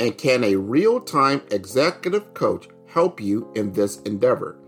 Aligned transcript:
And 0.00 0.16
can 0.18 0.44
a 0.44 0.56
real 0.56 1.00
time 1.00 1.42
executive 1.50 2.34
coach 2.34 2.68
help 2.86 3.20
you 3.20 3.50
in 3.54 3.72
this 3.72 4.00
endeavor? 4.02 4.58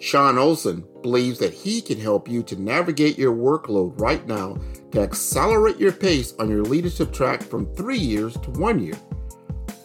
Sean 0.00 0.36
Olson 0.36 0.84
believes 1.02 1.38
that 1.38 1.54
he 1.54 1.80
can 1.80 1.98
help 1.98 2.28
you 2.28 2.42
to 2.42 2.60
navigate 2.60 3.16
your 3.16 3.34
workload 3.34 3.98
right 3.98 4.26
now 4.26 4.56
to 4.90 5.00
accelerate 5.00 5.78
your 5.78 5.92
pace 5.92 6.34
on 6.38 6.50
your 6.50 6.62
leadership 6.62 7.12
track 7.12 7.42
from 7.42 7.72
three 7.74 7.98
years 7.98 8.34
to 8.38 8.50
one 8.50 8.78
year. 8.78 8.96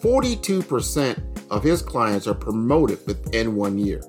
42% 0.02 1.50
of 1.50 1.62
his 1.62 1.82
clients 1.82 2.26
are 2.26 2.34
promoted 2.34 2.98
within 3.06 3.54
one 3.54 3.78
year. 3.78 4.00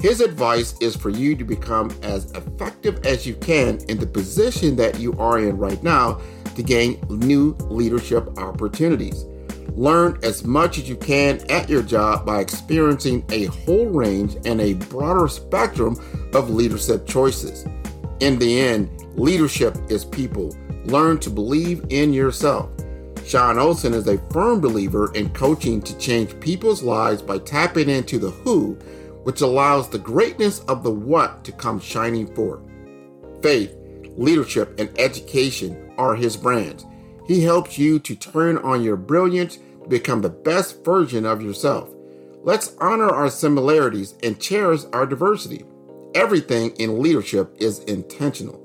His 0.00 0.20
advice 0.20 0.74
is 0.80 0.96
for 0.96 1.10
you 1.10 1.36
to 1.36 1.44
become 1.44 1.96
as 2.02 2.30
effective 2.32 3.06
as 3.06 3.26
you 3.26 3.34
can 3.34 3.78
in 3.88 3.98
the 3.98 4.06
position 4.06 4.74
that 4.76 4.98
you 4.98 5.12
are 5.18 5.38
in 5.38 5.56
right 5.56 5.82
now 5.82 6.20
to 6.56 6.62
gain 6.62 7.00
new 7.08 7.56
leadership 7.68 8.36
opportunities. 8.38 9.24
Learn 9.74 10.18
as 10.22 10.44
much 10.44 10.78
as 10.78 10.88
you 10.88 10.96
can 10.96 11.40
at 11.50 11.68
your 11.68 11.82
job 11.82 12.26
by 12.26 12.40
experiencing 12.40 13.24
a 13.30 13.46
whole 13.46 13.86
range 13.86 14.36
and 14.44 14.60
a 14.60 14.74
broader 14.74 15.28
spectrum 15.28 15.96
of 16.34 16.50
leadership 16.50 17.06
choices. 17.06 17.64
In 18.20 18.38
the 18.38 18.60
end, 18.60 18.90
leadership 19.16 19.76
is 19.88 20.04
people. 20.04 20.54
Learn 20.84 21.18
to 21.20 21.30
believe 21.30 21.84
in 21.88 22.12
yourself. 22.12 22.70
Sean 23.24 23.58
Olson 23.58 23.94
is 23.94 24.08
a 24.08 24.18
firm 24.30 24.60
believer 24.60 25.14
in 25.14 25.30
coaching 25.30 25.80
to 25.82 25.96
change 25.98 26.38
people's 26.40 26.82
lives 26.82 27.22
by 27.22 27.38
tapping 27.38 27.88
into 27.88 28.18
the 28.18 28.30
who, 28.30 28.74
which 29.22 29.40
allows 29.40 29.88
the 29.88 29.98
greatness 29.98 30.60
of 30.60 30.82
the 30.82 30.90
what 30.90 31.44
to 31.44 31.52
come 31.52 31.80
shining 31.80 32.26
forth. 32.34 32.60
Faith, 33.42 33.74
leadership, 34.16 34.78
and 34.78 34.90
education 34.98 35.92
are 35.96 36.14
his 36.14 36.36
brands. 36.36 36.84
He 37.26 37.42
helps 37.42 37.78
you 37.78 37.98
to 38.00 38.14
turn 38.14 38.58
on 38.58 38.82
your 38.82 38.96
brilliance 38.96 39.58
to 39.82 39.88
become 39.88 40.22
the 40.22 40.28
best 40.28 40.84
version 40.84 41.24
of 41.24 41.42
yourself. 41.42 41.90
Let's 42.42 42.74
honor 42.80 43.08
our 43.08 43.30
similarities 43.30 44.14
and 44.22 44.40
cherish 44.40 44.82
our 44.92 45.06
diversity. 45.06 45.64
Everything 46.14 46.70
in 46.76 47.00
leadership 47.00 47.54
is 47.58 47.78
intentional. 47.84 48.60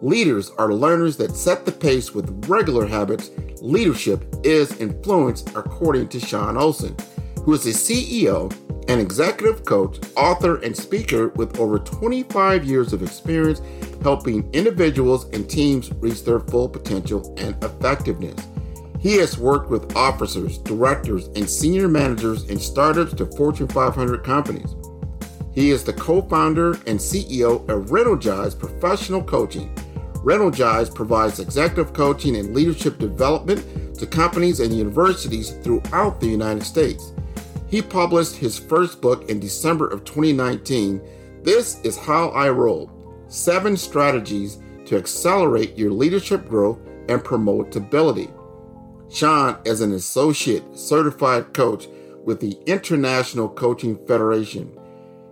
Leaders 0.00 0.50
are 0.58 0.72
learners 0.72 1.16
that 1.16 1.34
set 1.34 1.64
the 1.64 1.72
pace 1.72 2.14
with 2.14 2.48
regular 2.48 2.86
habits. 2.86 3.30
Leadership 3.60 4.24
is 4.44 4.78
influence, 4.78 5.44
according 5.56 6.08
to 6.08 6.20
Sean 6.20 6.56
Olson, 6.56 6.94
who 7.42 7.54
is 7.54 7.66
a 7.66 7.70
CEO 7.70 8.52
an 8.88 9.00
executive 9.00 9.64
coach, 9.66 9.98
author, 10.16 10.56
and 10.62 10.74
speaker 10.74 11.28
with 11.36 11.60
over 11.60 11.78
25 11.78 12.64
years 12.64 12.94
of 12.94 13.02
experience 13.02 13.60
helping 14.02 14.48
individuals 14.54 15.28
and 15.30 15.48
teams 15.48 15.92
reach 15.94 16.24
their 16.24 16.40
full 16.40 16.68
potential 16.68 17.34
and 17.38 17.62
effectiveness. 17.62 18.46
He 18.98 19.16
has 19.18 19.38
worked 19.38 19.70
with 19.70 19.94
officers, 19.94 20.58
directors, 20.58 21.26
and 21.36 21.48
senior 21.48 21.86
managers 21.86 22.48
in 22.48 22.58
startups 22.58 23.12
to 23.14 23.26
Fortune 23.26 23.68
500 23.68 24.24
companies. 24.24 24.74
He 25.52 25.70
is 25.70 25.84
the 25.84 25.92
co 25.92 26.22
founder 26.22 26.72
and 26.86 26.98
CEO 26.98 27.68
of 27.68 27.90
Renogize 27.90 28.58
Professional 28.58 29.22
Coaching. 29.22 29.74
Renogize 30.24 30.92
provides 30.92 31.40
executive 31.40 31.92
coaching 31.92 32.36
and 32.36 32.54
leadership 32.54 32.98
development 32.98 33.98
to 33.98 34.06
companies 34.06 34.60
and 34.60 34.72
universities 34.72 35.50
throughout 35.62 36.20
the 36.20 36.26
United 36.26 36.64
States. 36.64 37.12
He 37.68 37.82
published 37.82 38.36
his 38.36 38.58
first 38.58 39.00
book 39.00 39.28
in 39.28 39.40
December 39.40 39.86
of 39.88 40.04
2019. 40.04 41.02
This 41.42 41.80
is 41.82 41.98
How 41.98 42.30
I 42.30 42.48
Roll 42.48 42.90
Seven 43.28 43.76
Strategies 43.76 44.58
to 44.86 44.96
Accelerate 44.96 45.76
Your 45.76 45.90
Leadership 45.90 46.48
Growth 46.48 46.78
and 47.10 47.22
Promotability. 47.22 48.32
Sean 49.10 49.58
is 49.66 49.82
an 49.82 49.92
associate 49.92 50.64
certified 50.76 51.52
coach 51.52 51.88
with 52.24 52.40
the 52.40 52.58
International 52.66 53.48
Coaching 53.48 53.98
Federation. 54.06 54.74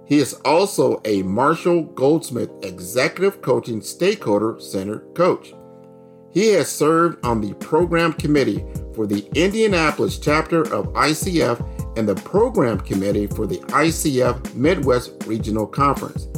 He 0.05 0.19
is 0.19 0.35
also 0.45 1.01
a 1.07 1.23
Marshall 1.23 1.85
Goldsmith 1.85 2.51
Executive 2.63 3.41
Coaching 3.41 3.81
Stakeholder 3.81 4.61
Center 4.61 5.01
coach. 5.15 5.55
He 6.31 6.49
has 6.49 6.69
served 6.69 7.25
on 7.25 7.41
the 7.41 7.55
program 7.55 8.13
committee 8.13 8.65
for 8.95 9.07
the 9.07 9.27
Indianapolis 9.35 10.19
chapter 10.19 10.63
of 10.73 10.93
ICF 10.93 11.67
and 11.97 12.09
the 12.09 12.15
program 12.15 12.79
committee 12.81 13.27
for 13.27 13.47
the 13.47 13.59
ICF 13.69 14.55
Midwest 14.55 15.13
Regional 15.27 15.67
Conference. 15.67 16.29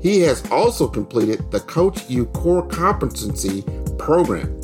He 0.00 0.20
has 0.20 0.44
also 0.50 0.88
completed 0.88 1.50
the 1.50 1.60
Coach 1.60 2.08
U 2.10 2.26
Core 2.26 2.66
Competency 2.66 3.62
Program. 3.98 4.60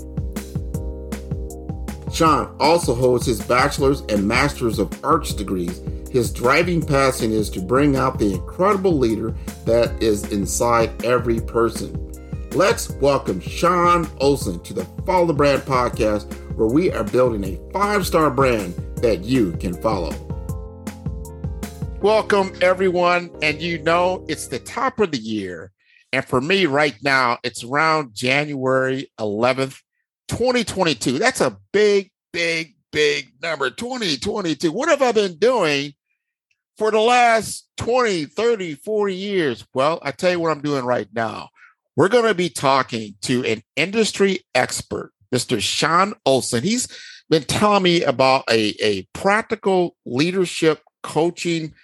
Sean 2.13 2.55
also 2.59 2.95
holds 2.95 3.27
his 3.27 3.41
bachelor's 3.43 4.01
and 4.09 4.27
master's 4.27 4.79
of 4.79 5.05
arts 5.05 5.33
degrees. 5.33 5.81
His 6.11 6.33
driving 6.33 6.85
passion 6.85 7.33
is 7.33 7.51
to 7.51 7.61
bring 7.61 7.95
out 7.95 8.19
the 8.19 8.33
incredible 8.33 8.99
leader 8.99 9.37
that 9.67 10.03
is 10.03 10.33
inside 10.33 11.05
every 11.05 11.39
person. 11.39 12.05
Let's 12.53 12.91
welcome 12.93 13.41
Sean 13.41 14.09
Olson 14.19 14.59
to 14.65 14.75
the 14.75 14.85
Follow 15.05 15.27
the 15.27 15.35
Brand 15.35 15.63
podcast, 15.63 16.27
where 16.59 16.69
we 16.69 16.91
are 16.91 17.05
building 17.05 17.45
a 17.45 17.73
five 17.73 18.05
star 18.05 18.31
brand 18.31 18.75
that 18.97 19.23
you 19.23 19.53
can 19.53 19.81
follow. 19.81 20.13
Welcome, 22.03 22.53
everyone. 22.61 23.31
And 23.43 23.63
you 23.63 23.79
know, 23.79 24.25
it's 24.29 24.49
the 24.49 24.59
top 24.59 24.99
of 24.99 25.13
the 25.13 25.19
year. 25.19 25.71
And 26.13 26.25
for 26.25 26.41
me 26.41 26.67
right 26.67 26.97
now, 27.01 27.39
it's 27.45 27.63
around 27.63 28.13
January 28.13 29.09
11th, 29.21 29.81
2022. 30.27 31.19
That's 31.19 31.41
a 31.41 31.57
big, 31.73 32.11
big, 32.33 32.75
big 32.91 33.33
number. 33.41 33.71
2022. 33.71 34.73
What 34.73 34.89
have 34.89 35.03
I 35.03 35.13
been 35.13 35.37
doing 35.37 35.95
for 36.77 36.91
the 36.91 37.01
last 37.01 37.69
20, 37.77 38.25
30, 38.25 38.75
40 38.75 39.15
years? 39.15 39.65
Well, 39.75 40.01
I 40.03 40.11
tell 40.11 40.33
you 40.33 40.41
what 40.41 40.51
I'm 40.51 40.63
doing 40.63 40.85
right 40.85 41.09
now. 41.13 41.51
We're 41.95 42.09
going 42.09 42.27
to 42.27 42.35
be 42.35 42.49
talking 42.49 43.15
to 43.23 43.45
an 43.45 43.63
industry 43.77 44.41
expert, 44.55 45.13
Mr. 45.35 45.61
Sean 45.61 46.15
Olson. 46.25 46.63
He's 46.63 46.89
been 47.31 47.45
telling 47.45 47.83
me 47.83 48.03
about 48.03 48.45
a, 48.51 48.75
a 48.83 49.03
practical 49.13 49.97
leadership 50.07 50.81
coaching 51.03 51.75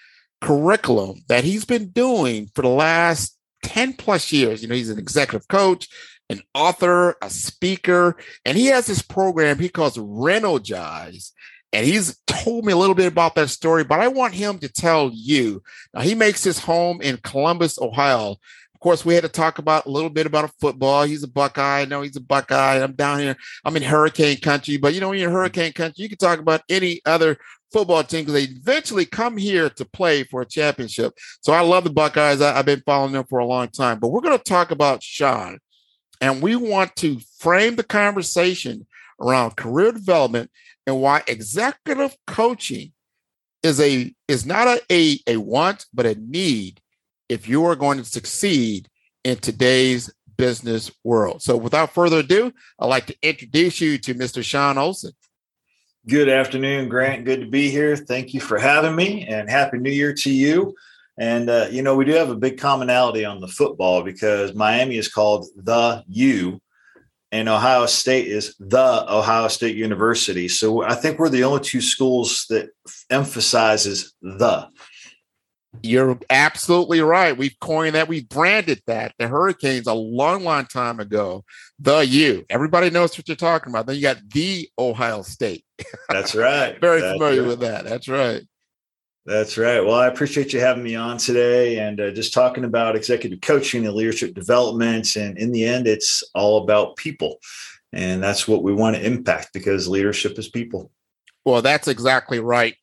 curriculum 0.41 1.23
that 1.29 1.45
he's 1.45 1.65
been 1.65 1.89
doing 1.89 2.51
for 2.55 2.63
the 2.63 2.69
last 2.69 3.37
10 3.63 3.95
plus 3.95 4.33
years. 4.33 4.63
You 4.63 4.69
know, 4.69 4.75
he's 4.75 4.91
an 4.91 4.99
executive 4.99 5.49
coach, 5.49 5.89
an 6.29 6.43
author, 6.55 7.17
a 7.23 7.31
speaker, 7.31 8.17
and 8.45 8.57
he 8.57 8.67
has 8.67 8.87
this 8.87 9.03
program 9.03 9.59
he 9.59 9.69
calls 9.69 9.97
Renogize. 9.97 11.33
and 11.73 11.87
he's 11.87 12.19
told 12.27 12.65
me 12.65 12.73
a 12.73 12.77
little 12.77 12.95
bit 12.95 13.07
about 13.07 13.35
that 13.35 13.49
story, 13.51 13.85
but 13.85 14.01
I 14.01 14.09
want 14.09 14.35
him 14.35 14.59
to 14.59 14.69
tell 14.69 15.11
you. 15.13 15.63
Now, 15.93 16.03
he 16.03 16.15
makes 16.15 16.45
his 16.45 16.59
home 16.59 17.01
in 17.01 17.19
Columbus, 17.19 17.81
Ohio. 17.81 18.37
Course, 18.85 19.03
we 19.03 19.15
had 19.15 19.23
to 19.23 19.31
talk 19.31 19.57
about 19.57 19.87
a 19.87 19.91
little 19.91 20.11
bit 20.11 20.27
about 20.27 20.45
a 20.45 20.53
football. 20.61 21.05
He's 21.05 21.23
a 21.23 21.27
Buckeye. 21.27 21.81
I 21.81 21.85
know 21.87 22.03
he's 22.03 22.17
a 22.17 22.21
Buckeye. 22.21 22.83
I'm 22.83 22.93
down 22.93 23.19
here. 23.19 23.35
I'm 23.65 23.75
in 23.79 23.83
hurricane 23.83 24.37
country, 24.37 24.77
but 24.77 24.93
you 24.93 25.01
know, 25.01 25.09
when 25.09 25.19
you're 25.19 25.31
in 25.31 25.35
hurricane 25.35 25.73
country, 25.73 26.03
you 26.03 26.09
can 26.11 26.19
talk 26.19 26.39
about 26.39 26.61
any 26.69 27.01
other 27.07 27.39
football 27.73 28.05
team 28.05 28.27
because 28.27 28.35
they 28.35 28.53
eventually 28.53 29.07
come 29.07 29.39
here 29.39 29.71
to 29.71 29.87
play 29.87 30.25
for 30.25 30.43
a 30.43 30.47
championship. 30.47 31.15
So 31.41 31.55
I 31.55 31.63
love 31.63 31.85
the 31.85 31.91
Buckeyes. 31.95 32.43
I, 32.43 32.53
have 32.53 32.67
been 32.67 32.83
following 32.85 33.13
them 33.13 33.25
for 33.25 33.39
a 33.39 33.47
long 33.47 33.69
time. 33.69 34.01
But 34.01 34.09
we're 34.09 34.21
going 34.21 34.37
to 34.37 34.45
talk 34.45 34.71
about 34.71 35.03
Sean, 35.03 35.61
and 36.21 36.43
we 36.43 36.55
want 36.55 36.95
to 36.97 37.21
frame 37.39 37.77
the 37.77 37.85
conversation 37.85 38.87
around 39.19 39.57
career 39.57 39.93
development 39.93 40.51
and 40.87 41.01
why 41.01 41.23
executive 41.27 42.15
coaching 42.27 42.93
is 43.63 43.81
a 43.81 44.15
is 44.29 44.45
not 44.45 44.69
a, 44.69 44.83
a, 44.93 45.21
a 45.27 45.37
want 45.39 45.87
but 45.95 46.05
a 46.05 46.17
need 46.17 46.83
if 47.29 47.49
you 47.49 47.65
are 47.65 47.77
going 47.77 47.99
to 47.99 48.05
succeed 48.05 48.89
in 49.25 49.37
today's 49.37 50.13
business 50.37 50.91
world. 51.05 51.43
So 51.43 51.57
without 51.57 51.95
further 51.95 52.19
ado, 52.19 52.53
I'd 52.79 52.87
like 52.87 53.07
to 53.07 53.17
introduce 53.23 53.81
you 53.81 53.99
to 53.99 54.15
Mr. 54.15 54.43
Sean 54.43 54.79
Olson. 54.79 55.13
Good 56.07 56.29
afternoon, 56.29 56.89
Grant. 56.89 57.25
Good 57.25 57.41
to 57.41 57.47
be 57.47 57.71
here. 57.71 57.97
Thank 57.97 58.35
you 58.35 58.41
for 58.41 58.59
having 58.59 58.95
me 58.95 59.27
and 59.27 59.49
happy 59.49 59.79
new 59.79 59.91
year 59.91 60.13
to 60.13 60.31
you. 60.31 60.75
And, 61.17 61.49
uh, 61.49 61.69
you 61.71 61.83
know, 61.83 61.95
we 61.95 62.05
do 62.05 62.13
have 62.13 62.29
a 62.29 62.37
big 62.37 62.59
commonality 62.59 63.25
on 63.25 63.41
the 63.41 63.49
football 63.49 64.03
because 64.03 64.53
Miami 64.55 64.99
is 64.99 65.09
called 65.09 65.47
the 65.57 66.03
U 66.09 66.61
and 67.35 67.49
Ohio 67.49 67.87
State 67.87 68.29
is 68.29 68.55
the 68.61 69.13
Ohio 69.13 69.49
State 69.49 69.77
University. 69.77 70.47
So 70.47 70.85
I 70.85 70.95
think 70.95 71.19
we're 71.19 71.29
the 71.29 71.43
only 71.43 71.63
two 71.63 71.81
schools 71.81 72.47
that 72.49 72.69
emphasizes 73.11 74.15
the. 74.23 74.69
You're 75.83 76.19
absolutely 76.31 77.01
right. 77.01 77.37
We've 77.37 77.59
coined 77.61 77.95
that. 77.95 78.09
We've 78.09 78.29
branded 78.29 78.83
that. 78.87 79.15
The 79.19 79.29
Hurricanes 79.29 79.87
a 79.87 79.95
long, 79.95 80.45
long 80.45 80.67
time 80.67 81.01
ago. 81.01 81.45
The 81.79 82.01
U. 82.01 82.45
Everybody 82.49 82.91
knows 82.91 83.17
what 83.19 83.29
you're 83.29 83.37
talking 83.37 83.73
about. 83.73 83.87
Then 83.87 83.97
you 83.97 84.03
got 84.03 84.19
the 84.31 84.69
Ohio 84.79 85.23
State. 85.23 85.65
That's 86.09 86.35
right. 86.35 86.79
Very 86.81 87.01
That's 87.01 87.13
familiar 87.13 87.43
right. 87.43 87.49
with 87.49 87.61
that. 87.61 87.85
That's 87.85 88.09
right. 88.09 88.43
That's 89.27 89.57
right. 89.57 89.81
Well, 89.81 89.95
I 89.95 90.09
appreciate 90.09 90.53
you 90.53 90.61
having 90.61 90.85
me 90.85 90.97
on 90.97 91.17
today 91.17 91.79
and 91.79 91.99
uh, 91.99 92.11
just 92.11 92.35
talking 92.35 92.65
about 92.65 92.95
executive 92.95 93.41
coaching 93.41 93.87
and 93.87 93.95
leadership 93.95 94.35
development. 94.35 95.17
And 95.17 95.39
in 95.39 95.51
the 95.51 95.65
end, 95.65 95.87
it's 95.87 96.23
all 96.35 96.63
about 96.63 96.97
people. 96.97 97.39
And 97.95 98.23
that's 98.23 98.47
what 98.47 98.63
we 98.63 98.75
want 98.75 98.97
to 98.97 99.07
impact 99.07 99.55
because 99.55 99.89
leadership 99.89 100.39
is 100.39 100.49
people. 100.49 100.91
Well, 101.47 101.63
that's 101.63 101.89
exactly 101.89 102.39
right. 102.39 102.77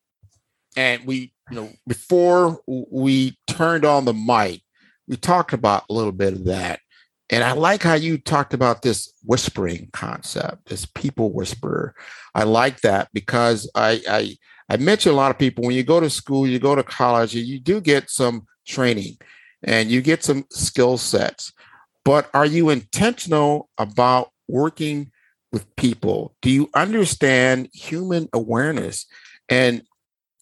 And 0.76 1.06
we, 1.06 1.32
you 1.52 1.58
know, 1.58 1.70
before 1.86 2.62
we 2.66 3.38
turned 3.46 3.84
on 3.84 4.06
the 4.06 4.14
mic, 4.14 4.62
we 5.08 5.18
talked 5.18 5.52
about 5.52 5.84
a 5.90 5.94
little 5.94 6.14
bit 6.14 6.34
of 6.34 6.46
that. 6.46 6.80
And 7.30 7.44
I 7.44 7.52
like 7.52 7.84
how 7.84 7.94
you 7.94 8.18
talked 8.18 8.54
about 8.54 8.82
this 8.82 9.14
whispering 9.24 9.90
concept, 9.94 10.70
this 10.70 10.86
people 10.86 11.32
whisperer. 11.32 11.94
I 12.34 12.44
like 12.44 12.82
that 12.82 13.10
because 13.14 13.70
I, 13.76 14.02
I 14.10 14.38
I 14.70 14.78
mentioned 14.78 15.14
a 15.14 15.18
lot 15.18 15.32
of 15.32 15.38
people 15.38 15.66
when 15.66 15.76
you 15.76 15.84
go 15.84 16.00
to 16.00 16.10
school, 16.10 16.48
you 16.48 16.58
go 16.58 16.76
to 16.76 16.84
college, 16.84 17.36
you 17.36 17.60
do 17.60 17.82
get 17.82 18.10
some 18.10 18.48
training 18.66 19.18
and 19.64 19.92
you 19.92 20.02
get 20.02 20.24
some 20.24 20.46
skill 20.50 20.98
sets. 20.98 21.52
But 22.06 22.30
are 22.34 22.46
you 22.46 22.70
intentional 22.70 23.70
about 23.78 24.32
working 24.48 25.12
with 25.52 25.76
people? 25.76 26.36
Do 26.42 26.50
you 26.50 26.70
understand 26.74 27.70
human 27.74 28.30
awareness? 28.32 29.06
And 29.50 29.84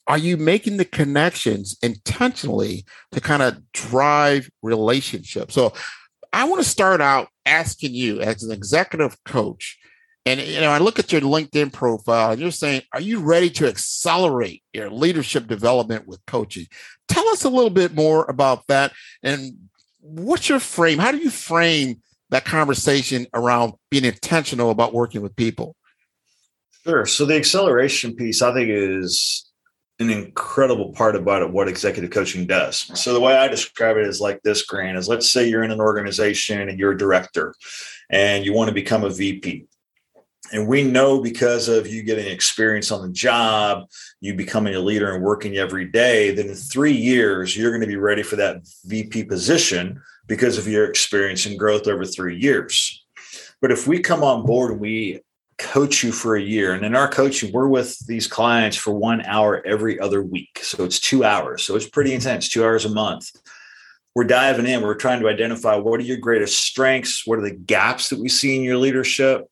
are 0.09 0.17
you 0.17 0.37
making 0.37 0.77
the 0.77 0.85
connections 0.85 1.77
intentionally 1.83 2.83
to 3.11 3.21
kind 3.21 3.43
of 3.43 3.61
drive 3.71 4.49
relationships? 4.63 5.53
So 5.53 5.71
I 6.33 6.45
want 6.45 6.63
to 6.63 6.67
start 6.67 6.99
out 6.99 7.29
asking 7.45 7.93
you 7.93 8.19
as 8.19 8.43
an 8.43 8.51
executive 8.51 9.23
coach 9.23 9.77
and 10.25 10.41
you 10.41 10.59
know, 10.59 10.69
I 10.69 10.79
look 10.79 10.99
at 10.99 11.11
your 11.11 11.21
LinkedIn 11.21 11.71
profile 11.71 12.31
and 12.31 12.41
you're 12.41 12.51
saying, 12.51 12.81
are 12.91 13.01
you 13.01 13.19
ready 13.19 13.49
to 13.51 13.67
accelerate 13.67 14.63
your 14.73 14.89
leadership 14.89 15.47
development 15.47 16.07
with 16.07 16.25
coaching? 16.25 16.65
Tell 17.07 17.27
us 17.29 17.45
a 17.45 17.49
little 17.49 17.69
bit 17.69 17.95
more 17.95 18.25
about 18.25 18.67
that 18.67 18.91
and 19.23 19.53
what's 20.01 20.49
your 20.49 20.59
frame? 20.59 20.97
How 20.97 21.11
do 21.11 21.19
you 21.19 21.29
frame 21.29 22.01
that 22.31 22.45
conversation 22.45 23.27
around 23.33 23.73
being 23.91 24.05
intentional 24.05 24.71
about 24.71 24.93
working 24.93 25.21
with 25.21 25.35
people? 25.35 25.75
Sure. 26.83 27.05
So 27.05 27.25
the 27.25 27.35
acceleration 27.35 28.15
piece, 28.15 28.41
I 28.41 28.53
think, 28.53 28.69
is 28.69 29.48
an 29.99 30.09
incredible 30.09 30.93
part 30.93 31.15
about 31.15 31.41
it, 31.41 31.51
what 31.51 31.67
executive 31.67 32.11
coaching 32.11 32.45
does. 32.45 32.89
So 32.99 33.13
the 33.13 33.19
way 33.19 33.35
I 33.35 33.47
describe 33.47 33.97
it 33.97 34.07
is 34.07 34.21
like 34.21 34.41
this, 34.43 34.63
Grant, 34.65 34.97
is 34.97 35.09
let's 35.09 35.29
say 35.29 35.47
you're 35.47 35.63
in 35.63 35.71
an 35.71 35.81
organization 35.81 36.69
and 36.69 36.79
you're 36.79 36.93
a 36.93 36.97
director 36.97 37.53
and 38.09 38.45
you 38.45 38.53
want 38.53 38.69
to 38.69 38.73
become 38.73 39.03
a 39.03 39.09
VP 39.09 39.67
and 40.51 40.67
we 40.67 40.83
know 40.83 41.21
because 41.21 41.67
of 41.67 41.87
you 41.87 42.03
getting 42.03 42.27
experience 42.27 42.91
on 42.91 43.01
the 43.01 43.13
job, 43.13 43.87
you 44.19 44.33
becoming 44.33 44.75
a 44.75 44.79
leader 44.79 45.13
and 45.13 45.23
working 45.23 45.57
every 45.57 45.85
day, 45.85 46.31
that 46.31 46.45
in 46.45 46.55
three 46.55 46.93
years, 46.93 47.55
you're 47.55 47.71
going 47.71 47.81
to 47.81 47.87
be 47.87 47.97
ready 47.97 48.23
for 48.23 48.35
that 48.37 48.61
VP 48.85 49.25
position 49.25 50.01
because 50.27 50.57
of 50.57 50.67
your 50.67 50.85
experience 50.85 51.45
and 51.45 51.59
growth 51.59 51.87
over 51.87 52.05
three 52.05 52.37
years. 52.37 53.03
But 53.61 53.71
if 53.71 53.87
we 53.87 53.99
come 53.99 54.23
on 54.23 54.45
board 54.45 54.71
and 54.71 54.79
we 54.79 55.21
coach 55.59 56.03
you 56.03 56.11
for 56.11 56.35
a 56.35 56.41
year, 56.41 56.73
and 56.73 56.85
in 56.85 56.95
our 56.95 57.07
coaching, 57.07 57.51
we're 57.53 57.67
with 57.67 57.97
these 58.07 58.27
clients 58.27 58.77
for 58.77 58.93
one 58.93 59.21
hour 59.25 59.61
every 59.65 59.99
other 59.99 60.23
week. 60.23 60.59
So 60.63 60.83
it's 60.83 60.99
two 60.99 61.23
hours. 61.23 61.63
So 61.63 61.75
it's 61.75 61.89
pretty 61.89 62.13
intense, 62.13 62.49
two 62.49 62.63
hours 62.63 62.85
a 62.85 62.89
month 62.89 63.29
we're 64.15 64.23
diving 64.25 64.65
in. 64.65 64.81
We're 64.81 64.95
trying 64.95 65.21
to 65.21 65.29
identify 65.29 65.75
what 65.75 65.99
are 65.99 66.03
your 66.03 66.17
greatest 66.17 66.65
strengths? 66.65 67.25
What 67.25 67.39
are 67.39 67.43
the 67.43 67.55
gaps 67.55 68.09
that 68.09 68.19
we 68.19 68.29
see 68.29 68.55
in 68.55 68.63
your 68.63 68.77
leadership? 68.77 69.47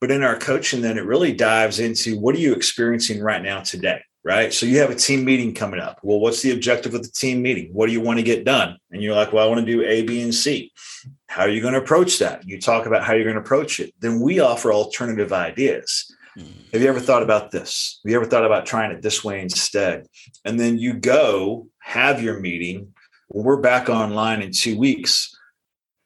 But 0.00 0.10
in 0.10 0.22
our 0.22 0.36
coaching, 0.36 0.80
then 0.80 0.98
it 0.98 1.04
really 1.04 1.32
dives 1.32 1.80
into 1.80 2.18
what 2.18 2.34
are 2.34 2.40
you 2.40 2.52
experiencing 2.52 3.20
right 3.20 3.42
now 3.42 3.60
today? 3.60 4.00
Right. 4.24 4.52
So 4.52 4.66
you 4.66 4.78
have 4.80 4.90
a 4.90 4.94
team 4.96 5.24
meeting 5.24 5.54
coming 5.54 5.80
up. 5.80 6.00
Well, 6.02 6.18
what's 6.20 6.42
the 6.42 6.50
objective 6.50 6.94
of 6.94 7.02
the 7.02 7.10
team 7.10 7.40
meeting? 7.40 7.70
What 7.72 7.86
do 7.86 7.92
you 7.92 8.00
want 8.00 8.18
to 8.18 8.24
get 8.24 8.44
done? 8.44 8.76
And 8.90 9.00
you're 9.00 9.14
like, 9.14 9.32
well, 9.32 9.46
I 9.46 9.48
want 9.48 9.64
to 9.64 9.72
do 9.72 9.82
A, 9.84 10.02
B, 10.02 10.20
and 10.20 10.34
C. 10.34 10.72
How 11.28 11.42
are 11.42 11.48
you 11.48 11.60
going 11.60 11.74
to 11.74 11.80
approach 11.80 12.18
that? 12.18 12.46
You 12.46 12.60
talk 12.60 12.86
about 12.86 13.04
how 13.04 13.14
you're 13.14 13.24
going 13.24 13.36
to 13.36 13.40
approach 13.40 13.80
it. 13.80 13.94
Then 14.00 14.20
we 14.20 14.40
offer 14.40 14.72
alternative 14.72 15.32
ideas. 15.32 16.12
Mm-hmm. 16.36 16.60
Have 16.72 16.82
you 16.82 16.88
ever 16.88 17.00
thought 17.00 17.22
about 17.22 17.50
this? 17.50 18.00
Have 18.04 18.10
you 18.10 18.16
ever 18.16 18.26
thought 18.26 18.44
about 18.44 18.66
trying 18.66 18.90
it 18.90 19.02
this 19.02 19.22
way 19.22 19.40
instead? 19.40 20.06
And 20.44 20.58
then 20.58 20.78
you 20.78 20.94
go 20.94 21.68
have 21.78 22.22
your 22.22 22.40
meeting. 22.40 22.94
We're 23.28 23.60
back 23.60 23.88
online 23.88 24.42
in 24.42 24.50
two 24.52 24.78
weeks. 24.78 25.34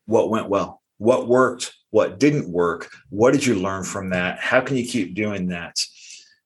What 0.06 0.28
went 0.28 0.48
well? 0.48 0.82
What 0.98 1.28
worked? 1.28 1.72
what 1.92 2.18
didn't 2.18 2.50
work 2.50 2.90
what 3.10 3.32
did 3.32 3.46
you 3.46 3.54
learn 3.54 3.84
from 3.84 4.10
that 4.10 4.38
how 4.40 4.60
can 4.60 4.76
you 4.76 4.84
keep 4.84 5.14
doing 5.14 5.46
that 5.46 5.76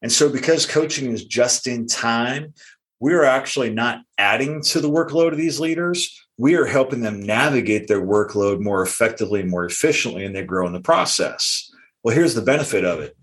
and 0.02 0.12
so 0.12 0.28
because 0.28 0.66
coaching 0.66 1.10
is 1.10 1.24
just 1.24 1.66
in 1.66 1.86
time 1.86 2.52
we 3.00 3.14
are 3.14 3.24
actually 3.24 3.72
not 3.72 4.00
adding 4.18 4.60
to 4.60 4.80
the 4.80 4.90
workload 4.90 5.32
of 5.32 5.38
these 5.38 5.58
leaders 5.58 6.25
we 6.38 6.54
are 6.54 6.66
helping 6.66 7.00
them 7.00 7.22
navigate 7.22 7.88
their 7.88 8.04
workload 8.04 8.60
more 8.60 8.82
effectively 8.82 9.40
and 9.40 9.50
more 9.50 9.64
efficiently 9.64 10.24
and 10.24 10.34
they 10.34 10.44
grow 10.44 10.66
in 10.66 10.72
the 10.72 10.80
process 10.80 11.70
well 12.02 12.14
here's 12.14 12.34
the 12.34 12.42
benefit 12.42 12.84
of 12.84 13.00
it 13.00 13.16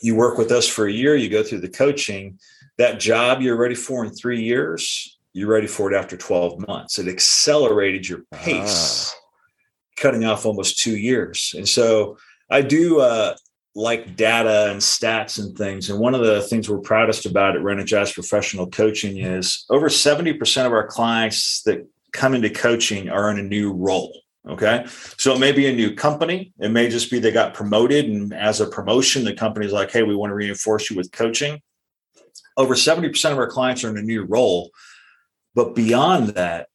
you 0.00 0.14
work 0.14 0.38
with 0.38 0.50
us 0.50 0.66
for 0.66 0.86
a 0.86 0.92
year 0.92 1.16
you 1.16 1.28
go 1.28 1.42
through 1.42 1.60
the 1.60 1.68
coaching 1.68 2.38
that 2.78 3.00
job 3.00 3.40
you're 3.40 3.56
ready 3.56 3.74
for 3.74 4.04
in 4.04 4.12
three 4.12 4.42
years 4.42 5.18
you're 5.32 5.48
ready 5.48 5.66
for 5.66 5.90
it 5.90 5.96
after 5.96 6.16
12 6.16 6.66
months 6.66 6.98
it 6.98 7.08
accelerated 7.08 8.08
your 8.08 8.22
pace 8.32 9.14
ah 9.14 9.18
cutting 10.02 10.24
off 10.24 10.44
almost 10.44 10.78
two 10.78 10.96
years. 10.96 11.54
And 11.56 11.68
so 11.68 12.18
I 12.50 12.60
do 12.62 13.00
uh, 13.00 13.36
like 13.74 14.16
data 14.16 14.70
and 14.70 14.80
stats 14.80 15.38
and 15.38 15.56
things. 15.56 15.88
And 15.88 15.98
one 15.98 16.14
of 16.14 16.22
the 16.22 16.42
things 16.42 16.68
we're 16.68 16.78
proudest 16.78 17.24
about 17.24 17.56
at 17.56 17.62
Renogize 17.62 18.12
Professional 18.12 18.68
Coaching 18.68 19.18
is 19.18 19.64
over 19.70 19.88
70% 19.88 20.66
of 20.66 20.72
our 20.72 20.86
clients 20.86 21.62
that 21.62 21.86
come 22.12 22.34
into 22.34 22.50
coaching 22.50 23.08
are 23.08 23.30
in 23.30 23.38
a 23.38 23.42
new 23.42 23.72
role. 23.72 24.22
Okay. 24.48 24.84
So 25.18 25.34
it 25.34 25.38
may 25.38 25.52
be 25.52 25.66
a 25.66 25.72
new 25.72 25.94
company. 25.94 26.52
It 26.58 26.70
may 26.70 26.88
just 26.88 27.10
be 27.10 27.18
they 27.18 27.30
got 27.30 27.54
promoted. 27.54 28.06
And 28.06 28.34
as 28.34 28.60
a 28.60 28.66
promotion, 28.66 29.24
the 29.24 29.34
company's 29.34 29.72
like, 29.72 29.90
hey, 29.90 30.02
we 30.02 30.16
want 30.16 30.30
to 30.30 30.34
reinforce 30.34 30.90
you 30.90 30.96
with 30.96 31.12
coaching. 31.12 31.60
Over 32.56 32.74
70% 32.74 33.32
of 33.32 33.38
our 33.38 33.46
clients 33.46 33.84
are 33.84 33.90
in 33.90 33.98
a 33.98 34.02
new 34.02 34.24
role. 34.24 34.70
But 35.54 35.74
beyond 35.74 36.30
that, 36.30 36.68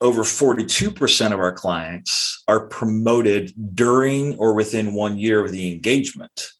over 0.00 0.22
42% 0.22 1.32
of 1.32 1.40
our 1.40 1.52
clients 1.52 2.44
are 2.46 2.68
promoted 2.68 3.52
during 3.74 4.36
or 4.38 4.54
within 4.54 4.94
one 4.94 5.18
year 5.18 5.44
of 5.44 5.50
the 5.50 5.72
engagement. 5.72 6.50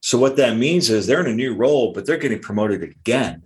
So, 0.00 0.18
what 0.18 0.36
that 0.36 0.56
means 0.56 0.90
is 0.90 1.06
they're 1.06 1.24
in 1.24 1.32
a 1.32 1.34
new 1.34 1.54
role, 1.54 1.92
but 1.92 2.04
they're 2.04 2.18
getting 2.18 2.40
promoted 2.40 2.82
again 2.82 3.44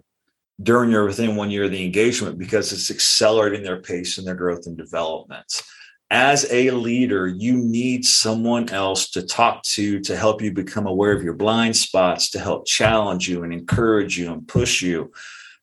during 0.63 0.95
or 0.95 1.05
within 1.05 1.37
one 1.37 1.51
year 1.51 1.65
of 1.65 1.71
the 1.71 1.85
engagement 1.85 2.39
because 2.39 2.73
it's 2.73 2.91
accelerating 2.91 3.63
their 3.63 3.81
pace 3.81 4.19
and 4.19 4.27
their 4.27 4.35
growth 4.35 4.67
and 4.67 4.77
development. 4.77 5.63
as 6.11 6.47
a 6.53 6.71
leader, 6.71 7.27
you 7.27 7.57
need 7.57 8.05
someone 8.05 8.69
else 8.71 9.11
to 9.11 9.23
talk 9.23 9.63
to 9.65 9.99
to 10.01 10.17
help 10.17 10.41
you 10.41 10.53
become 10.53 10.87
aware 10.87 11.13
of 11.13 11.23
your 11.23 11.35
blind 11.35 11.77
spots, 11.77 12.31
to 12.31 12.39
help 12.39 12.67
challenge 12.67 13.29
you 13.29 13.43
and 13.43 13.53
encourage 13.53 14.17
you 14.17 14.33
and 14.33 14.47
push 14.47 14.83
you, 14.83 15.13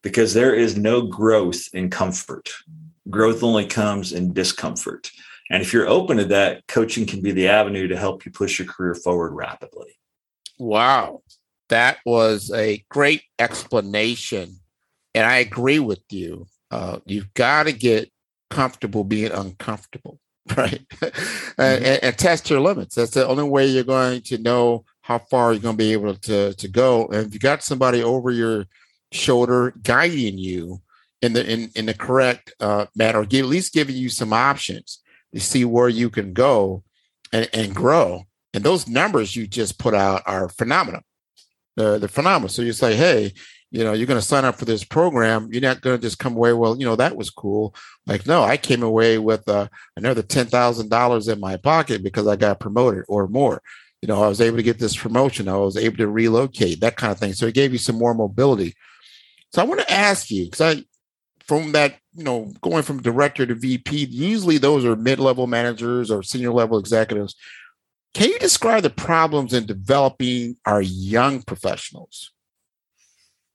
because 0.02 0.34
there 0.34 0.54
is 0.54 0.78
no 0.78 1.04
growth 1.04 1.70
in 1.74 1.90
comfort. 1.90 2.50
Growth 3.10 3.42
only 3.42 3.66
comes 3.66 4.12
in 4.12 4.34
discomfort. 4.34 5.12
And 5.50 5.62
if 5.62 5.72
you're 5.72 5.88
open 5.88 6.18
to 6.18 6.26
that, 6.26 6.68
coaching 6.68 7.06
can 7.06 7.22
be 7.22 7.32
the 7.32 7.48
avenue 7.48 7.88
to 7.88 7.98
help 7.98 8.26
you 8.26 8.32
push 8.32 8.60
your 8.60 8.68
career 8.68 8.96
forward 8.96 9.34
rapidly. 9.34 9.98
Wow. 10.58 11.22
That 11.70 12.00
was 12.06 12.52
a 12.52 12.84
great 12.90 13.24
explanation. 13.40 14.60
And 15.14 15.26
I 15.26 15.38
agree 15.38 15.80
with 15.80 16.04
you. 16.10 16.48
Uh, 16.72 17.00
you've 17.06 17.34
got 17.34 17.64
to 17.64 17.72
get 17.72 18.12
comfortable 18.50 19.04
being 19.04 19.32
uncomfortable, 19.32 20.20
right? 20.58 20.82
mm-hmm. 20.90 21.62
and, 21.62 22.04
and, 22.04 22.18
test 22.18 22.50
your 22.50 22.62
limits. 22.62 22.96
That's 22.96 23.12
the 23.12 23.28
only 23.28 23.44
way 23.44 23.68
you're 23.68 23.84
going 23.84 24.22
to 24.24 24.38
know 24.38 24.86
how 25.02 25.20
far 25.20 25.54
you're 25.54 25.62
going 25.62 25.76
to 25.76 25.84
be 25.84 25.94
able 25.94 26.16
to, 26.16 26.54
to 26.54 26.68
go. 26.68 27.08
And 27.08 27.28
if 27.28 27.34
you 27.34 27.40
got 27.40 27.64
somebody 27.64 28.02
over 28.02 28.32
your 28.32 28.66
shoulder 29.12 29.74
guiding 29.84 30.38
you 30.38 30.82
in 31.22 31.34
the 31.34 31.50
in, 31.50 31.70
in 31.76 31.86
the 31.86 31.94
correct 31.94 32.54
uh, 32.60 32.86
manner, 32.96 33.20
or 33.20 33.24
at 33.24 33.32
least 33.32 33.74
giving 33.74 33.96
you 33.96 34.10
some 34.10 34.34
options 34.34 35.00
to 35.34 35.40
see 35.40 35.66
where 35.66 35.90
you 35.90 36.10
can 36.10 36.34
go 36.34 36.84
and, 37.32 37.50
and 37.54 37.76
grow. 37.76 38.24
And 38.54 38.64
those 38.64 38.88
numbers 38.88 39.36
you 39.36 39.48
just 39.48 39.80
put 39.80 39.94
out 39.94 40.22
are 40.26 40.50
phenomenal. 40.50 41.02
Uh, 41.78 41.98
they're 41.98 42.08
phenomenal. 42.08 42.50
So 42.50 42.62
you 42.62 42.74
say, 42.74 42.96
hey, 42.96 43.34
you 43.74 43.84
know, 43.84 43.94
you're 43.94 44.06
going 44.06 44.20
to 44.20 44.26
sign 44.26 44.46
up 44.46 44.56
for 44.56 44.66
this 44.66 44.84
program. 44.84 45.50
You're 45.52 45.64
not 45.64 45.82
going 45.82 45.98
to 45.98 46.02
just 46.02 46.20
come 46.20 46.36
away, 46.36 46.54
well, 46.54 46.78
you 46.78 46.86
know, 46.86 46.96
that 46.96 47.18
was 47.18 47.32
cool. 47.32 47.74
Like, 48.06 48.28
no, 48.28 48.44
I 48.44 48.56
came 48.56 48.84
away 48.84 49.18
with 49.18 49.50
uh, 49.50 49.68
another 49.98 50.22
$10,000 50.22 51.34
in 51.34 51.40
my 51.40 51.58
pocket 51.58 52.04
because 52.04 52.28
I 52.28 52.36
got 52.36 52.60
promoted 52.60 53.04
or 53.08 53.28
more. 53.28 53.64
You 54.00 54.08
know, 54.08 54.22
I 54.22 54.28
was 54.28 54.42
able 54.42 54.58
to 54.58 54.64
get 54.64 54.78
this 54.78 54.96
promotion. 54.96 55.48
I 55.48 55.58
was 55.58 55.76
able 55.76 55.98
to 55.98 56.08
relocate, 56.08 56.82
that 56.82 56.98
kind 56.98 57.12
of 57.12 57.18
thing. 57.18 57.34
So 57.34 57.48
it 57.48 57.56
gave 57.56 57.72
you 57.72 57.80
some 57.80 57.98
more 57.98 58.14
mobility. 58.14 58.76
So 59.54 59.64
I 59.64 59.66
want 59.66 59.82
to 59.82 59.92
ask 59.92 60.30
you, 60.30 60.46
because 60.46 60.62
I, 60.62 60.84
from 61.48 61.72
that, 61.72 61.98
you 62.16 62.26
know, 62.26 62.54
going 62.62 62.84
from 62.84 63.02
director 63.02 63.48
to 63.48 63.56
VP, 63.56 64.06
usually 64.06 64.60
those 64.60 64.86
are 64.86 64.96
mid 64.96 65.18
level 65.18 65.48
managers 65.48 66.12
or 66.12 66.22
senior 66.22 66.52
level 66.52 66.78
executives. 66.78 67.34
Can 68.14 68.30
you 68.30 68.38
describe 68.38 68.84
the 68.84 68.92
problems 68.92 69.52
in 69.52 69.66
developing 69.66 70.58
our 70.64 70.84
young 70.84 71.42
professionals? 71.42 72.30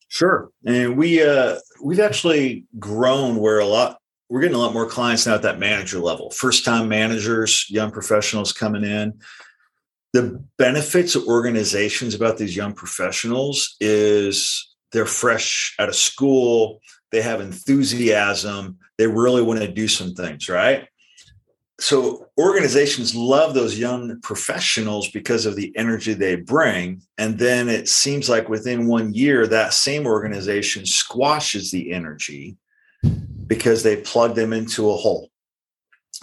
Sure, 0.09 0.51
and 0.65 0.97
we 0.97 1.23
uh, 1.23 1.57
we've 1.83 2.01
actually 2.01 2.65
grown 2.79 3.37
where 3.37 3.59
a 3.59 3.67
lot 3.67 3.99
we're 4.29 4.41
getting 4.41 4.57
a 4.57 4.61
lot 4.61 4.75
more 4.75 4.89
clients 4.89 5.27
now 5.27 5.35
at 5.35 5.43
that 5.43 5.59
manager 5.59 5.99
level, 5.99 6.31
first 6.31 6.65
time 6.65 6.89
managers, 6.89 7.67
young 7.71 7.91
professionals 7.91 8.53
coming 8.53 8.85
in. 8.85 9.21
The 10.13 10.43
benefits 10.57 11.15
of 11.15 11.27
organizations 11.27 12.15
about 12.15 12.39
these 12.39 12.57
young 12.57 12.73
professionals 12.73 13.77
is 13.81 14.75
they're 14.93 15.07
fresh 15.07 15.75
out 15.79 15.89
of 15.89 15.95
school, 15.95 16.81
they 17.11 17.23
have 17.23 17.41
enthusiasm, 17.41 18.79
they 18.97 19.07
really 19.07 19.43
want 19.43 19.61
to 19.61 19.69
do 19.69 19.89
some 19.89 20.15
things, 20.15 20.49
right? 20.49 20.89
So 21.81 22.27
organizations 22.39 23.15
love 23.15 23.55
those 23.55 23.79
young 23.79 24.21
professionals 24.21 25.11
because 25.11 25.47
of 25.47 25.55
the 25.57 25.73
energy 25.77 26.13
they 26.13 26.37
bring. 26.37 27.03
And 27.19 27.39
then 27.39 27.69
it 27.69 27.89
seems 27.89 28.29
like 28.29 28.49
within 28.49 28.89
one 28.89 29.13
year 29.13 29.47
that 29.47 29.75
same 29.75 30.07
organization 30.07 30.87
squashes 30.87 31.71
the 31.71 31.93
energy 31.93 32.57
because 33.47 33.83
they 33.83 33.97
plug 33.97 34.35
them 34.35 34.53
into 34.53 34.91
a 34.91 34.97
hole 34.97 35.31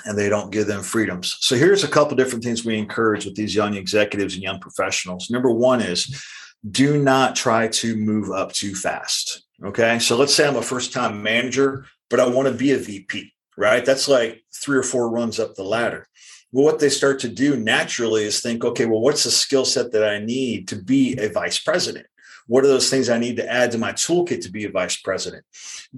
and 0.05 0.17
they 0.17 0.27
don't 0.27 0.51
give 0.51 0.67
them 0.67 0.83
freedoms. 0.83 1.37
So 1.39 1.55
here's 1.55 1.85
a 1.85 1.89
couple 1.89 2.17
different 2.17 2.43
things 2.43 2.65
we 2.65 2.77
encourage 2.77 3.25
with 3.25 3.35
these 3.35 3.55
young 3.55 3.75
executives 3.75 4.33
and 4.33 4.43
young 4.43 4.59
professionals. 4.59 5.29
Number 5.29 5.51
one 5.51 5.81
is 5.81 6.23
do 6.69 7.01
not 7.01 7.35
try 7.35 7.67
to 7.67 7.95
move 7.95 8.29
up 8.31 8.51
too 8.51 8.75
fast 8.75 9.45
okay? 9.63 9.99
So 9.99 10.17
let's 10.17 10.33
say 10.33 10.47
i'm 10.47 10.55
a 10.55 10.61
first 10.61 10.93
time 10.93 11.21
manager 11.21 11.85
but 12.09 12.19
i 12.19 12.27
want 12.27 12.47
to 12.47 12.53
be 12.53 12.71
a 12.71 12.77
vp 12.77 13.33
right? 13.57 13.85
That's 13.85 14.07
like 14.07 14.43
three 14.53 14.77
or 14.77 14.83
four 14.83 15.09
runs 15.09 15.39
up 15.39 15.55
the 15.55 15.63
ladder. 15.63 16.07
Well, 16.51 16.65
what 16.65 16.79
they 16.79 16.89
start 16.89 17.19
to 17.19 17.29
do 17.29 17.57
naturally 17.57 18.23
is 18.23 18.39
think, 18.39 18.63
okay, 18.63 18.85
well, 18.85 19.01
what's 19.01 19.23
the 19.23 19.31
skill 19.31 19.65
set 19.65 19.91
that 19.91 20.07
I 20.07 20.19
need 20.19 20.67
to 20.69 20.75
be 20.77 21.17
a 21.17 21.29
vice 21.29 21.59
president? 21.59 22.07
What 22.47 22.63
are 22.63 22.67
those 22.67 22.89
things 22.89 23.09
I 23.09 23.17
need 23.17 23.37
to 23.37 23.51
add 23.51 23.71
to 23.71 23.77
my 23.77 23.91
toolkit 23.91 24.41
to 24.43 24.51
be 24.51 24.65
a 24.65 24.71
vice 24.71 24.97
president? 24.97 25.43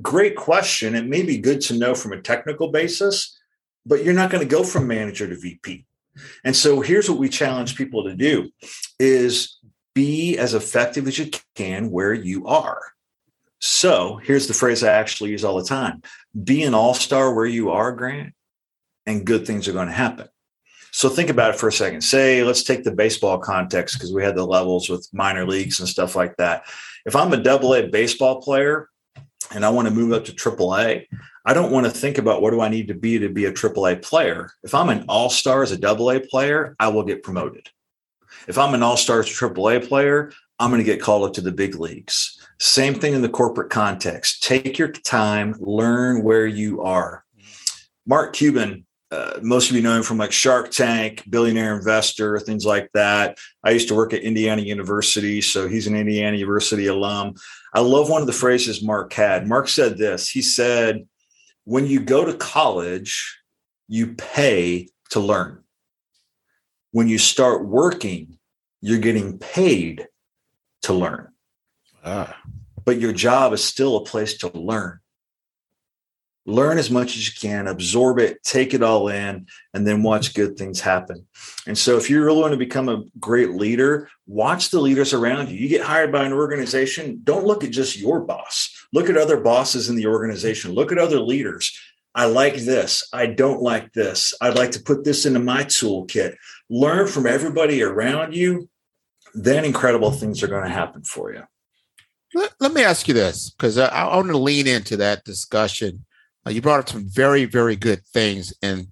Great 0.01 0.35
question. 0.35 0.95
It 0.95 1.05
may 1.05 1.23
be 1.23 1.37
good 1.37 1.61
to 1.61 1.77
know 1.77 1.93
from 1.93 2.13
a 2.13 2.21
technical 2.21 2.71
basis, 2.71 3.37
but 3.85 4.03
you're 4.03 4.13
not 4.13 4.31
going 4.31 4.47
to 4.47 4.49
go 4.49 4.63
from 4.63 4.87
manager 4.87 5.27
to 5.27 5.35
VP. 5.35 5.85
And 6.43 6.55
so 6.55 6.81
here's 6.81 7.09
what 7.09 7.19
we 7.19 7.29
challenge 7.29 7.75
people 7.75 8.03
to 8.05 8.15
do 8.15 8.49
is 8.99 9.59
be 9.93 10.37
as 10.37 10.53
effective 10.53 11.07
as 11.07 11.19
you 11.19 11.29
can 11.55 11.91
where 11.91 12.13
you 12.13 12.47
are. 12.47 12.81
So 13.59 14.17
here's 14.17 14.47
the 14.47 14.53
phrase 14.53 14.83
I 14.83 14.93
actually 14.93 15.31
use 15.31 15.43
all 15.43 15.57
the 15.57 15.65
time 15.65 16.01
be 16.43 16.63
an 16.63 16.73
all 16.73 16.93
star 16.93 17.33
where 17.33 17.45
you 17.45 17.71
are, 17.71 17.91
Grant, 17.91 18.33
and 19.05 19.25
good 19.25 19.47
things 19.47 19.67
are 19.67 19.73
going 19.73 19.87
to 19.87 19.93
happen. 19.93 20.27
So 20.91 21.09
think 21.09 21.29
about 21.29 21.53
it 21.53 21.59
for 21.59 21.67
a 21.67 21.71
second. 21.71 22.01
Say, 22.01 22.43
let's 22.43 22.63
take 22.63 22.83
the 22.83 22.91
baseball 22.91 23.37
context 23.37 23.95
because 23.95 24.13
we 24.13 24.23
had 24.23 24.35
the 24.35 24.45
levels 24.45 24.89
with 24.89 25.07
minor 25.13 25.45
leagues 25.45 25.79
and 25.79 25.87
stuff 25.87 26.15
like 26.15 26.35
that. 26.37 26.63
If 27.05 27.15
I'm 27.15 27.33
a 27.33 27.37
double 27.37 27.73
A 27.75 27.87
baseball 27.87 28.41
player 28.41 28.89
and 29.51 29.63
I 29.65 29.69
want 29.69 29.87
to 29.87 29.93
move 29.93 30.11
up 30.11 30.25
to 30.25 30.33
triple 30.33 30.75
A, 30.75 31.07
I 31.45 31.53
don't 31.53 31.71
want 31.71 31.85
to 31.85 31.91
think 31.91 32.17
about 32.17 32.41
what 32.41 32.51
do 32.51 32.61
I 32.61 32.69
need 32.69 32.87
to 32.89 32.93
be 32.93 33.19
to 33.19 33.29
be 33.29 33.45
a 33.45 33.53
triple 33.53 33.87
A 33.87 33.95
player. 33.95 34.51
If 34.63 34.73
I'm 34.75 34.89
an 34.89 35.05
all 35.07 35.29
star 35.29 35.63
as 35.63 35.71
a 35.71 35.77
double 35.77 36.11
A 36.11 36.19
player, 36.19 36.75
I 36.79 36.87
will 36.89 37.03
get 37.03 37.23
promoted. 37.23 37.69
If 38.47 38.57
I'm 38.57 38.73
an 38.73 38.83
all 38.83 38.97
star 38.97 39.19
as 39.19 39.27
a 39.27 39.33
triple 39.33 39.69
A 39.69 39.79
player, 39.79 40.31
I'm 40.59 40.71
going 40.71 40.81
to 40.81 40.85
get 40.85 41.01
called 41.01 41.27
up 41.27 41.33
to 41.35 41.41
the 41.41 41.51
big 41.51 41.75
leagues. 41.75 42.37
Same 42.59 42.95
thing 42.95 43.13
in 43.13 43.21
the 43.21 43.29
corporate 43.29 43.69
context. 43.69 44.43
Take 44.43 44.77
your 44.77 44.87
time, 44.87 45.55
learn 45.59 46.23
where 46.23 46.47
you 46.47 46.81
are. 46.81 47.23
Mark 48.05 48.33
Cuban, 48.33 48.85
uh, 49.11 49.39
most 49.41 49.69
of 49.69 49.75
you 49.75 49.81
know 49.81 49.95
him 49.95 50.03
from 50.03 50.17
like 50.17 50.31
Shark 50.31 50.71
Tank, 50.71 51.23
billionaire 51.29 51.75
investor, 51.75 52.39
things 52.39 52.65
like 52.65 52.89
that. 52.93 53.37
I 53.63 53.71
used 53.71 53.87
to 53.89 53.95
work 53.95 54.13
at 54.13 54.21
Indiana 54.21 54.61
University, 54.61 55.41
so 55.41 55.67
he's 55.67 55.87
an 55.87 55.95
Indiana 55.95 56.35
University 56.35 56.87
alum. 56.87 57.35
I 57.73 57.79
love 57.79 58.09
one 58.09 58.21
of 58.21 58.27
the 58.27 58.33
phrases 58.33 58.83
Mark 58.83 59.13
had. 59.13 59.47
Mark 59.47 59.67
said 59.69 59.97
this 59.97 60.29
He 60.29 60.41
said, 60.41 61.07
When 61.63 61.85
you 61.85 61.99
go 61.99 62.25
to 62.25 62.33
college, 62.33 63.39
you 63.87 64.15
pay 64.15 64.89
to 65.11 65.19
learn. 65.19 65.63
When 66.91 67.07
you 67.07 67.17
start 67.17 67.65
working, 67.65 68.39
you're 68.81 68.99
getting 68.99 69.37
paid 69.37 70.07
to 70.83 70.93
learn. 70.93 71.31
Ah. 72.07 72.37
But 72.85 73.01
your 73.01 73.11
job 73.11 73.51
is 73.51 73.61
still 73.61 73.97
a 73.97 74.05
place 74.05 74.37
to 74.37 74.57
learn. 74.57 74.99
Learn 76.45 76.77
as 76.77 76.89
much 76.89 77.17
as 77.17 77.27
you 77.27 77.33
can, 77.37 77.67
absorb 77.67 78.19
it, 78.19 78.41
take 78.43 78.73
it 78.73 78.81
all 78.81 79.09
in, 79.09 79.47
and 79.73 79.85
then 79.85 80.03
watch 80.03 80.33
good 80.33 80.57
things 80.57 80.79
happen. 80.79 81.27
And 81.67 81.77
so, 81.77 81.97
if 81.97 82.09
you 82.09 82.23
really 82.23 82.39
want 82.39 82.53
to 82.53 82.57
become 82.57 82.87
a 82.87 83.03
great 83.19 83.49
leader, 83.49 84.09
watch 84.25 84.69
the 84.69 84.79
leaders 84.79 85.13
around 85.13 85.49
you. 85.49 85.57
You 85.57 85.67
get 85.67 85.85
hired 85.85 86.13
by 86.13 86.23
an 86.23 86.31
organization, 86.31 87.19
don't 87.25 87.45
look 87.45 87.65
at 87.65 87.71
just 87.71 87.99
your 87.99 88.21
boss, 88.21 88.73
look 88.93 89.09
at 89.09 89.17
other 89.17 89.41
bosses 89.41 89.89
in 89.89 89.97
the 89.97 90.07
organization, 90.07 90.71
look 90.71 90.93
at 90.93 90.97
other 90.97 91.19
leaders. 91.19 91.77
I 92.15 92.25
like 92.25 92.55
this. 92.55 93.09
I 93.11 93.25
don't 93.25 93.61
like 93.61 93.91
this. 93.91 94.33
I'd 94.39 94.55
like 94.55 94.71
to 94.71 94.81
put 94.81 95.03
this 95.03 95.25
into 95.25 95.39
my 95.39 95.65
toolkit. 95.65 96.35
Learn 96.69 97.07
from 97.07 97.27
everybody 97.27 97.83
around 97.83 98.33
you. 98.33 98.69
Then 99.35 99.65
incredible 99.65 100.11
things 100.11 100.41
are 100.41 100.47
going 100.47 100.63
to 100.63 100.69
happen 100.69 101.03
for 101.03 101.33
you. 101.33 101.43
Let, 102.38 102.53
let 102.60 102.74
me 102.74 102.84
ask 102.84 103.08
you 103.08 103.15
this, 103.15 103.50
because 103.50 103.79
I, 103.79 103.88
I, 103.88 104.15
want 104.15 104.27
to 104.27 104.38
lean 104.38 104.67
into 104.67 104.96
that 104.98 105.24
discussion. 105.24 106.06
Uh, 106.46 106.51
you 106.51 106.62
brought 106.62 106.82
up 106.82 106.89
some 106.89 107.08
very, 107.10 107.46
very 107.46 107.75
good 107.75 108.06
things, 108.13 108.53
and 108.62 108.89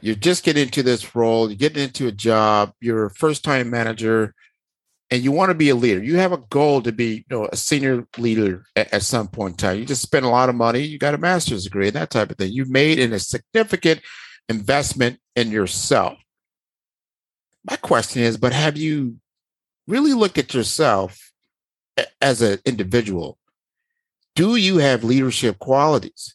you're 0.00 0.14
just 0.14 0.44
getting 0.44 0.62
into 0.62 0.82
this 0.82 1.14
role, 1.14 1.50
you're 1.50 1.58
getting 1.58 1.82
into 1.82 2.06
a 2.06 2.12
job, 2.12 2.72
you're 2.80 3.04
a 3.04 3.14
first-time 3.14 3.68
manager, 3.68 4.34
and 5.10 5.22
you 5.22 5.30
want 5.30 5.50
to 5.50 5.54
be 5.54 5.68
a 5.68 5.74
leader. 5.74 6.02
You 6.02 6.16
have 6.16 6.32
a 6.32 6.38
goal 6.38 6.80
to 6.80 6.90
be, 6.90 7.16
you 7.16 7.36
know, 7.36 7.48
a 7.52 7.56
senior 7.56 8.06
leader 8.16 8.64
at, 8.74 8.90
at 8.94 9.02
some 9.02 9.28
point 9.28 9.54
in 9.54 9.56
time. 9.58 9.78
You 9.78 9.84
just 9.84 10.00
spend 10.00 10.24
a 10.24 10.30
lot 10.30 10.48
of 10.48 10.54
money, 10.54 10.80
you 10.80 10.98
got 10.98 11.12
a 11.12 11.18
master's 11.18 11.64
degree, 11.64 11.88
and 11.88 11.96
that 11.96 12.08
type 12.08 12.30
of 12.30 12.38
thing. 12.38 12.50
You've 12.50 12.70
made 12.70 12.98
in 12.98 13.12
a 13.12 13.18
significant 13.18 14.00
investment 14.48 15.20
in 15.36 15.50
yourself. 15.50 16.16
My 17.68 17.76
question 17.76 18.22
is, 18.22 18.38
but 18.38 18.54
have 18.54 18.78
you 18.78 19.16
really 19.86 20.14
looked 20.14 20.38
at 20.38 20.54
yourself 20.54 21.30
as 22.20 22.42
an 22.42 22.58
individual, 22.64 23.38
do 24.34 24.56
you 24.56 24.78
have 24.78 25.04
leadership 25.04 25.58
qualities? 25.58 26.34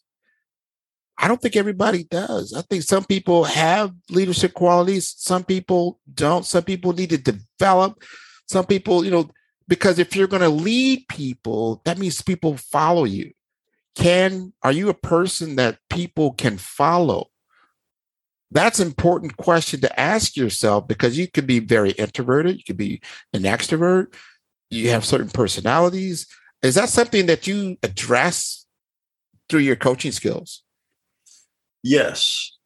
I 1.18 1.28
don't 1.28 1.42
think 1.42 1.56
everybody 1.56 2.04
does. 2.04 2.54
I 2.54 2.62
think 2.62 2.84
some 2.84 3.06
people 3.06 3.46
have 3.46 3.94
leadership 4.10 4.54
qualities, 4.54 5.14
some 5.18 5.44
people 5.44 6.00
don't. 6.14 6.46
Some 6.46 6.64
people 6.64 6.94
need 6.94 7.12
to 7.12 7.18
develop. 7.18 8.04
Some 8.48 8.66
people, 8.66 9.06
you 9.06 9.12
know, 9.12 9.30
because 9.68 9.98
if 9.98 10.16
you're 10.16 10.28
going 10.28 10.42
to 10.42 10.50
lead 10.50 11.08
people, 11.08 11.82
that 11.86 11.98
means 11.98 12.22
people 12.22 12.58
follow 12.58 13.06
you. 13.06 13.32
Can 13.96 14.52
are 14.62 14.74
you 14.74 14.90
a 14.90 14.94
person 14.94 15.56
that 15.56 15.80
people 15.90 16.34
can 16.34 16.58
follow? 16.58 17.30
that's 18.56 18.80
an 18.80 18.88
important 18.88 19.36
question 19.38 19.82
to 19.82 20.00
ask 20.00 20.38
yourself 20.38 20.88
because 20.88 21.18
you 21.18 21.28
could 21.28 21.46
be 21.46 21.60
very 21.60 21.92
introverted, 21.92 22.58
you 22.58 22.64
could 22.64 22.78
be 22.78 23.02
an 23.34 23.44
extrovert, 23.44 24.14
you 24.70 24.90
have 24.90 25.06
certain 25.06 25.30
personalities. 25.30 26.28
Is 26.62 26.76
that 26.76 26.90
something 26.90 27.28
that 27.28 27.48
you 27.48 27.78
address 27.84 28.66
through 29.50 29.62
your 29.62 29.76
coaching 29.76 30.12
skills? 30.12 30.64
Yes. 31.84 32.58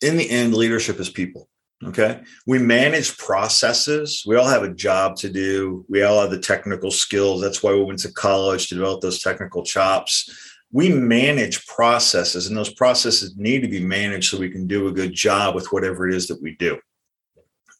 In 0.00 0.16
the 0.16 0.28
end, 0.28 0.54
leadership 0.54 0.98
is 0.98 1.08
people. 1.08 1.48
Okay. 1.84 2.20
We 2.46 2.58
manage 2.58 3.18
processes. 3.18 4.22
We 4.26 4.36
all 4.36 4.46
have 4.46 4.62
a 4.62 4.72
job 4.72 5.16
to 5.16 5.28
do. 5.28 5.84
We 5.88 6.02
all 6.02 6.20
have 6.20 6.30
the 6.30 6.38
technical 6.38 6.90
skills. 6.90 7.40
That's 7.40 7.62
why 7.62 7.72
we 7.72 7.82
went 7.82 7.98
to 8.00 8.12
college 8.12 8.68
to 8.68 8.76
develop 8.76 9.00
those 9.00 9.20
technical 9.20 9.64
chops. 9.64 10.30
We 10.70 10.88
manage 10.88 11.66
processes, 11.66 12.46
and 12.46 12.56
those 12.56 12.72
processes 12.72 13.36
need 13.36 13.60
to 13.60 13.68
be 13.68 13.84
managed 13.84 14.30
so 14.30 14.38
we 14.38 14.50
can 14.50 14.66
do 14.66 14.88
a 14.88 14.92
good 14.92 15.12
job 15.12 15.54
with 15.54 15.70
whatever 15.72 16.08
it 16.08 16.14
is 16.14 16.28
that 16.28 16.40
we 16.40 16.56
do. 16.56 16.78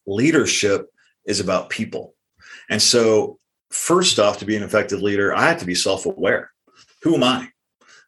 Leadership 0.06 0.86
is 1.24 1.40
about 1.40 1.70
people. 1.70 2.14
And 2.70 2.80
so, 2.80 3.38
first 3.70 4.18
off, 4.18 4.38
to 4.38 4.44
be 4.44 4.56
an 4.56 4.62
effective 4.62 5.02
leader, 5.02 5.34
I 5.34 5.48
have 5.48 5.58
to 5.58 5.66
be 5.66 5.74
self 5.74 6.06
aware. 6.06 6.52
Who 7.02 7.14
am 7.14 7.24
I? 7.24 7.48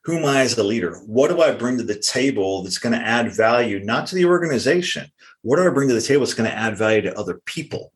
who 0.05 0.19
am 0.19 0.25
I 0.27 0.43
as 0.43 0.57
a 0.57 0.63
leader? 0.63 0.99
What 1.07 1.31
do 1.31 1.41
I 1.41 1.53
bring 1.53 1.79
to 1.79 1.83
the 1.83 1.99
table 1.99 2.63
that's 2.63 2.79
going 2.79 2.93
to 2.93 3.05
add 3.05 3.33
value, 3.33 3.81
not 3.81 4.07
to 4.09 4.15
the 4.15 4.27
organization? 4.27 5.11
What 5.43 5.57
do 5.57 5.67
I 5.67 5.71
bring 5.71 5.89
to 5.89 5.95
the 5.95 6.01
table 6.01 6.21
that's 6.21 6.35
going 6.35 6.51
to 6.51 6.57
add 6.57 6.77
value 6.77 7.01
to 7.03 7.19
other 7.19 7.41
people? 7.47 7.93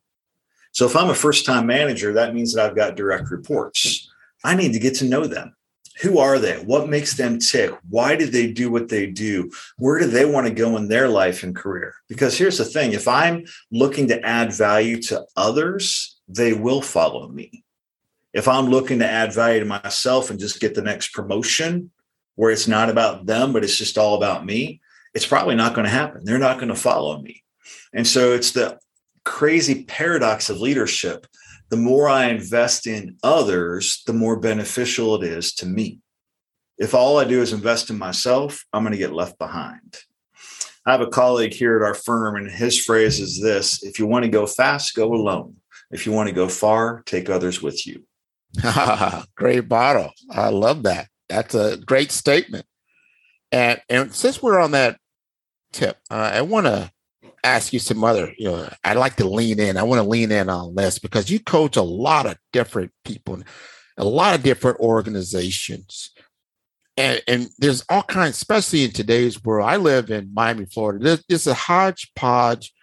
So 0.71 0.85
if 0.85 0.95
I'm 0.95 1.09
a 1.09 1.15
first 1.15 1.45
time 1.45 1.67
manager, 1.67 2.13
that 2.13 2.33
means 2.33 2.53
that 2.53 2.65
I've 2.65 2.75
got 2.75 2.95
direct 2.95 3.29
reports. 3.29 4.09
I 4.43 4.55
need 4.55 4.73
to 4.73 4.79
get 4.79 4.95
to 4.95 5.05
know 5.05 5.25
them. 5.25 5.55
Who 6.01 6.17
are 6.17 6.39
they? 6.39 6.55
What 6.55 6.89
makes 6.89 7.15
them 7.15 7.39
tick? 7.39 7.75
Why 7.89 8.15
do 8.15 8.25
they 8.25 8.51
do 8.51 8.71
what 8.71 8.87
they 8.87 9.05
do? 9.05 9.51
Where 9.77 9.99
do 9.99 10.07
they 10.07 10.25
want 10.25 10.47
to 10.47 10.53
go 10.53 10.77
in 10.77 10.87
their 10.87 11.09
life 11.09 11.43
and 11.43 11.55
career? 11.55 11.93
Because 12.07 12.37
here's 12.37 12.57
the 12.57 12.65
thing 12.65 12.93
if 12.93 13.07
I'm 13.07 13.45
looking 13.69 14.07
to 14.07 14.25
add 14.25 14.53
value 14.53 15.01
to 15.03 15.25
others, 15.35 16.18
they 16.29 16.53
will 16.53 16.81
follow 16.81 17.27
me. 17.27 17.63
If 18.33 18.47
I'm 18.47 18.67
looking 18.67 18.99
to 18.99 19.09
add 19.09 19.33
value 19.33 19.59
to 19.59 19.65
myself 19.65 20.29
and 20.29 20.39
just 20.39 20.59
get 20.59 20.75
the 20.75 20.83
next 20.83 21.13
promotion, 21.13 21.91
where 22.35 22.51
it's 22.51 22.67
not 22.67 22.89
about 22.89 23.25
them, 23.25 23.51
but 23.51 23.63
it's 23.63 23.77
just 23.77 23.97
all 23.97 24.15
about 24.15 24.45
me, 24.45 24.79
it's 25.13 25.25
probably 25.25 25.55
not 25.55 25.73
going 25.73 25.85
to 25.85 25.91
happen. 25.91 26.21
They're 26.23 26.37
not 26.37 26.57
going 26.57 26.69
to 26.69 26.75
follow 26.75 27.19
me. 27.19 27.43
And 27.93 28.07
so 28.07 28.33
it's 28.33 28.51
the 28.51 28.79
crazy 29.25 29.83
paradox 29.83 30.49
of 30.49 30.61
leadership. 30.61 31.25
The 31.69 31.77
more 31.77 32.07
I 32.07 32.27
invest 32.27 32.87
in 32.87 33.17
others, 33.23 34.03
the 34.05 34.13
more 34.13 34.39
beneficial 34.39 35.15
it 35.15 35.23
is 35.23 35.53
to 35.55 35.65
me. 35.65 35.99
If 36.77 36.93
all 36.93 37.17
I 37.17 37.25
do 37.25 37.41
is 37.41 37.51
invest 37.51 37.89
in 37.89 37.97
myself, 37.97 38.63
I'm 38.71 38.83
going 38.83 38.93
to 38.93 38.97
get 38.97 39.11
left 39.11 39.37
behind. 39.37 39.97
I 40.85 40.91
have 40.93 41.01
a 41.01 41.07
colleague 41.07 41.53
here 41.53 41.75
at 41.75 41.85
our 41.85 41.93
firm, 41.93 42.37
and 42.37 42.49
his 42.49 42.83
phrase 42.83 43.19
is 43.19 43.41
this 43.41 43.83
if 43.83 43.99
you 43.99 44.07
want 44.07 44.23
to 44.23 44.31
go 44.31 44.45
fast, 44.45 44.95
go 44.95 45.13
alone. 45.13 45.57
If 45.91 46.05
you 46.05 46.11
want 46.11 46.29
to 46.29 46.35
go 46.35 46.47
far, 46.47 47.01
take 47.05 47.29
others 47.29 47.61
with 47.61 47.85
you. 47.87 48.03
Great 49.35 49.67
bottle. 49.67 50.11
I 50.31 50.49
love 50.49 50.83
that. 50.83 51.07
That's 51.29 51.53
a 51.53 51.77
great 51.77 52.11
statement. 52.11 52.65
And 53.51 53.79
and 53.89 54.13
since 54.13 54.41
we're 54.41 54.59
on 54.59 54.71
that 54.71 54.99
tip, 55.71 55.97
uh, 56.09 56.31
I 56.33 56.41
want 56.41 56.65
to 56.65 56.91
ask 57.43 57.71
you 57.71 57.79
some 57.79 58.03
other. 58.03 58.33
You 58.37 58.51
know, 58.51 58.69
I'd 58.83 58.97
like 58.97 59.15
to 59.17 59.27
lean 59.27 59.59
in. 59.59 59.77
I 59.77 59.83
want 59.83 60.01
to 60.01 60.07
lean 60.07 60.31
in 60.31 60.49
on 60.49 60.75
this 60.75 60.99
because 60.99 61.29
you 61.29 61.39
coach 61.39 61.77
a 61.77 61.81
lot 61.81 62.25
of 62.25 62.37
different 62.51 62.91
people, 63.05 63.41
a 63.97 64.05
lot 64.05 64.35
of 64.35 64.43
different 64.43 64.79
organizations, 64.79 66.11
and 66.97 67.21
and 67.27 67.49
there's 67.59 67.83
all 67.89 68.03
kinds, 68.03 68.35
especially 68.35 68.83
in 68.83 68.91
today's 68.91 69.43
world. 69.43 69.69
I 69.69 69.77
live 69.77 70.11
in 70.11 70.33
Miami, 70.33 70.65
Florida. 70.65 71.03
There's, 71.03 71.23
there's 71.29 71.47
a 71.47 71.53
hodgepodge 71.53 72.73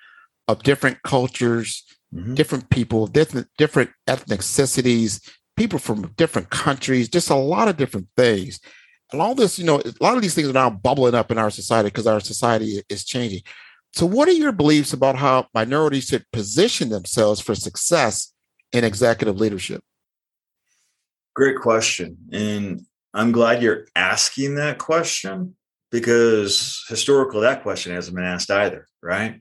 of 0.48 0.62
different 0.62 1.02
cultures, 1.02 1.84
mm-hmm. 2.14 2.34
different 2.34 2.70
people, 2.70 3.06
different 3.06 3.48
different 3.58 3.90
ethnicities, 4.06 5.20
people 5.56 5.78
from 5.78 6.12
different 6.16 6.50
countries, 6.50 7.08
just 7.08 7.30
a 7.30 7.34
lot 7.34 7.68
of 7.68 7.76
different 7.76 8.08
things. 8.16 8.60
And 9.12 9.22
all 9.22 9.34
this, 9.34 9.58
you 9.58 9.64
know, 9.64 9.80
a 9.80 10.04
lot 10.04 10.16
of 10.16 10.22
these 10.22 10.34
things 10.34 10.48
are 10.48 10.52
now 10.52 10.70
bubbling 10.70 11.14
up 11.14 11.30
in 11.30 11.38
our 11.38 11.50
society 11.50 11.88
because 11.88 12.06
our 12.06 12.20
society 12.20 12.82
is 12.88 13.04
changing. 13.04 13.42
So, 13.92 14.04
what 14.04 14.28
are 14.28 14.32
your 14.32 14.52
beliefs 14.52 14.92
about 14.92 15.16
how 15.16 15.46
minorities 15.54 16.06
should 16.06 16.30
position 16.32 16.88
themselves 16.88 17.40
for 17.40 17.54
success 17.54 18.32
in 18.72 18.84
executive 18.84 19.40
leadership? 19.40 19.82
Great 21.34 21.58
question. 21.60 22.16
And 22.32 22.82
I'm 23.14 23.32
glad 23.32 23.62
you're 23.62 23.86
asking 23.94 24.56
that 24.56 24.78
question 24.78 25.56
because 25.90 26.84
historically 26.88 27.42
that 27.42 27.62
question 27.62 27.94
hasn't 27.94 28.16
been 28.16 28.24
asked 28.24 28.50
either, 28.50 28.86
right? 29.02 29.40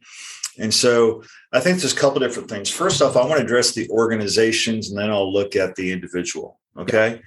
And 0.57 0.73
so 0.73 1.23
I 1.51 1.59
think 1.59 1.79
there's 1.79 1.93
a 1.93 1.97
couple 1.97 2.19
different 2.19 2.49
things. 2.49 2.69
First 2.69 3.01
off, 3.01 3.15
I 3.15 3.25
want 3.25 3.39
to 3.39 3.43
address 3.45 3.73
the 3.73 3.89
organizations 3.89 4.89
and 4.89 4.97
then 4.97 5.09
I'll 5.09 5.31
look 5.31 5.55
at 5.55 5.75
the 5.75 5.91
individual. 5.91 6.59
Okay. 6.77 7.21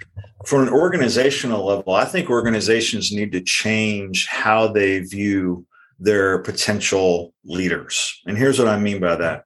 From 0.46 0.62
an 0.62 0.68
organizational 0.68 1.64
level, 1.64 1.94
I 1.94 2.04
think 2.04 2.28
organizations 2.28 3.12
need 3.12 3.32
to 3.32 3.40
change 3.40 4.26
how 4.26 4.68
they 4.68 5.00
view 5.00 5.66
their 5.98 6.38
potential 6.38 7.32
leaders. 7.44 8.20
And 8.26 8.36
here's 8.36 8.58
what 8.58 8.68
I 8.68 8.78
mean 8.78 9.00
by 9.00 9.16
that. 9.16 9.44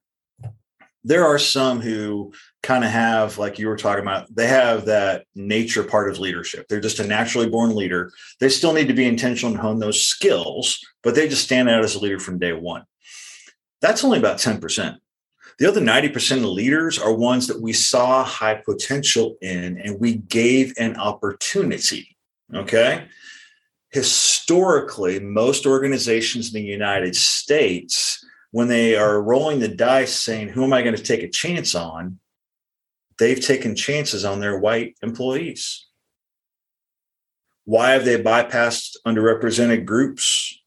There 1.05 1.25
are 1.25 1.38
some 1.38 1.81
who 1.81 2.33
kind 2.62 2.85
of 2.85 2.90
have, 2.90 3.38
like 3.38 3.59
you 3.59 3.66
were 3.66 3.77
talking 3.77 4.03
about, 4.03 4.33
they 4.33 4.47
have 4.47 4.85
that 4.85 5.25
nature 5.35 5.83
part 5.83 6.11
of 6.11 6.21
leadership. 6.21 6.68
They're 6.68 6.81
just 6.81 7.01
a 7.01 7.07
naturally 7.07 7.49
born 7.49 7.75
leader. 7.75 8.12
They 8.38 8.49
still 8.49 8.73
need 8.73 8.87
to 8.88 8.95
be 8.95 9.07
intentional 9.07 9.53
and 9.53 9.61
hone 9.61 9.81
those 9.81 10.01
skills, 10.05 10.79
but 11.03 11.14
they 11.14 11.29
just 11.29 11.45
stand 11.45 11.68
out 11.68 11.83
as 11.83 11.97
a 11.97 12.01
leader 12.01 12.21
from 12.21 12.38
day 12.38 12.53
one. 12.53 12.85
That's 13.83 14.05
only 14.05 14.18
about 14.18 14.38
10%. 14.38 14.97
The 15.59 15.68
other 15.68 15.83
90% 15.83 16.38
of 16.38 16.45
leaders 16.45 16.99
are 16.99 17.12
ones 17.12 17.47
that 17.49 17.61
we 17.61 17.75
saw 17.75 18.25
high 18.25 18.55
potential 18.55 19.37
in 19.42 19.77
and 19.79 20.01
we 20.01 20.14
gave 20.14 20.73
an 20.79 20.97
opportunity. 20.97 22.16
Okay. 22.55 23.07
Historically, 23.90 25.21
most 25.21 25.66
organizations 25.66 26.55
in 26.55 26.62
the 26.62 26.66
United 26.66 27.14
States, 27.14 28.25
when 28.51 28.68
they 28.68 28.97
are 28.97 29.21
rolling 29.21 29.59
the 29.59 29.68
dice 29.68 30.14
saying, 30.14 30.49
Who 30.49 30.64
am 30.64 30.73
I 30.73 30.81
going 30.83 30.97
to 30.97 31.03
take 31.03 31.23
a 31.23 31.29
chance 31.29 31.75
on? 31.75 32.18
they've 33.18 33.40
taken 33.40 33.77
chances 33.77 34.25
on 34.25 34.40
their 34.40 34.59
white 34.59 34.97
employees. 35.03 35.87
Why 37.64 37.90
have 37.92 38.05
they 38.05 38.21
bypassed 38.21 38.97
underrepresented 39.07 39.85
groups? 39.85 40.59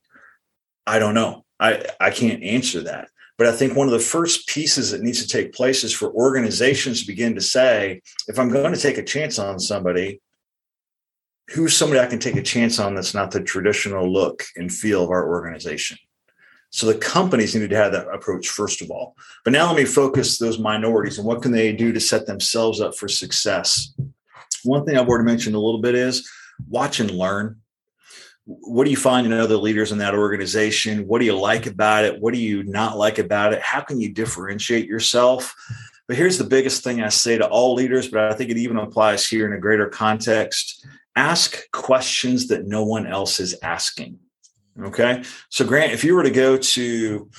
I 0.88 1.00
don't 1.00 1.14
know. 1.14 1.45
I, 1.60 1.86
I 2.00 2.10
can't 2.10 2.44
answer 2.44 2.82
that. 2.82 3.10
But 3.38 3.48
I 3.48 3.52
think 3.52 3.76
one 3.76 3.88
of 3.88 3.94
the 3.94 4.00
first 4.00 4.48
pieces 4.48 4.92
that 4.92 5.02
needs 5.02 5.22
to 5.22 5.28
take 5.28 5.54
place 5.54 5.84
is 5.84 5.94
for 5.94 6.12
organizations 6.14 7.02
to 7.02 7.08
begin 7.08 7.36
to 7.36 7.42
say, 7.42 8.02
if 8.28 8.40
I'm 8.40 8.50
going 8.50 8.74
to 8.74 8.80
take 8.80 8.98
a 8.98 9.04
chance 9.04 9.40
on 9.40 9.60
somebody, 9.60 10.22
who's 11.50 11.76
somebody 11.76 12.00
I 12.00 12.08
can 12.08 12.20
take 12.20 12.38
a 12.38 12.42
chance 12.42 12.80
on 12.80 12.96
that's 12.96 13.14
not 13.14 13.32
the 13.32 13.42
traditional 13.42 14.12
look 14.12 14.44
and 14.56 14.72
feel 14.72 15.04
of 15.04 15.10
our 15.10 15.28
organization? 15.28 15.98
So 16.70 16.88
the 16.88 16.98
companies 16.98 17.56
need 17.56 17.70
to 17.70 17.76
have 17.76 17.92
that 17.92 18.08
approach 18.14 18.50
first 18.50 18.82
of 18.82 18.90
all. 18.90 19.16
But 19.44 19.54
now 19.54 19.68
let 19.68 19.78
me 19.78 19.86
focus 19.86 20.38
those 20.38 20.60
minorities 20.60 21.18
and 21.18 21.28
what 21.28 21.42
can 21.42 21.52
they 21.52 21.72
do 21.74 21.92
to 21.92 22.00
set 22.00 22.26
themselves 22.26 22.82
up 22.82 22.96
for 22.96 23.08
success. 23.08 23.94
One 24.64 24.86
thing 24.86 24.98
I've 24.98 25.08
already 25.08 25.26
mentioned 25.26 25.56
a 25.56 25.60
little 25.60 25.82
bit 25.82 25.96
is 25.96 26.30
watch 26.68 27.00
and 27.00 27.12
learn 27.12 27.62
what 28.46 28.84
do 28.86 28.92
you 28.92 28.98
find 28.98 29.26
in 29.26 29.34
other 29.34 29.58
leaders 29.58 29.92
in 29.92 29.98
that 29.98 30.14
organization? 30.14 31.08
What 31.08 31.20
do 31.20 31.26
you 31.26 31.38
like 31.38 31.66
about 31.66 32.06
it? 32.06 32.22
What 32.22 32.34
do 32.34 32.40
you 32.40 32.64
not 32.64 32.98
like 32.98 33.18
about 33.18 33.54
it? 33.54 33.62
How 33.62 33.82
can 33.82 34.00
you 34.00 34.14
differentiate 34.14 34.88
yourself? 34.88 35.56
But 36.08 36.18
here's 36.18 36.38
the 36.38 36.44
biggest 36.44 36.84
thing 36.84 37.02
I 37.02 37.10
say 37.10 37.38
to 37.38 37.48
all 37.48 37.74
leaders, 37.74 38.08
but 38.08 38.32
I 38.32 38.36
think 38.36 38.52
it 38.52 38.58
even 38.58 38.78
applies 38.78 39.26
here 39.26 39.48
in 39.48 39.54
a 39.54 39.60
greater 39.60 39.90
context 39.90 40.86
ask 41.18 41.72
questions 41.72 42.50
that 42.50 42.68
no 42.68 42.84
one 42.84 43.08
else 43.08 43.40
is 43.40 43.58
asking. 43.64 44.20
Okay. 44.84 45.24
So, 45.50 45.66
Grant, 45.66 45.94
if 45.94 46.04
you 46.04 46.14
were 46.14 46.24
to 46.24 46.30
go 46.30 46.58
to 46.58 47.30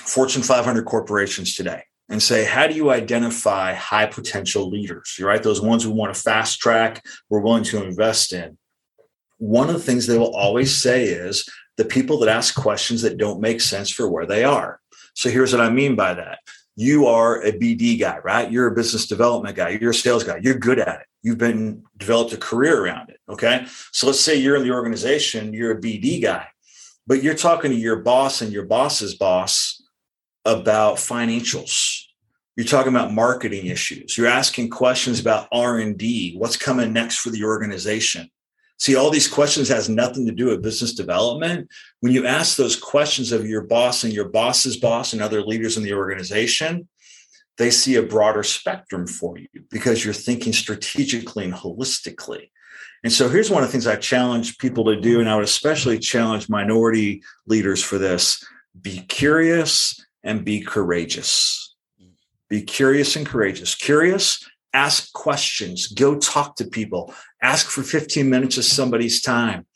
Fortune 0.00 0.42
500 0.42 0.84
corporations 0.84 1.56
today, 1.56 1.82
and 2.10 2.22
say, 2.22 2.44
how 2.44 2.66
do 2.66 2.74
you 2.74 2.90
identify 2.90 3.72
high 3.72 4.04
potential 4.06 4.68
leaders? 4.68 5.16
You're 5.18 5.28
right, 5.28 5.42
those 5.42 5.62
ones 5.62 5.86
we 5.86 5.92
want 5.94 6.14
to 6.14 6.20
fast 6.20 6.60
track, 6.60 7.02
we're 7.30 7.40
willing 7.40 7.64
to 7.64 7.82
invest 7.82 8.34
in 8.34 8.58
one 9.38 9.68
of 9.68 9.74
the 9.74 9.82
things 9.82 10.06
they 10.06 10.18
will 10.18 10.34
always 10.34 10.74
say 10.74 11.04
is 11.04 11.48
the 11.76 11.84
people 11.84 12.18
that 12.18 12.28
ask 12.28 12.54
questions 12.54 13.02
that 13.02 13.18
don't 13.18 13.40
make 13.40 13.60
sense 13.60 13.90
for 13.90 14.08
where 14.08 14.26
they 14.26 14.44
are. 14.44 14.80
So 15.14 15.30
here's 15.30 15.52
what 15.52 15.60
I 15.60 15.70
mean 15.70 15.96
by 15.96 16.14
that. 16.14 16.38
You 16.76 17.06
are 17.06 17.40
a 17.42 17.52
BD 17.52 17.98
guy, 18.00 18.18
right? 18.18 18.50
You're 18.50 18.66
a 18.66 18.74
business 18.74 19.06
development 19.06 19.56
guy. 19.56 19.70
You're 19.80 19.90
a 19.90 19.94
sales 19.94 20.24
guy. 20.24 20.40
You're 20.42 20.58
good 20.58 20.78
at 20.78 21.00
it. 21.00 21.06
You've 21.22 21.38
been 21.38 21.84
developed 21.96 22.32
a 22.32 22.36
career 22.36 22.84
around 22.84 23.10
it. 23.10 23.18
Okay. 23.28 23.66
So 23.92 24.06
let's 24.06 24.20
say 24.20 24.34
you're 24.34 24.56
in 24.56 24.64
the 24.64 24.72
organization, 24.72 25.54
you're 25.54 25.72
a 25.72 25.80
BD 25.80 26.20
guy, 26.20 26.48
but 27.06 27.22
you're 27.22 27.34
talking 27.34 27.70
to 27.70 27.76
your 27.76 27.96
boss 27.96 28.42
and 28.42 28.52
your 28.52 28.66
boss's 28.66 29.14
boss 29.14 29.82
about 30.44 30.96
financials. 30.96 32.02
You're 32.56 32.66
talking 32.66 32.94
about 32.94 33.12
marketing 33.12 33.66
issues. 33.66 34.18
You're 34.18 34.26
asking 34.26 34.70
questions 34.70 35.18
about 35.18 35.48
R&D, 35.50 36.36
what's 36.36 36.56
coming 36.56 36.92
next 36.92 37.18
for 37.18 37.30
the 37.30 37.44
organization 37.44 38.30
See, 38.78 38.96
all 38.96 39.10
these 39.10 39.28
questions 39.28 39.68
has 39.68 39.88
nothing 39.88 40.26
to 40.26 40.32
do 40.32 40.46
with 40.46 40.62
business 40.62 40.94
development. 40.94 41.68
When 42.00 42.12
you 42.12 42.26
ask 42.26 42.56
those 42.56 42.76
questions 42.76 43.32
of 43.32 43.46
your 43.46 43.62
boss 43.62 44.04
and 44.04 44.12
your 44.12 44.28
boss's 44.28 44.76
boss 44.76 45.12
and 45.12 45.22
other 45.22 45.42
leaders 45.42 45.76
in 45.76 45.84
the 45.84 45.94
organization, 45.94 46.88
they 47.56 47.70
see 47.70 47.96
a 47.96 48.02
broader 48.02 48.42
spectrum 48.42 49.06
for 49.06 49.38
you 49.38 49.48
because 49.70 50.04
you're 50.04 50.12
thinking 50.12 50.52
strategically 50.52 51.44
and 51.44 51.54
holistically. 51.54 52.50
And 53.04 53.12
so 53.12 53.28
here's 53.28 53.50
one 53.50 53.62
of 53.62 53.68
the 53.68 53.72
things 53.72 53.86
I 53.86 53.96
challenge 53.96 54.58
people 54.58 54.86
to 54.86 55.00
do, 55.00 55.20
and 55.20 55.28
I 55.28 55.36
would 55.36 55.44
especially 55.44 55.98
challenge 55.98 56.48
minority 56.48 57.22
leaders 57.46 57.82
for 57.82 57.98
this 57.98 58.44
be 58.80 59.00
curious 59.00 60.04
and 60.24 60.44
be 60.44 60.60
courageous. 60.62 61.76
Be 62.48 62.62
curious 62.62 63.14
and 63.14 63.26
courageous. 63.26 63.74
Curious, 63.74 64.44
ask 64.74 65.12
questions, 65.12 65.86
go 65.86 66.18
talk 66.18 66.56
to 66.56 66.66
people, 66.66 67.14
ask 67.40 67.70
for 67.70 67.82
15 67.82 68.28
minutes 68.28 68.58
of 68.58 68.64
somebody's 68.64 69.22
time. 69.22 69.66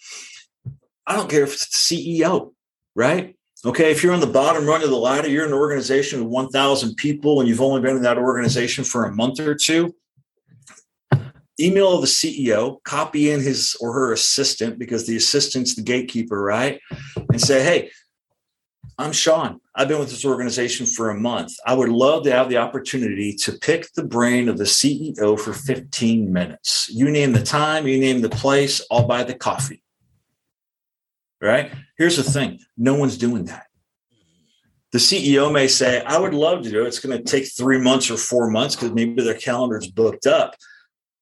I 1.07 1.17
don't 1.17 1.31
care 1.31 1.45
if 1.45 1.55
it's 1.55 1.89
the 1.89 2.21
CEO, 2.21 2.53
right? 2.95 3.37
Okay, 3.65 3.91
if 3.91 4.03
you're 4.03 4.13
on 4.13 4.21
the 4.21 4.27
bottom 4.27 4.67
rung 4.67 4.83
of 4.83 4.91
the 4.91 4.97
ladder, 4.97 5.29
you're 5.29 5.47
in 5.47 5.53
an 5.53 5.59
organization 5.59 6.21
with 6.21 6.29
1,000 6.29 6.97
people 6.97 7.41
and 7.41 7.49
you've 7.49 7.61
only 7.61 7.81
been 7.81 7.97
in 7.97 8.03
that 8.03 8.19
organization 8.19 8.85
for 8.85 9.07
a 9.07 9.15
month 9.15 9.41
or 9.41 9.55
two, 9.55 9.95
email 11.61 12.01
the 12.01 12.07
CEO, 12.07 12.83
copy 12.85 13.31
in 13.31 13.41
his 13.41 13.77
or 13.81 13.93
her 13.93 14.13
assistant 14.13 14.79
because 14.79 15.07
the 15.07 15.17
assistant's 15.17 15.75
the 15.75 15.83
gatekeeper, 15.83 16.41
right? 16.41 16.81
And 17.31 17.41
say, 17.41 17.63
hey, 17.63 17.91
I'm 19.01 19.13
Sean. 19.13 19.61
I've 19.77 19.87
been 19.87 20.01
with 20.01 20.11
this 20.11 20.25
organization 20.25 20.85
for 20.85 21.11
a 21.11 21.15
month. 21.15 21.53
I 21.65 21.75
would 21.75 21.89
love 21.89 22.25
to 22.25 22.33
have 22.33 22.49
the 22.49 22.57
opportunity 22.57 23.33
to 23.35 23.53
pick 23.53 23.93
the 23.93 24.03
brain 24.03 24.49
of 24.49 24.59
the 24.59 24.65
CEO 24.65 25.39
for 25.39 25.53
15 25.53 26.33
minutes. 26.33 26.89
You 26.89 27.09
name 27.09 27.33
the 27.33 27.43
time, 27.43 27.87
you 27.87 28.01
name 28.01 28.23
the 28.23 28.29
place, 28.29 28.85
I'll 28.91 29.07
buy 29.07 29.23
the 29.23 29.35
coffee. 29.35 29.85
Right? 31.41 31.73
Here's 31.97 32.17
the 32.17 32.25
thing 32.25 32.59
no 32.77 32.95
one's 32.97 33.17
doing 33.17 33.45
that. 33.45 33.67
The 34.91 34.99
CEO 34.99 35.53
may 35.53 35.69
say, 35.69 36.03
I 36.03 36.19
would 36.19 36.35
love 36.35 36.65
to 36.65 36.71
do 36.71 36.83
it. 36.83 36.89
It's 36.89 36.99
going 36.99 37.17
to 37.17 37.23
take 37.23 37.47
three 37.53 37.79
months 37.79 38.11
or 38.11 38.17
four 38.17 38.51
months 38.51 38.75
because 38.75 38.91
maybe 38.91 39.23
their 39.23 39.35
calendar's 39.35 39.89
booked 39.89 40.27
up. 40.27 40.57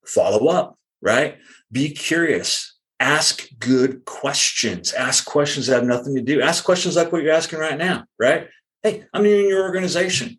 Follow 0.06 0.46
up, 0.46 0.78
right? 1.02 1.36
Be 1.70 1.90
curious 1.90 2.75
ask 3.00 3.48
good 3.58 4.04
questions. 4.04 4.92
Ask 4.92 5.24
questions 5.24 5.66
that 5.66 5.76
have 5.76 5.84
nothing 5.84 6.14
to 6.14 6.22
do. 6.22 6.40
Ask 6.40 6.64
questions 6.64 6.96
like 6.96 7.12
what 7.12 7.22
you're 7.22 7.32
asking 7.32 7.58
right 7.58 7.78
now, 7.78 8.04
right? 8.18 8.48
Hey, 8.82 9.04
I'm 9.12 9.22
new 9.22 9.36
in 9.36 9.48
your 9.48 9.62
organization. 9.62 10.36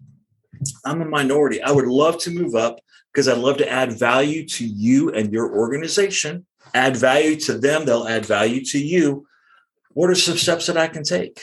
I'm 0.86 1.02
a 1.02 1.06
minority. 1.06 1.62
I 1.62 1.72
would 1.72 1.86
love 1.86 2.18
to 2.20 2.32
move 2.32 2.56
up 2.56 2.80
because 3.14 3.28
I'd 3.28 3.38
love 3.38 3.58
to 3.58 3.70
add 3.70 3.94
value 3.94 4.46
to 4.48 4.66
you 4.66 5.12
and 5.12 5.32
your 5.32 5.56
organization. 5.56 6.46
Add 6.74 6.98
value 6.98 7.36
to 7.42 7.58
them, 7.58 7.86
they'll 7.86 8.08
add 8.08 8.26
value 8.26 8.64
to 8.66 8.80
you. 8.80 9.28
What 9.92 10.10
are 10.10 10.16
some 10.16 10.38
steps 10.38 10.68
that 10.68 10.78
I 10.78 10.88
can 10.88 11.04
take? 11.04 11.42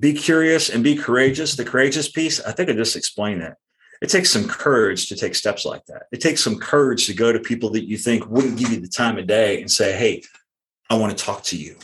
Be 0.00 0.12
curious 0.12 0.68
and 0.68 0.84
be 0.84 0.96
courageous. 0.96 1.56
The 1.56 1.64
courageous 1.64 2.10
piece, 2.10 2.40
I 2.40 2.52
think 2.52 2.68
I 2.68 2.74
just 2.74 2.96
explained 2.96 3.42
it 3.42 3.54
it 4.02 4.10
takes 4.10 4.30
some 4.30 4.46
courage 4.46 5.08
to 5.08 5.16
take 5.16 5.34
steps 5.34 5.64
like 5.64 5.84
that. 5.86 6.04
It 6.12 6.20
takes 6.20 6.42
some 6.42 6.58
courage 6.58 7.06
to 7.06 7.14
go 7.14 7.32
to 7.32 7.38
people 7.38 7.70
that 7.70 7.88
you 7.88 7.96
think 7.96 8.26
wouldn't 8.26 8.58
give 8.58 8.70
you 8.70 8.80
the 8.80 8.88
time 8.88 9.18
of 9.18 9.26
day 9.26 9.60
and 9.60 9.70
say, 9.70 9.96
Hey, 9.96 10.22
I 10.90 10.98
want 10.98 11.16
to 11.16 11.24
talk 11.24 11.42
to 11.44 11.56
you. 11.56 11.76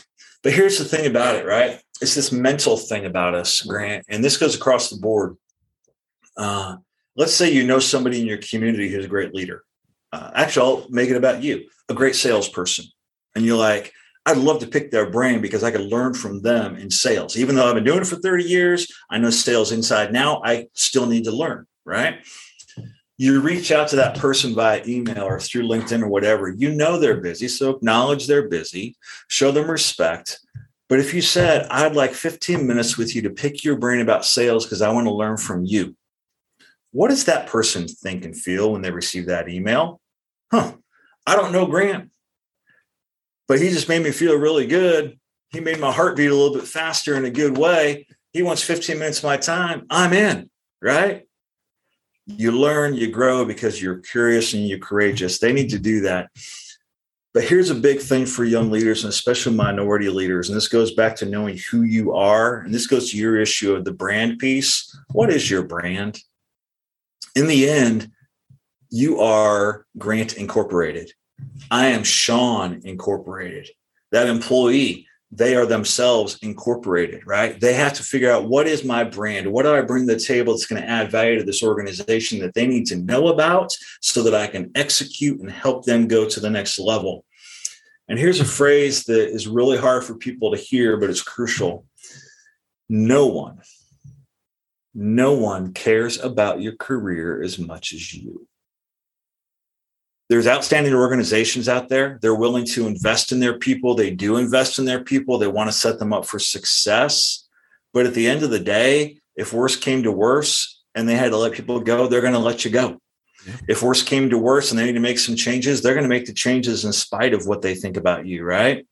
But 0.43 0.53
here's 0.53 0.77
the 0.77 0.85
thing 0.85 1.05
about 1.05 1.35
it, 1.35 1.45
right? 1.45 1.79
It's 2.01 2.15
this 2.15 2.31
mental 2.31 2.77
thing 2.77 3.05
about 3.05 3.35
us, 3.35 3.61
Grant, 3.61 4.05
and 4.09 4.23
this 4.23 4.37
goes 4.37 4.55
across 4.55 4.89
the 4.89 4.97
board. 4.97 5.37
Uh, 6.35 6.77
let's 7.15 7.33
say 7.33 7.51
you 7.51 7.65
know 7.65 7.79
somebody 7.79 8.21
in 8.21 8.27
your 8.27 8.39
community 8.39 8.89
who's 8.89 9.05
a 9.05 9.09
great 9.09 9.35
leader. 9.35 9.63
Uh, 10.11 10.31
actually, 10.33 10.65
I'll 10.65 10.87
make 10.89 11.09
it 11.09 11.15
about 11.15 11.43
you, 11.43 11.67
a 11.89 11.93
great 11.93 12.15
salesperson. 12.15 12.85
And 13.35 13.45
you're 13.45 13.57
like, 13.57 13.93
I'd 14.25 14.37
love 14.37 14.59
to 14.59 14.67
pick 14.67 14.91
their 14.91 15.09
brain 15.09 15.41
because 15.41 15.63
I 15.63 15.71
could 15.71 15.81
learn 15.81 16.13
from 16.13 16.41
them 16.41 16.75
in 16.75 16.89
sales. 16.89 17.37
Even 17.37 17.55
though 17.55 17.67
I've 17.67 17.75
been 17.75 17.83
doing 17.83 18.01
it 18.01 18.07
for 18.07 18.17
30 18.17 18.43
years, 18.43 18.87
I 19.09 19.17
know 19.17 19.29
sales 19.29 19.71
inside 19.71 20.11
now, 20.11 20.41
I 20.43 20.67
still 20.73 21.05
need 21.05 21.23
to 21.25 21.31
learn 21.31 21.65
right? 21.85 22.19
You 23.17 23.39
reach 23.39 23.71
out 23.71 23.87
to 23.89 23.95
that 23.97 24.17
person 24.17 24.55
via 24.55 24.81
email 24.87 25.23
or 25.23 25.39
through 25.39 25.67
LinkedIn 25.67 26.01
or 26.01 26.07
whatever. 26.07 26.49
You 26.49 26.73
know 26.73 26.97
they're 26.97 27.21
busy, 27.21 27.47
so 27.47 27.69
acknowledge 27.69 28.25
they're 28.25 28.47
busy, 28.47 28.95
show 29.27 29.51
them 29.51 29.69
respect. 29.69 30.39
But 30.89 30.99
if 30.99 31.13
you 31.13 31.21
said, 31.21 31.67
I'd 31.69 31.95
like 31.95 32.13
15 32.13 32.65
minutes 32.65 32.97
with 32.97 33.15
you 33.15 33.21
to 33.21 33.29
pick 33.29 33.63
your 33.63 33.77
brain 33.77 34.01
about 34.01 34.25
sales 34.25 34.65
because 34.65 34.81
I 34.81 34.91
want 34.91 35.07
to 35.07 35.13
learn 35.13 35.37
from 35.37 35.63
you, 35.63 35.95
what 36.91 37.09
does 37.09 37.25
that 37.25 37.47
person 37.47 37.87
think 37.87 38.25
and 38.25 38.35
feel 38.35 38.71
when 38.71 38.81
they 38.81 38.91
receive 38.91 39.27
that 39.27 39.47
email? 39.47 40.01
Huh, 40.51 40.73
I 41.25 41.35
don't 41.35 41.53
know 41.53 41.65
Grant, 41.65 42.09
but 43.47 43.61
he 43.61 43.69
just 43.69 43.87
made 43.87 44.03
me 44.03 44.11
feel 44.11 44.35
really 44.35 44.67
good. 44.67 45.17
He 45.51 45.59
made 45.59 45.79
my 45.79 45.91
heart 45.91 46.17
beat 46.17 46.31
a 46.31 46.35
little 46.35 46.55
bit 46.55 46.67
faster 46.67 47.15
in 47.15 47.25
a 47.25 47.29
good 47.29 47.57
way. 47.57 48.07
He 48.33 48.41
wants 48.41 48.63
15 48.63 48.97
minutes 48.97 49.19
of 49.19 49.25
my 49.25 49.37
time. 49.37 49.85
I'm 49.89 50.13
in, 50.13 50.49
right? 50.81 51.25
You 52.27 52.51
learn, 52.51 52.93
you 52.93 53.09
grow 53.09 53.45
because 53.45 53.81
you're 53.81 53.97
curious 53.97 54.53
and 54.53 54.67
you're 54.67 54.79
courageous. 54.79 55.39
They 55.39 55.53
need 55.53 55.69
to 55.69 55.79
do 55.79 56.01
that. 56.01 56.29
But 57.33 57.45
here's 57.45 57.69
a 57.69 57.75
big 57.75 57.99
thing 58.01 58.25
for 58.25 58.43
young 58.43 58.71
leaders 58.71 59.03
and 59.03 59.09
especially 59.09 59.55
minority 59.55 60.09
leaders. 60.09 60.49
And 60.49 60.57
this 60.57 60.67
goes 60.67 60.93
back 60.93 61.15
to 61.17 61.25
knowing 61.25 61.57
who 61.69 61.83
you 61.83 62.13
are. 62.13 62.59
And 62.59 62.73
this 62.73 62.87
goes 62.87 63.11
to 63.11 63.17
your 63.17 63.39
issue 63.39 63.73
of 63.73 63.85
the 63.85 63.93
brand 63.93 64.39
piece. 64.39 64.95
What 65.13 65.29
is 65.29 65.49
your 65.49 65.63
brand? 65.63 66.19
In 67.35 67.47
the 67.47 67.69
end, 67.69 68.11
you 68.89 69.21
are 69.21 69.85
Grant 69.97 70.33
Incorporated. 70.33 71.13
I 71.69 71.87
am 71.87 72.03
Sean 72.03 72.81
Incorporated. 72.83 73.69
That 74.11 74.27
employee, 74.27 75.07
they 75.31 75.55
are 75.55 75.65
themselves 75.65 76.37
incorporated, 76.41 77.25
right? 77.25 77.59
They 77.59 77.73
have 77.73 77.93
to 77.93 78.03
figure 78.03 78.29
out 78.29 78.49
what 78.49 78.67
is 78.67 78.83
my 78.83 79.05
brand? 79.05 79.51
What 79.51 79.63
do 79.63 79.73
I 79.73 79.81
bring 79.81 80.05
to 80.07 80.13
the 80.13 80.19
table 80.19 80.53
that's 80.53 80.65
going 80.65 80.81
to 80.81 80.87
add 80.87 81.09
value 81.09 81.39
to 81.39 81.45
this 81.45 81.63
organization 81.63 82.39
that 82.39 82.53
they 82.53 82.67
need 82.67 82.85
to 82.87 82.97
know 82.97 83.29
about 83.29 83.71
so 84.01 84.23
that 84.23 84.35
I 84.35 84.47
can 84.47 84.71
execute 84.75 85.39
and 85.39 85.49
help 85.49 85.85
them 85.85 86.07
go 86.07 86.27
to 86.27 86.39
the 86.39 86.49
next 86.49 86.79
level? 86.79 87.23
And 88.09 88.19
here's 88.19 88.41
a 88.41 88.45
phrase 88.45 89.05
that 89.05 89.29
is 89.29 89.47
really 89.47 89.77
hard 89.77 90.03
for 90.03 90.15
people 90.15 90.51
to 90.51 90.57
hear, 90.57 90.97
but 90.97 91.09
it's 91.09 91.23
crucial. 91.23 91.85
No 92.89 93.27
one, 93.27 93.61
no 94.93 95.31
one 95.31 95.71
cares 95.71 96.19
about 96.19 96.59
your 96.59 96.75
career 96.75 97.41
as 97.41 97.57
much 97.57 97.93
as 97.93 98.13
you 98.13 98.47
there's 100.31 100.47
outstanding 100.47 100.93
organizations 100.93 101.67
out 101.67 101.89
there. 101.89 102.17
They're 102.21 102.33
willing 102.33 102.63
to 102.67 102.87
invest 102.87 103.33
in 103.33 103.41
their 103.41 103.59
people. 103.59 103.95
They 103.95 104.11
do 104.11 104.37
invest 104.37 104.79
in 104.79 104.85
their 104.85 105.03
people. 105.03 105.37
They 105.37 105.47
want 105.47 105.69
to 105.69 105.77
set 105.77 105.99
them 105.99 106.13
up 106.13 106.25
for 106.25 106.39
success. 106.39 107.49
But 107.91 108.05
at 108.05 108.13
the 108.13 108.29
end 108.29 108.41
of 108.41 108.49
the 108.49 108.57
day, 108.57 109.17
if 109.35 109.51
worse 109.51 109.75
came 109.75 110.03
to 110.03 110.11
worse 110.13 110.83
and 110.95 111.05
they 111.05 111.17
had 111.17 111.31
to 111.31 111.37
let 111.37 111.51
people 111.51 111.81
go, 111.81 112.07
they're 112.07 112.21
going 112.21 112.31
to 112.31 112.39
let 112.39 112.63
you 112.63 112.71
go. 112.71 113.01
Yeah. 113.45 113.57
If 113.67 113.83
worse 113.83 114.03
came 114.03 114.29
to 114.29 114.37
worse 114.37 114.71
and 114.71 114.79
they 114.79 114.85
need 114.85 114.93
to 114.93 115.01
make 115.01 115.19
some 115.19 115.35
changes, 115.35 115.81
they're 115.81 115.95
going 115.95 116.05
to 116.05 116.09
make 116.09 116.27
the 116.27 116.33
changes 116.33 116.85
in 116.85 116.93
spite 116.93 117.33
of 117.33 117.45
what 117.45 117.61
they 117.61 117.75
think 117.75 117.97
about 117.97 118.25
you, 118.25 118.45
right? 118.45 118.87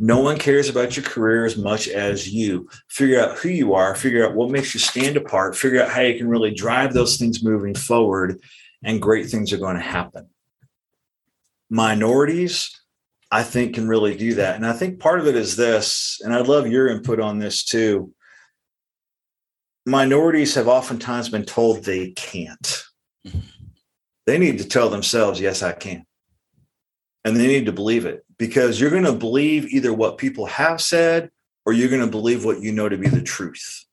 No 0.00 0.18
one 0.18 0.38
cares 0.38 0.68
about 0.68 0.96
your 0.96 1.06
career 1.06 1.44
as 1.44 1.56
much 1.56 1.86
as 1.86 2.28
you. 2.28 2.68
Figure 2.88 3.20
out 3.20 3.38
who 3.38 3.50
you 3.50 3.74
are, 3.74 3.94
figure 3.94 4.26
out 4.26 4.34
what 4.34 4.50
makes 4.50 4.74
you 4.74 4.80
stand 4.80 5.16
apart, 5.16 5.54
figure 5.54 5.84
out 5.84 5.90
how 5.90 6.00
you 6.00 6.18
can 6.18 6.28
really 6.28 6.52
drive 6.52 6.92
those 6.92 7.16
things 7.16 7.44
moving 7.44 7.76
forward, 7.76 8.40
and 8.82 9.00
great 9.00 9.30
things 9.30 9.52
are 9.52 9.58
going 9.58 9.76
to 9.76 9.80
happen 9.80 10.28
minorities, 11.70 12.82
I 13.30 13.44
think, 13.44 13.76
can 13.76 13.88
really 13.88 14.16
do 14.16 14.34
that. 14.34 14.56
And 14.56 14.66
I 14.66 14.72
think 14.72 14.98
part 14.98 15.20
of 15.20 15.26
it 15.26 15.36
is 15.36 15.56
this, 15.56 16.20
and 16.22 16.34
I'd 16.34 16.48
love 16.48 16.66
your 16.66 16.88
input 16.88 17.20
on 17.20 17.38
this 17.38 17.64
too. 17.64 18.12
Minorities 19.86 20.54
have 20.56 20.68
oftentimes 20.68 21.28
been 21.28 21.44
told 21.44 21.84
they 21.84 22.10
can't. 22.10 22.84
They 24.26 24.38
need 24.38 24.58
to 24.58 24.68
tell 24.68 24.90
themselves, 24.90 25.40
yes, 25.40 25.62
I 25.62 25.72
can. 25.72 26.04
And 27.24 27.36
they 27.36 27.46
need 27.46 27.66
to 27.66 27.72
believe 27.72 28.04
it 28.04 28.24
because 28.38 28.80
you're 28.80 28.90
going 28.90 29.04
to 29.04 29.12
believe 29.12 29.66
either 29.66 29.92
what 29.92 30.18
people 30.18 30.46
have 30.46 30.80
said 30.80 31.30
or 31.64 31.72
you're 31.72 31.88
going 31.88 32.00
to 32.00 32.06
believe 32.06 32.44
what 32.44 32.60
you 32.60 32.72
know 32.72 32.88
to 32.88 32.96
be 32.96 33.08
the 33.08 33.22
truth. 33.22 33.84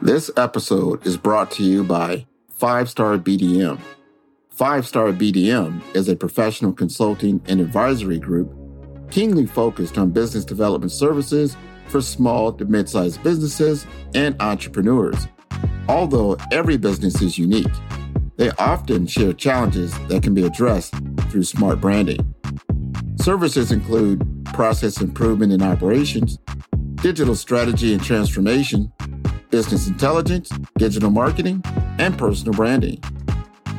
This 0.00 0.30
episode 0.36 1.06
is 1.06 1.16
brought 1.16 1.50
to 1.52 1.62
you 1.62 1.84
by 1.84 2.26
Five 2.50 2.90
Star 2.90 3.18
BDM 3.18 3.80
Five 4.54 4.86
Star 4.86 5.12
BDM 5.12 5.82
is 5.96 6.10
a 6.10 6.16
professional 6.16 6.74
consulting 6.74 7.40
and 7.46 7.58
advisory 7.58 8.18
group 8.18 8.54
keenly 9.10 9.46
focused 9.46 9.96
on 9.96 10.10
business 10.10 10.44
development 10.44 10.92
services 10.92 11.56
for 11.86 12.02
small 12.02 12.52
to 12.52 12.66
mid 12.66 12.86
sized 12.86 13.22
businesses 13.22 13.86
and 14.14 14.36
entrepreneurs. 14.40 15.26
Although 15.88 16.36
every 16.52 16.76
business 16.76 17.22
is 17.22 17.38
unique, 17.38 17.72
they 18.36 18.50
often 18.58 19.06
share 19.06 19.32
challenges 19.32 19.98
that 20.08 20.22
can 20.22 20.34
be 20.34 20.44
addressed 20.44 20.94
through 21.30 21.44
smart 21.44 21.80
branding. 21.80 22.34
Services 23.22 23.72
include 23.72 24.22
process 24.52 25.00
improvement 25.00 25.52
in 25.54 25.62
operations, 25.62 26.38
digital 26.96 27.34
strategy 27.34 27.94
and 27.94 28.02
transformation, 28.04 28.92
business 29.48 29.86
intelligence, 29.86 30.50
digital 30.76 31.10
marketing, 31.10 31.62
and 31.98 32.18
personal 32.18 32.52
branding. 32.52 33.02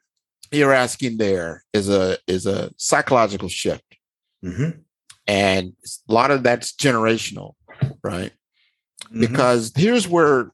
you're 0.52 0.74
asking 0.74 1.18
there 1.18 1.64
is 1.74 1.88
a 1.90 2.18
is 2.28 2.46
a 2.46 2.72
psychological 2.78 3.48
shift, 3.50 3.84
Mhm. 4.44 4.80
and 5.28 5.74
a 6.10 6.14
lot 6.14 6.32
of 6.32 6.44
that's 6.44 6.72
generational, 6.74 7.54
right? 8.04 8.32
Mhm. 9.14 9.22
because 9.22 9.72
here's 9.76 10.08
where 10.08 10.52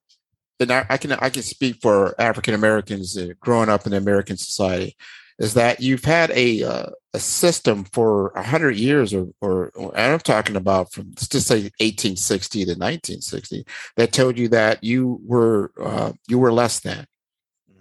and 0.60 0.72
I, 0.72 0.86
I 0.90 0.98
can 0.98 1.12
I 1.14 1.30
can 1.30 1.42
speak 1.44 1.82
for 1.82 2.20
African 2.22 2.54
Americans 2.54 3.18
growing 3.40 3.70
up 3.70 3.86
in 3.88 3.94
American 3.94 4.38
society 4.38 4.96
is 5.40 5.56
that 5.56 5.80
you've 5.82 6.06
had 6.06 6.30
a 6.32 6.64
uh, 6.64 6.86
a 7.14 7.20
system 7.20 7.86
for 7.92 8.30
a 8.36 8.44
hundred 8.44 8.76
years 8.78 9.14
or, 9.14 9.28
or 9.42 9.72
or 9.76 9.98
I'm 9.98 10.20
talking 10.20 10.56
about 10.56 10.92
from 10.94 11.08
let's 11.10 11.28
just 11.28 11.48
say 11.48 11.56
1860 11.80 12.60
to 12.66 12.72
1960 12.72 13.66
that 13.98 14.14
told 14.14 14.38
you 14.38 14.48
that 14.50 14.84
you 14.84 15.20
were 15.26 15.72
uh, 15.82 16.14
you 16.28 16.38
were 16.40 16.54
less 16.54 16.80
than 16.82 17.06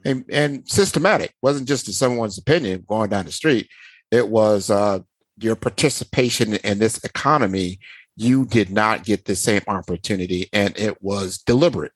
and, 0.05 0.25
and 0.31 0.69
systematic. 0.69 1.35
Wasn't 1.43 1.69
just 1.69 1.87
in 1.87 1.95
someone's 1.95 2.39
opinion 2.39 2.85
going 2.89 3.11
down 3.11 3.27
the 3.27 3.33
street. 3.33 3.69
It 4.11 4.29
was 4.29 4.71
uh, 4.71 5.01
your 5.39 5.57
participation 5.57 6.55
in 6.55 6.79
this 6.79 7.03
economy. 7.05 7.79
You 8.17 8.45
did 8.45 8.71
not 8.71 9.05
get 9.05 9.25
the 9.25 9.37
same 9.37 9.63
opportunity 9.69 10.49
and 10.53 10.79
it 10.79 11.03
was 11.03 11.39
deliberate 11.39 11.93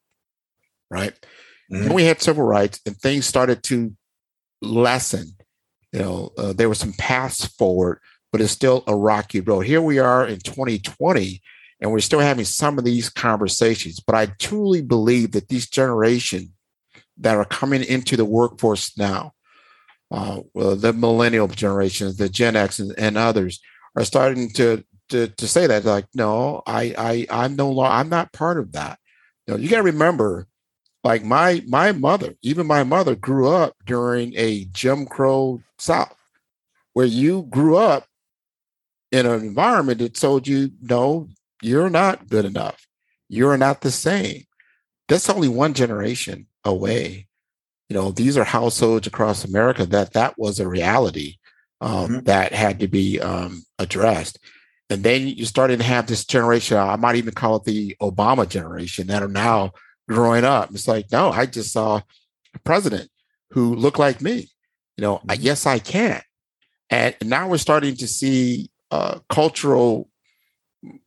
right? 0.90 1.14
Then 1.69 1.95
we 1.95 2.05
had 2.05 2.23
civil 2.23 2.45
rights 2.45 2.81
and 2.87 2.97
things 2.97 3.27
started 3.27 3.62
to 3.64 3.95
lessen. 4.62 5.33
You 5.92 6.01
know 6.01 6.31
uh, 6.37 6.53
there 6.53 6.69
were 6.69 6.75
some 6.75 6.92
paths 6.92 7.47
forward 7.47 8.01
but 8.33 8.40
it's 8.40 8.53
still 8.53 8.85
a 8.87 8.95
rocky 8.95 9.40
road. 9.40 9.61
Here 9.61 9.81
we 9.81 9.99
are 9.99 10.27
in 10.27 10.40
2020 10.40 11.40
and 11.81 11.90
we're 11.90 12.01
still 12.01 12.21
having 12.21 12.45
some 12.45 12.79
of 12.79 12.85
these 12.85 13.09
conversations 13.09 14.01
but 14.01 14.14
i 14.14 14.27
truly 14.27 14.81
believe 14.81 15.33
that 15.33 15.49
these 15.49 15.69
generation 15.69 16.53
that 17.18 17.37
are 17.37 17.44
coming 17.44 17.83
into 17.83 18.16
the 18.16 18.24
workforce 18.24 18.96
now. 18.96 19.33
Uh, 20.11 20.40
the 20.55 20.92
millennial 20.96 21.48
generations 21.48 22.16
the 22.16 22.29
gen 22.29 22.55
x 22.55 22.79
and, 22.79 22.94
and 22.96 23.18
others 23.18 23.61
are 23.96 24.05
starting 24.05 24.48
to 24.48 24.85
to 25.09 25.26
to 25.26 25.48
say 25.48 25.66
that 25.66 25.85
like 25.85 26.07
no 26.14 26.62
i 26.64 26.94
i 26.96 27.26
i'm 27.29 27.57
no 27.57 27.68
longer 27.68 27.92
i'm 27.92 28.09
not 28.09 28.33
part 28.33 28.59
of 28.59 28.70
that. 28.72 29.00
You 29.46 29.55
know 29.55 29.61
you 29.61 29.68
got 29.68 29.79
to 29.79 29.83
remember 29.83 30.46
like 31.02 31.24
my 31.24 31.62
my 31.66 31.90
mother 31.90 32.35
even 32.42 32.68
my 32.68 32.85
mother 32.85 33.16
grew 33.16 33.48
up 33.48 33.74
during 33.85 34.33
a 34.37 34.66
jim 34.66 35.07
crow 35.07 35.61
south 35.79 36.14
where 36.92 37.07
you 37.07 37.42
grew 37.50 37.76
up 37.76 38.07
in 39.11 39.26
an 39.26 39.40
environment 39.40 39.98
that 39.98 40.14
told 40.14 40.46
you 40.46 40.70
no 40.81 41.29
you're 41.62 41.90
not 41.90 42.29
good 42.29 42.44
enough. 42.44 42.87
You're 43.29 43.57
not 43.57 43.81
the 43.81 43.90
same. 43.90 44.44
That's 45.09 45.29
only 45.29 45.48
one 45.48 45.74
generation 45.74 46.46
away. 46.66 47.26
You 47.88 47.94
know 47.96 48.11
these 48.11 48.37
are 48.37 48.44
households 48.44 49.07
across 49.07 49.44
america 49.44 49.87
that 49.87 50.12
that 50.14 50.35
was 50.37 50.59
a 50.61 50.68
reality 50.68 51.37
um, 51.81 52.09
Mhm. 52.09 52.24
that 52.24 52.52
had 52.52 52.81
to 52.81 52.88
be 52.88 53.20
um, 53.20 53.64
addressed. 53.79 54.38
And 54.90 55.02
then 55.05 55.29
you 55.29 55.44
started 55.46 55.79
to 55.79 55.85
have 55.85 56.07
this 56.07 56.24
generation 56.24 56.76
i 56.79 56.96
might 56.96 57.16
even 57.16 57.35
call 57.35 57.57
it 57.57 57.64
the 57.64 57.96
obama 58.02 58.48
generation 58.48 59.07
that 59.07 59.22
are 59.22 59.29
now 59.46 59.70
growing 60.09 60.44
up. 60.44 60.70
It's 60.74 60.88
like 60.88 61.07
no 61.12 61.31
i 61.31 61.46
just 61.46 61.72
saw 61.72 62.00
a 62.55 62.59
president 62.64 63.09
who 63.52 63.74
looked 63.76 63.98
like 64.00 64.20
me. 64.20 64.37
You 64.96 65.02
know 65.02 65.20
I, 65.29 65.35
yes 65.35 65.64
i 65.66 65.79
can 65.79 66.22
and 66.90 67.14
now 67.24 67.48
we're 67.48 67.59
starting 67.68 67.94
to 67.96 68.09
see 68.09 68.70
uh, 68.90 69.18
cultural 69.29 70.09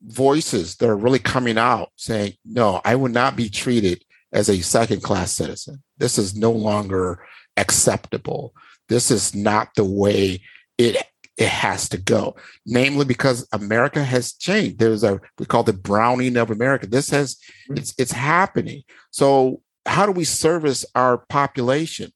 voices 0.04 0.76
that 0.78 0.90
are 0.90 0.96
really 1.06 1.20
coming 1.20 1.58
out 1.58 1.90
saying 1.96 2.34
no 2.46 2.82
i 2.86 2.96
will 2.96 3.10
not 3.12 3.36
be 3.36 3.50
treated 3.50 4.04
as 4.32 4.50
a 4.50 4.62
second 4.62 5.02
class 5.02 5.32
citizen. 5.32 5.84
This 5.98 6.18
is 6.18 6.36
no 6.36 6.52
longer 6.52 7.24
acceptable. 7.58 8.54
This 8.88 9.12
is 9.12 9.36
not 9.36 9.70
the 9.76 9.86
way 9.86 10.42
it 10.78 10.98
it 11.38 11.48
has 11.48 11.88
to 11.88 11.98
go 11.98 12.36
namely 12.66 13.06
because 13.06 13.48
america 13.54 14.04
has 14.04 14.34
changed. 14.34 14.78
There's 14.78 15.04
a 15.04 15.22
we 15.38 15.46
call 15.46 15.64
the 15.64 15.74
browning 15.74 16.36
of 16.38 16.52
america. 16.52 16.88
This 16.88 17.10
has 17.12 17.38
hmm. 17.68 17.78
it's 17.78 17.94
it's 17.98 18.12
happening. 18.12 18.84
So 19.12 19.62
how 19.86 20.06
do 20.06 20.12
we 20.12 20.26
service 20.26 20.86
our 20.96 21.18
population? 21.18 22.12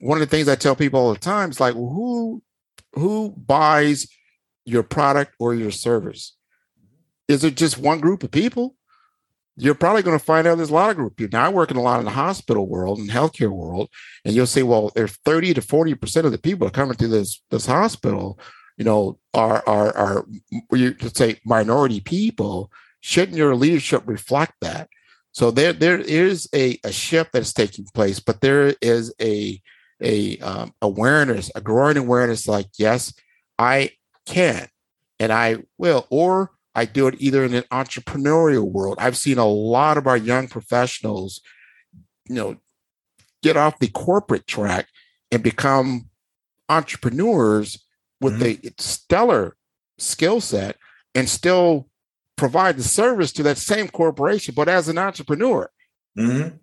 One 0.00 0.20
of 0.20 0.28
the 0.28 0.34
things 0.34 0.48
i 0.48 0.54
tell 0.54 0.76
people 0.76 1.00
all 1.00 1.12
the 1.12 1.20
time 1.20 1.50
is 1.50 1.60
like 1.60 1.74
well, 1.74 1.90
who 1.90 2.42
who 2.94 3.30
buys 3.36 4.08
your 4.64 4.82
product 4.82 5.34
or 5.38 5.54
your 5.54 5.70
service? 5.70 6.36
Is 7.28 7.44
it 7.44 7.56
just 7.56 7.78
one 7.78 8.00
group 8.00 8.24
of 8.24 8.30
people 8.30 8.74
you're 9.56 9.74
probably 9.74 10.02
going 10.02 10.18
to 10.18 10.24
find 10.24 10.46
out 10.46 10.56
there's 10.56 10.70
a 10.70 10.74
lot 10.74 10.90
of 10.90 10.96
group 10.96 11.16
people. 11.16 11.38
Now 11.38 11.46
I 11.46 11.50
work 11.50 11.70
in 11.70 11.76
a 11.76 11.82
lot 11.82 11.98
in 11.98 12.04
the 12.04 12.10
hospital 12.12 12.66
world 12.66 12.98
and 12.98 13.10
healthcare 13.10 13.50
world, 13.50 13.90
and 14.24 14.34
you'll 14.34 14.46
say, 14.46 14.62
well, 14.62 14.90
there's 14.94 15.16
30 15.24 15.54
to 15.54 15.62
40 15.62 15.94
percent 15.94 16.26
of 16.26 16.32
the 16.32 16.38
people 16.38 16.66
are 16.66 16.70
coming 16.70 16.94
through 16.94 17.08
this 17.08 17.42
this 17.50 17.66
hospital, 17.66 18.38
you 18.76 18.84
know, 18.84 19.18
are 19.34 19.62
are 19.66 19.96
are 19.96 20.26
you 20.72 20.92
could 20.92 21.16
say 21.16 21.38
minority 21.44 22.00
people. 22.00 22.70
Shouldn't 23.00 23.36
your 23.36 23.54
leadership 23.54 24.02
reflect 24.06 24.54
that? 24.62 24.88
So 25.32 25.50
there 25.50 25.72
there 25.72 25.98
is 25.98 26.48
a, 26.54 26.78
a 26.82 26.90
shift 26.90 27.32
that's 27.32 27.52
taking 27.52 27.86
place, 27.92 28.20
but 28.20 28.40
there 28.40 28.74
is 28.80 29.12
a 29.20 29.60
a 30.02 30.38
um, 30.38 30.72
awareness, 30.80 31.50
a 31.54 31.60
growing 31.60 31.98
awareness, 31.98 32.48
like 32.48 32.68
yes, 32.78 33.12
I 33.58 33.90
can 34.26 34.68
and 35.18 35.30
I 35.30 35.58
will, 35.76 36.06
or 36.08 36.50
I 36.74 36.84
do 36.84 37.06
it 37.08 37.16
either 37.18 37.44
in 37.44 37.54
an 37.54 37.64
entrepreneurial 37.72 38.70
world. 38.70 38.98
I've 39.00 39.16
seen 39.16 39.38
a 39.38 39.46
lot 39.46 39.96
of 39.96 40.06
our 40.06 40.16
young 40.16 40.48
professionals, 40.48 41.40
you 42.28 42.34
know, 42.34 42.56
get 43.42 43.56
off 43.56 43.78
the 43.78 43.88
corporate 43.88 44.46
track 44.46 44.86
and 45.32 45.42
become 45.42 46.08
entrepreneurs 46.68 47.84
with 48.20 48.42
a 48.42 48.58
stellar 48.78 49.56
skill 49.98 50.40
set 50.40 50.76
and 51.14 51.28
still 51.28 51.88
provide 52.36 52.76
the 52.76 52.82
service 52.82 53.32
to 53.32 53.42
that 53.42 53.58
same 53.58 53.88
corporation, 53.88 54.54
but 54.54 54.68
as 54.68 54.88
an 54.88 54.98
entrepreneur. 54.98 55.70
Mhm. 56.16 56.58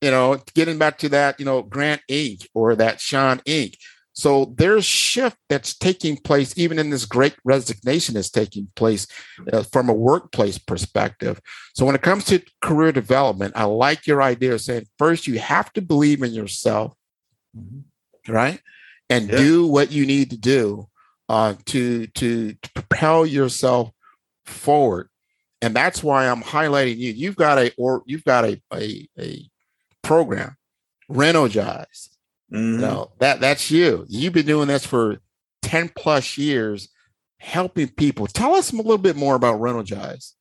You 0.00 0.10
know, 0.10 0.40
getting 0.54 0.78
back 0.78 0.98
to 0.98 1.08
that, 1.08 1.40
you 1.40 1.46
know, 1.46 1.62
Grant 1.62 2.02
Inc. 2.08 2.46
or 2.54 2.76
that 2.76 3.00
Sean 3.00 3.40
Inc. 3.40 3.76
So 4.18 4.54
there's 4.56 4.86
shift 4.86 5.36
that's 5.50 5.76
taking 5.76 6.16
place, 6.16 6.56
even 6.56 6.78
in 6.78 6.88
this 6.88 7.04
great 7.04 7.34
resignation 7.44 8.14
that's 8.14 8.30
taking 8.30 8.66
place 8.74 9.06
uh, 9.52 9.62
from 9.64 9.90
a 9.90 9.94
workplace 9.94 10.56
perspective. 10.56 11.38
So 11.74 11.84
when 11.84 11.94
it 11.94 12.00
comes 12.00 12.24
to 12.26 12.42
career 12.62 12.92
development, 12.92 13.52
I 13.54 13.64
like 13.64 14.06
your 14.06 14.22
idea 14.22 14.54
of 14.54 14.62
saying 14.62 14.86
first 14.98 15.26
you 15.26 15.38
have 15.38 15.70
to 15.74 15.82
believe 15.82 16.22
in 16.22 16.32
yourself, 16.32 16.94
Mhm. 17.54 17.82
right, 18.26 18.60
and 19.10 19.28
Yeah. 19.28 19.36
do 19.36 19.66
what 19.66 19.92
you 19.92 20.06
need 20.06 20.30
to 20.30 20.38
do 20.38 20.88
uh, 21.28 21.54
to, 21.66 22.06
to 22.06 22.54
to 22.54 22.70
propel 22.72 23.26
yourself 23.26 23.90
forward. 24.46 25.10
And 25.60 25.74
that's 25.76 26.02
why 26.02 26.26
I'm 26.28 26.42
highlighting 26.42 26.96
you. 26.96 27.12
You've 27.12 27.36
got 27.36 27.58
a 27.58 27.70
or 27.76 28.02
you've 28.06 28.24
got 28.24 28.44
a 28.46 28.62
a, 28.72 29.08
a 29.18 29.50
program, 30.02 30.56
Renogize. 31.10 32.08
Mhm. 32.52 32.78
No, 32.80 33.12
that 33.18 33.40
that's 33.40 33.70
you. 33.70 34.04
You've 34.08 34.32
been 34.32 34.46
doing 34.46 34.68
this 34.68 34.86
for 34.86 35.18
10 35.62 35.90
plus 35.96 36.38
years, 36.38 36.88
helping 37.38 37.88
people. 37.88 38.26
Tell 38.26 38.54
us 38.54 38.72
a 38.72 38.76
little 38.76 38.98
bit 38.98 39.16
more 39.16 39.34
about 39.34 39.60
Renogize. 39.60 40.34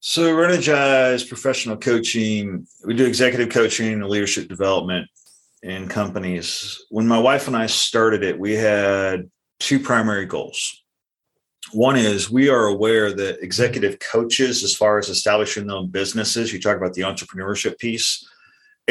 So, 0.00 0.32
Renogize 0.34 1.28
professional 1.28 1.76
coaching, 1.76 2.66
we 2.84 2.94
do 2.94 3.04
executive 3.04 3.50
coaching 3.50 3.92
and 3.92 4.06
leadership 4.06 4.48
development 4.48 5.06
in 5.62 5.88
companies. 5.88 6.80
When 6.88 7.06
my 7.06 7.18
wife 7.18 7.46
and 7.46 7.56
I 7.56 7.66
started 7.66 8.24
it, 8.24 8.38
we 8.38 8.54
had 8.54 9.30
two 9.58 9.78
primary 9.78 10.24
goals. 10.24 10.82
One 11.72 11.96
is 11.96 12.30
we 12.30 12.48
are 12.48 12.66
aware 12.66 13.12
that 13.12 13.42
executive 13.42 13.98
coaches, 13.98 14.64
as 14.64 14.74
far 14.74 14.98
as 14.98 15.10
establishing 15.10 15.66
their 15.66 15.76
own 15.76 15.88
businesses, 15.88 16.52
you 16.52 16.60
talk 16.60 16.78
about 16.78 16.94
the 16.94 17.02
entrepreneurship 17.02 17.78
piece, 17.78 18.26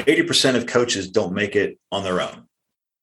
80% 0.05 0.55
of 0.55 0.65
coaches 0.65 1.09
don't 1.09 1.33
make 1.33 1.55
it 1.55 1.77
on 1.91 2.03
their 2.03 2.21
own. 2.21 2.45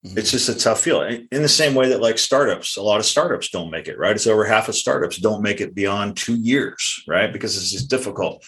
Mhm. 0.04 0.18
It's 0.18 0.30
just 0.30 0.48
a 0.48 0.54
tough 0.54 0.82
field. 0.82 1.11
In 1.32 1.42
the 1.42 1.48
same 1.48 1.74
way 1.74 1.88
that, 1.88 2.00
like 2.00 2.18
startups, 2.18 2.76
a 2.76 2.82
lot 2.82 3.00
of 3.00 3.06
startups 3.06 3.48
don't 3.50 3.70
make 3.70 3.88
it, 3.88 3.98
right? 3.98 4.14
It's 4.14 4.26
over 4.26 4.44
half 4.44 4.68
of 4.68 4.74
startups 4.76 5.16
don't 5.18 5.42
make 5.42 5.61
it 5.61 5.74
beyond 5.74 6.16
two 6.16 6.37
years, 6.37 7.02
right? 7.09 7.32
Because 7.32 7.56
it's 7.56 7.72
just 7.72 7.90
difficult. 7.90 8.44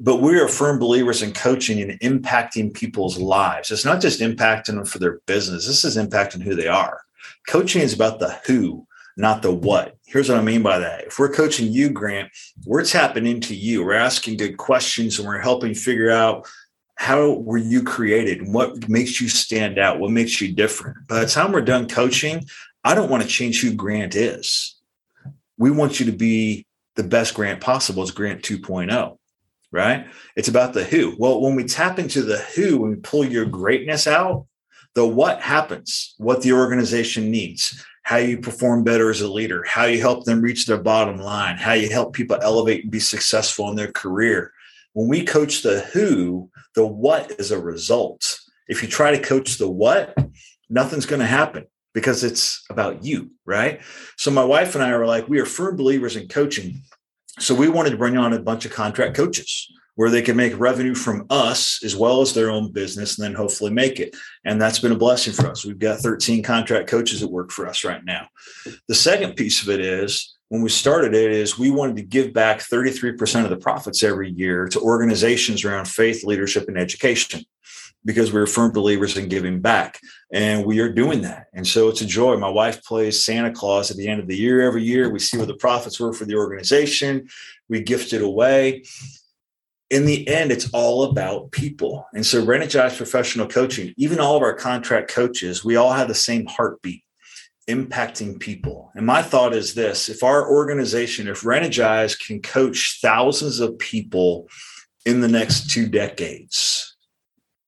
but 0.00 0.16
we 0.16 0.36
are 0.40 0.48
firm 0.48 0.80
believers 0.80 1.22
in 1.22 1.32
coaching 1.32 1.80
and 1.80 2.00
impacting 2.00 2.74
people's 2.74 3.18
lives. 3.18 3.70
It's 3.70 3.84
not 3.84 4.00
just 4.00 4.20
impacting 4.20 4.74
them 4.74 4.84
for 4.84 4.98
their 4.98 5.20
business, 5.26 5.66
this 5.66 5.84
is 5.84 5.96
impacting 5.96 6.42
who 6.42 6.56
they 6.56 6.66
are. 6.66 7.02
Coaching 7.46 7.82
is 7.82 7.92
about 7.94 8.18
the 8.18 8.36
who, 8.46 8.84
not 9.16 9.42
the 9.42 9.52
what. 9.52 9.94
Here's 10.06 10.28
what 10.28 10.38
I 10.38 10.42
mean 10.42 10.62
by 10.62 10.80
that. 10.80 11.04
If 11.04 11.20
we're 11.20 11.32
coaching 11.32 11.70
you, 11.70 11.88
Grant, 11.90 12.30
we're 12.66 12.84
tapping 12.84 13.26
into 13.26 13.54
you. 13.54 13.84
We're 13.84 13.92
asking 13.94 14.38
good 14.38 14.56
questions 14.56 15.18
and 15.20 15.28
we're 15.28 15.38
helping 15.38 15.72
figure 15.72 16.10
out 16.10 16.48
how 16.96 17.32
were 17.32 17.58
you 17.58 17.82
created? 17.82 18.46
What 18.46 18.88
makes 18.88 19.20
you 19.20 19.28
stand 19.28 19.78
out? 19.78 19.98
What 19.98 20.10
makes 20.10 20.40
you 20.40 20.54
different? 20.54 21.08
By 21.08 21.20
the 21.20 21.26
time 21.26 21.52
we're 21.52 21.62
done 21.62 21.88
coaching, 21.88 22.44
I 22.84 22.94
don't 22.94 23.10
want 23.10 23.22
to 23.22 23.28
change 23.28 23.60
who 23.60 23.74
Grant 23.74 24.14
is. 24.14 24.76
We 25.58 25.70
want 25.70 26.00
you 26.00 26.06
to 26.06 26.12
be 26.12 26.66
the 26.96 27.04
best 27.04 27.34
Grant 27.34 27.60
possible 27.60 28.02
as 28.02 28.10
Grant 28.10 28.42
2.0 28.42 29.18
right? 29.72 30.06
It's 30.36 30.48
about 30.48 30.74
the 30.74 30.84
who. 30.84 31.16
Well, 31.18 31.40
when 31.40 31.56
we 31.56 31.64
tap 31.64 31.98
into 31.98 32.22
the 32.22 32.36
who, 32.36 32.78
we 32.82 32.94
pull 32.96 33.24
your 33.24 33.46
greatness 33.46 34.06
out, 34.06 34.46
the 34.94 35.06
what 35.06 35.40
happens, 35.40 36.14
what 36.18 36.42
the 36.42 36.52
organization 36.52 37.30
needs, 37.30 37.84
how 38.02 38.18
you 38.18 38.38
perform 38.38 38.84
better 38.84 39.10
as 39.10 39.22
a 39.22 39.32
leader, 39.32 39.64
how 39.64 39.84
you 39.84 39.98
help 39.98 40.24
them 40.24 40.42
reach 40.42 40.66
their 40.66 40.78
bottom 40.78 41.16
line, 41.16 41.56
how 41.56 41.72
you 41.72 41.88
help 41.88 42.12
people 42.12 42.38
elevate 42.42 42.82
and 42.82 42.92
be 42.92 43.00
successful 43.00 43.70
in 43.70 43.76
their 43.76 43.90
career. 43.90 44.52
When 44.92 45.08
we 45.08 45.24
coach 45.24 45.62
the 45.62 45.80
who, 45.92 46.50
the 46.74 46.86
what 46.86 47.32
is 47.38 47.50
a 47.50 47.60
result. 47.60 48.38
If 48.68 48.82
you 48.82 48.88
try 48.88 49.10
to 49.10 49.22
coach 49.22 49.58
the 49.58 49.70
what, 49.70 50.16
nothing's 50.70 51.06
going 51.06 51.20
to 51.20 51.26
happen 51.26 51.66
because 51.94 52.24
it's 52.24 52.64
about 52.70 53.04
you, 53.04 53.30
right? 53.44 53.80
So 54.16 54.30
my 54.30 54.44
wife 54.44 54.74
and 54.74 54.82
I 54.82 54.90
are 54.90 55.06
like, 55.06 55.28
we 55.28 55.40
are 55.40 55.46
firm 55.46 55.76
believers 55.76 56.16
in 56.16 56.28
coaching 56.28 56.82
so 57.38 57.54
we 57.54 57.68
wanted 57.68 57.90
to 57.90 57.96
bring 57.96 58.16
on 58.16 58.32
a 58.32 58.42
bunch 58.42 58.66
of 58.66 58.72
contract 58.72 59.16
coaches 59.16 59.72
where 59.94 60.10
they 60.10 60.22
can 60.22 60.36
make 60.36 60.58
revenue 60.58 60.94
from 60.94 61.26
us 61.30 61.82
as 61.84 61.96
well 61.96 62.20
as 62.20 62.32
their 62.32 62.50
own 62.50 62.72
business 62.72 63.18
and 63.18 63.26
then 63.26 63.34
hopefully 63.34 63.70
make 63.70 64.00
it. 64.00 64.14
And 64.44 64.60
that's 64.60 64.78
been 64.78 64.92
a 64.92 64.96
blessing 64.96 65.32
for 65.32 65.48
us. 65.48 65.64
We've 65.64 65.78
got 65.78 66.00
13 66.00 66.42
contract 66.42 66.88
coaches 66.88 67.20
that 67.20 67.30
work 67.30 67.50
for 67.50 67.66
us 67.66 67.84
right 67.84 68.04
now. 68.04 68.28
The 68.88 68.94
second 68.94 69.34
piece 69.36 69.62
of 69.62 69.70
it 69.70 69.80
is 69.80 70.36
when 70.52 70.60
we 70.60 70.68
started 70.68 71.14
it 71.14 71.32
is 71.32 71.58
we 71.58 71.70
wanted 71.70 71.96
to 71.96 72.02
give 72.02 72.34
back 72.34 72.58
33% 72.58 73.44
of 73.44 73.48
the 73.48 73.56
profits 73.56 74.02
every 74.02 74.30
year 74.32 74.68
to 74.68 74.80
organizations 74.80 75.64
around 75.64 75.88
faith, 75.88 76.24
leadership, 76.24 76.68
and 76.68 76.76
education 76.76 77.42
because 78.04 78.34
we're 78.34 78.46
firm 78.46 78.70
believers 78.70 79.16
in 79.16 79.30
giving 79.30 79.62
back. 79.62 79.98
And 80.30 80.66
we 80.66 80.80
are 80.80 80.92
doing 80.92 81.22
that. 81.22 81.46
And 81.54 81.66
so 81.66 81.88
it's 81.88 82.02
a 82.02 82.06
joy. 82.06 82.36
My 82.36 82.50
wife 82.50 82.84
plays 82.84 83.24
Santa 83.24 83.50
Claus 83.50 83.90
at 83.90 83.96
the 83.96 84.06
end 84.06 84.20
of 84.20 84.28
the 84.28 84.36
year 84.36 84.60
every 84.60 84.84
year. 84.84 85.08
We 85.08 85.20
see 85.20 85.38
what 85.38 85.48
the 85.48 85.56
profits 85.56 85.98
were 85.98 86.12
for 86.12 86.26
the 86.26 86.36
organization, 86.36 87.30
we 87.70 87.80
gift 87.80 88.12
it 88.12 88.20
away. 88.20 88.84
In 89.88 90.04
the 90.04 90.28
end, 90.28 90.52
it's 90.52 90.68
all 90.74 91.04
about 91.04 91.50
people. 91.52 92.06
And 92.12 92.26
so, 92.26 92.44
Renogize 92.44 92.98
Professional 92.98 93.46
Coaching, 93.46 93.94
even 93.96 94.20
all 94.20 94.36
of 94.36 94.42
our 94.42 94.54
contract 94.54 95.10
coaches, 95.10 95.64
we 95.64 95.76
all 95.76 95.92
have 95.92 96.08
the 96.08 96.14
same 96.14 96.44
heartbeat 96.44 97.02
impacting 97.68 98.40
people. 98.40 98.90
And 98.94 99.06
my 99.06 99.22
thought 99.22 99.54
is 99.54 99.74
this 99.74 100.08
if 100.08 100.22
our 100.22 100.50
organization, 100.50 101.28
if 101.28 101.44
Renogize 101.44 102.16
can 102.16 102.40
coach 102.40 102.98
thousands 103.00 103.60
of 103.60 103.78
people 103.78 104.48
in 105.06 105.20
the 105.20 105.28
next 105.28 105.70
two 105.70 105.88
decades, 105.88 106.96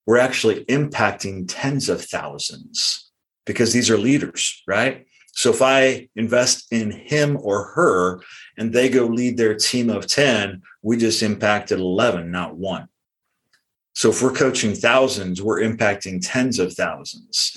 we're 0.06 0.18
actually 0.18 0.64
impacting 0.66 1.44
tens 1.48 1.88
of 1.88 2.04
thousands 2.04 3.10
because 3.46 3.72
these 3.72 3.90
are 3.90 3.98
leaders, 3.98 4.62
right? 4.66 5.06
So 5.32 5.50
if 5.50 5.62
I 5.62 6.08
invest 6.14 6.72
in 6.72 6.90
him 6.90 7.36
or 7.40 7.64
her 7.74 8.20
and 8.56 8.72
they 8.72 8.88
go 8.88 9.06
lead 9.06 9.36
their 9.36 9.54
team 9.54 9.90
of 9.90 10.06
10, 10.06 10.62
we 10.82 10.96
just 10.96 11.22
impacted 11.22 11.80
11, 11.80 12.30
not 12.30 12.56
one. 12.56 12.88
So 13.94 14.10
if 14.10 14.22
we're 14.22 14.32
coaching 14.32 14.74
thousands, 14.74 15.42
we're 15.42 15.60
impacting 15.60 16.20
tens 16.22 16.58
of 16.58 16.72
thousands 16.74 17.56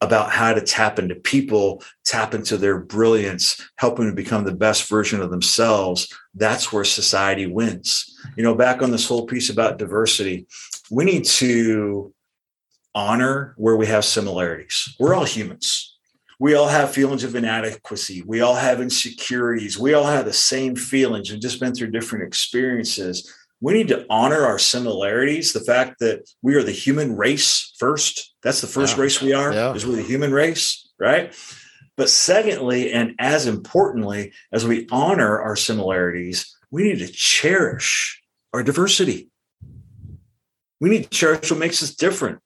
about 0.00 0.30
how 0.30 0.54
to 0.54 0.60
tap 0.60 0.98
into 0.98 1.14
people, 1.14 1.82
tap 2.04 2.34
into 2.34 2.56
their 2.56 2.78
brilliance, 2.78 3.60
help 3.76 3.96
them 3.96 4.06
to 4.06 4.14
become 4.14 4.44
the 4.44 4.54
best 4.54 4.88
version 4.88 5.20
of 5.20 5.30
themselves. 5.30 6.12
That's 6.34 6.72
where 6.72 6.84
society 6.84 7.46
wins. 7.46 8.16
You 8.36 8.44
know, 8.44 8.54
back 8.54 8.80
on 8.80 8.90
this 8.92 9.08
whole 9.08 9.26
piece 9.26 9.50
about 9.50 9.78
diversity, 9.78 10.46
we 10.90 11.04
need 11.04 11.24
to 11.24 12.14
honor 12.94 13.54
where 13.56 13.76
we 13.76 13.86
have 13.86 14.04
similarities. 14.04 14.94
We're 14.98 15.14
all 15.14 15.24
humans. 15.24 15.96
We 16.40 16.54
all 16.54 16.68
have 16.68 16.92
feelings 16.92 17.24
of 17.24 17.34
inadequacy. 17.34 18.22
We 18.22 18.40
all 18.40 18.54
have 18.54 18.80
insecurities. 18.80 19.76
We 19.76 19.94
all 19.94 20.04
have 20.04 20.24
the 20.24 20.32
same 20.32 20.76
feelings 20.76 21.30
and 21.30 21.42
just 21.42 21.58
been 21.58 21.74
through 21.74 21.90
different 21.90 22.24
experiences. 22.24 23.34
We 23.60 23.72
need 23.72 23.88
to 23.88 24.06
honor 24.08 24.44
our 24.44 24.58
similarities. 24.58 25.52
The 25.52 25.60
fact 25.60 25.98
that 26.00 26.30
we 26.42 26.54
are 26.54 26.62
the 26.62 26.72
human 26.72 27.16
race 27.16 27.74
first. 27.78 28.34
That's 28.42 28.60
the 28.60 28.66
first 28.66 28.96
yeah. 28.96 29.02
race 29.02 29.20
we 29.20 29.32
are, 29.32 29.52
yeah. 29.52 29.72
is 29.72 29.86
we're 29.86 29.96
the 29.96 30.02
human 30.02 30.32
race, 30.32 30.88
right? 30.98 31.34
But 31.96 32.08
secondly, 32.08 32.92
and 32.92 33.14
as 33.18 33.48
importantly, 33.48 34.32
as 34.52 34.64
we 34.64 34.86
honor 34.92 35.40
our 35.40 35.56
similarities, 35.56 36.56
we 36.70 36.84
need 36.84 37.00
to 37.00 37.08
cherish 37.08 38.22
our 38.52 38.62
diversity. 38.62 39.30
We 40.80 40.90
need 40.90 41.04
to 41.04 41.10
cherish 41.10 41.50
what 41.50 41.58
makes 41.58 41.82
us 41.82 41.94
different. 41.94 42.38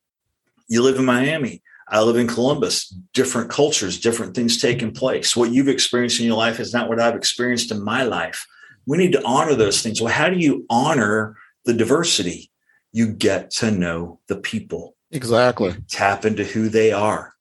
You 0.69 0.83
live 0.83 0.97
in 0.97 1.05
Miami. 1.05 1.63
I 1.87 2.01
live 2.01 2.17
in 2.17 2.27
Columbus. 2.27 2.89
Different 3.13 3.51
cultures, 3.51 4.01
different 4.01 4.35
things 4.35 4.59
taking 4.59 4.93
place. 4.93 5.37
What 5.37 5.53
you've 5.53 5.69
experienced 5.69 6.19
in 6.21 6.27
your 6.27 6.39
life 6.39 6.59
is 6.59 6.73
not 6.73 6.89
what 6.89 6.99
I've 6.99 7.17
experienced 7.17 7.71
in 7.71 7.85
my 7.85 8.05
life. 8.05 8.47
We 8.87 8.99
need 8.99 9.13
to 9.13 9.25
honor 9.25 9.55
those 9.55 9.83
things. 9.83 10.01
Well, 10.01 10.13
how 10.13 10.29
do 10.29 10.39
you 10.39 10.67
honor 10.69 11.37
the 11.65 11.75
diversity? 11.75 12.51
You 12.93 13.09
get 13.09 13.51
to 13.53 13.71
know 13.71 14.21
the 14.29 14.37
people. 14.37 14.97
Exactly. 15.11 15.75
Tap 15.89 16.25
into 16.25 16.45
who 16.45 16.69
they 16.69 16.93
are. 16.93 17.35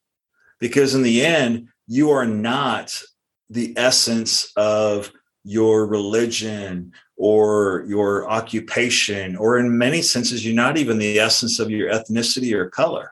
Because 0.59 0.93
in 0.93 1.01
the 1.01 1.25
end, 1.25 1.69
you 1.87 2.11
are 2.11 2.25
not 2.25 3.01
the 3.49 3.73
essence 3.77 4.51
of 4.55 5.11
your 5.43 5.87
religion 5.87 6.93
or 7.17 7.83
your 7.87 8.29
occupation, 8.29 9.35
or 9.35 9.57
in 9.59 9.77
many 9.77 10.01
senses, 10.01 10.45
you're 10.45 10.55
not 10.55 10.77
even 10.77 10.97
the 10.97 11.19
essence 11.19 11.59
of 11.59 11.69
your 11.69 11.91
ethnicity 11.91 12.53
or 12.53 12.69
color. 12.69 13.11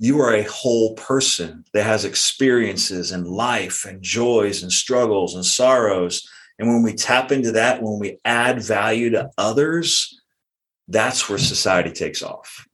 You 0.00 0.20
are 0.20 0.34
a 0.34 0.42
whole 0.44 0.94
person 0.94 1.64
that 1.72 1.84
has 1.84 2.04
experiences 2.04 3.12
and 3.12 3.28
life 3.28 3.84
and 3.84 4.02
joys 4.02 4.62
and 4.62 4.72
struggles 4.72 5.34
and 5.34 5.44
sorrows. 5.44 6.28
And 6.58 6.68
when 6.68 6.82
we 6.82 6.92
tap 6.94 7.30
into 7.30 7.52
that, 7.52 7.82
when 7.82 7.98
we 7.98 8.18
add 8.24 8.62
value 8.62 9.10
to 9.10 9.30
others, 9.38 10.20
that's 10.88 11.28
where 11.28 11.38
society 11.38 11.92
takes 11.92 12.22
off. 12.22 12.66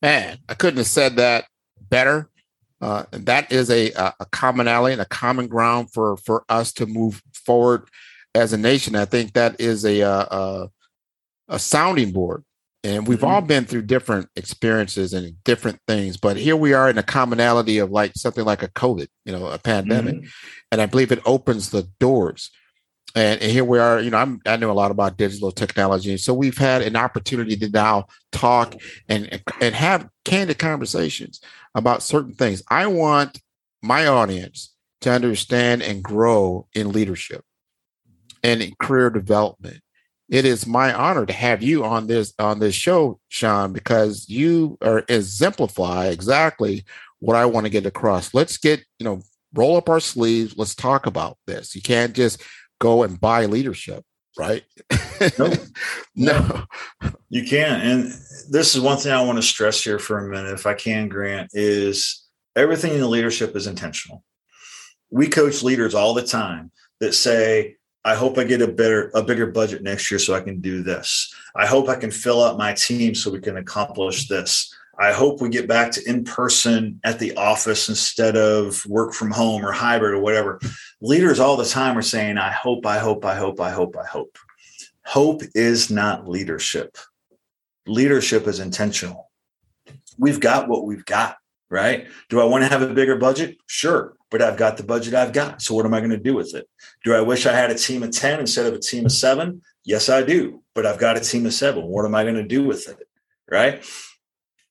Man, 0.00 0.38
I 0.48 0.54
couldn't 0.54 0.78
have 0.78 0.86
said 0.86 1.16
that 1.16 1.46
better. 1.80 2.30
Uh, 2.80 3.04
that 3.10 3.50
is 3.50 3.70
a, 3.70 3.90
a 3.90 4.26
commonality 4.30 4.92
and 4.92 5.02
a 5.02 5.06
common 5.06 5.48
ground 5.48 5.92
for 5.92 6.16
for 6.18 6.44
us 6.48 6.72
to 6.74 6.86
move 6.86 7.20
forward 7.34 7.88
as 8.36 8.52
a 8.52 8.58
nation. 8.58 8.94
I 8.94 9.04
think 9.04 9.32
that 9.32 9.60
is 9.60 9.84
a 9.84 10.00
a, 10.02 10.68
a 11.48 11.58
sounding 11.58 12.12
board, 12.12 12.44
and 12.84 13.08
we've 13.08 13.18
mm-hmm. 13.18 13.26
all 13.26 13.40
been 13.40 13.64
through 13.64 13.82
different 13.82 14.28
experiences 14.36 15.12
and 15.12 15.42
different 15.42 15.80
things. 15.88 16.16
But 16.16 16.36
here 16.36 16.54
we 16.54 16.72
are 16.72 16.88
in 16.88 16.98
a 16.98 17.02
commonality 17.02 17.78
of 17.78 17.90
like 17.90 18.12
something 18.14 18.44
like 18.44 18.62
a 18.62 18.68
COVID, 18.68 19.08
you 19.24 19.32
know, 19.32 19.46
a 19.48 19.58
pandemic, 19.58 20.14
mm-hmm. 20.14 20.28
and 20.70 20.80
I 20.80 20.86
believe 20.86 21.10
it 21.10 21.22
opens 21.26 21.70
the 21.70 21.88
doors. 21.98 22.52
And, 23.14 23.40
and, 23.40 23.50
here 23.50 23.64
we 23.64 23.78
are. 23.78 24.00
You 24.00 24.10
know, 24.10 24.18
I'm, 24.18 24.40
I 24.46 24.56
know 24.56 24.70
a 24.70 24.72
lot 24.72 24.90
about 24.90 25.16
digital 25.16 25.50
technology, 25.50 26.16
so 26.18 26.34
we've 26.34 26.58
had 26.58 26.82
an 26.82 26.94
opportunity 26.94 27.56
to 27.56 27.68
now 27.70 28.06
talk 28.32 28.74
and 29.08 29.42
and 29.60 29.74
have 29.74 30.08
candid 30.24 30.58
conversations 30.58 31.40
about 31.74 32.02
certain 32.02 32.34
things. 32.34 32.62
I 32.68 32.86
want 32.86 33.40
my 33.82 34.06
audience 34.06 34.74
to 35.00 35.10
understand 35.10 35.82
and 35.82 36.02
grow 36.02 36.66
in 36.74 36.92
leadership 36.92 37.44
and 38.42 38.60
in 38.62 38.74
career 38.78 39.10
development. 39.10 39.80
It 40.28 40.44
is 40.44 40.66
my 40.66 40.92
honor 40.92 41.24
to 41.24 41.32
have 41.32 41.62
you 41.62 41.84
on 41.84 42.06
this 42.06 42.34
on 42.38 42.58
this 42.58 42.74
show, 42.74 43.18
Sean, 43.28 43.72
because 43.72 44.28
you 44.28 44.76
are 44.82 45.02
exemplify 45.08 46.06
exactly 46.08 46.84
what 47.20 47.36
I 47.36 47.46
want 47.46 47.64
to 47.64 47.70
get 47.70 47.86
across. 47.86 48.34
Let's 48.34 48.58
get, 48.58 48.84
you 48.98 49.04
know, 49.04 49.22
roll 49.54 49.76
up 49.76 49.88
our 49.88 50.00
sleeves. 50.00 50.54
Let's 50.56 50.74
talk 50.74 51.06
about 51.06 51.38
this. 51.46 51.74
You 51.74 51.80
can't 51.80 52.14
just 52.14 52.42
go 52.78 53.02
and 53.02 53.20
buy 53.20 53.46
leadership, 53.46 54.04
right? 54.38 54.64
Nope. 55.38 55.54
no. 56.14 56.64
You 57.28 57.44
can't. 57.44 57.82
And 57.82 58.04
this 58.50 58.74
is 58.74 58.80
one 58.80 58.98
thing 58.98 59.12
I 59.12 59.22
want 59.22 59.38
to 59.38 59.42
stress 59.42 59.82
here 59.82 59.98
for 59.98 60.18
a 60.18 60.28
minute, 60.28 60.52
if 60.52 60.66
I 60.66 60.74
can, 60.74 61.08
Grant, 61.08 61.50
is 61.52 62.24
everything 62.56 62.94
in 62.94 63.00
the 63.00 63.08
leadership 63.08 63.54
is 63.56 63.66
intentional. 63.66 64.24
We 65.10 65.28
coach 65.28 65.62
leaders 65.62 65.94
all 65.94 66.14
the 66.14 66.22
time 66.22 66.70
that 67.00 67.14
say, 67.14 67.76
I 68.04 68.14
hope 68.14 68.38
I 68.38 68.44
get 68.44 68.62
a 68.62 68.68
better, 68.68 69.10
a 69.14 69.22
bigger 69.22 69.46
budget 69.46 69.82
next 69.82 70.10
year 70.10 70.18
so 70.18 70.34
I 70.34 70.40
can 70.40 70.60
do 70.60 70.82
this. 70.82 71.32
I 71.56 71.66
hope 71.66 71.88
I 71.88 71.96
can 71.96 72.10
fill 72.10 72.42
out 72.42 72.56
my 72.58 72.72
team 72.72 73.14
so 73.14 73.30
we 73.30 73.40
can 73.40 73.56
accomplish 73.56 74.28
this. 74.28 74.72
I 74.98 75.12
hope 75.12 75.40
we 75.40 75.48
get 75.48 75.68
back 75.68 75.92
to 75.92 76.08
in 76.08 76.24
person 76.24 77.00
at 77.04 77.20
the 77.20 77.36
office 77.36 77.88
instead 77.88 78.36
of 78.36 78.84
work 78.86 79.12
from 79.12 79.30
home 79.30 79.64
or 79.64 79.70
hybrid 79.70 80.14
or 80.14 80.18
whatever. 80.18 80.60
Leaders 81.00 81.38
all 81.38 81.56
the 81.56 81.64
time 81.64 81.96
are 81.96 82.02
saying, 82.02 82.36
I 82.36 82.50
hope, 82.50 82.84
I 82.84 82.98
hope, 82.98 83.24
I 83.24 83.36
hope, 83.36 83.60
I 83.60 83.70
hope, 83.70 83.96
I 83.96 84.04
hope. 84.04 84.36
Hope 85.06 85.42
is 85.54 85.88
not 85.88 86.28
leadership. 86.28 86.98
Leadership 87.86 88.48
is 88.48 88.58
intentional. 88.58 89.30
We've 90.18 90.40
got 90.40 90.68
what 90.68 90.84
we've 90.84 91.04
got, 91.04 91.36
right? 91.70 92.08
Do 92.28 92.40
I 92.40 92.44
want 92.44 92.64
to 92.64 92.68
have 92.68 92.82
a 92.82 92.92
bigger 92.92 93.16
budget? 93.16 93.56
Sure, 93.66 94.16
but 94.32 94.42
I've 94.42 94.56
got 94.56 94.76
the 94.78 94.82
budget 94.82 95.14
I've 95.14 95.32
got. 95.32 95.62
So 95.62 95.76
what 95.76 95.86
am 95.86 95.94
I 95.94 96.00
going 96.00 96.10
to 96.10 96.18
do 96.18 96.34
with 96.34 96.56
it? 96.56 96.68
Do 97.04 97.14
I 97.14 97.20
wish 97.20 97.46
I 97.46 97.52
had 97.52 97.70
a 97.70 97.76
team 97.76 98.02
of 98.02 98.10
10 98.10 98.40
instead 98.40 98.66
of 98.66 98.74
a 98.74 98.80
team 98.80 99.06
of 99.06 99.12
seven? 99.12 99.62
Yes, 99.84 100.08
I 100.08 100.24
do, 100.24 100.62
but 100.74 100.84
I've 100.84 100.98
got 100.98 101.16
a 101.16 101.20
team 101.20 101.46
of 101.46 101.54
seven. 101.54 101.84
What 101.84 102.04
am 102.04 102.16
I 102.16 102.24
going 102.24 102.34
to 102.34 102.42
do 102.42 102.64
with 102.64 102.88
it? 102.88 102.98
Right? 103.48 103.84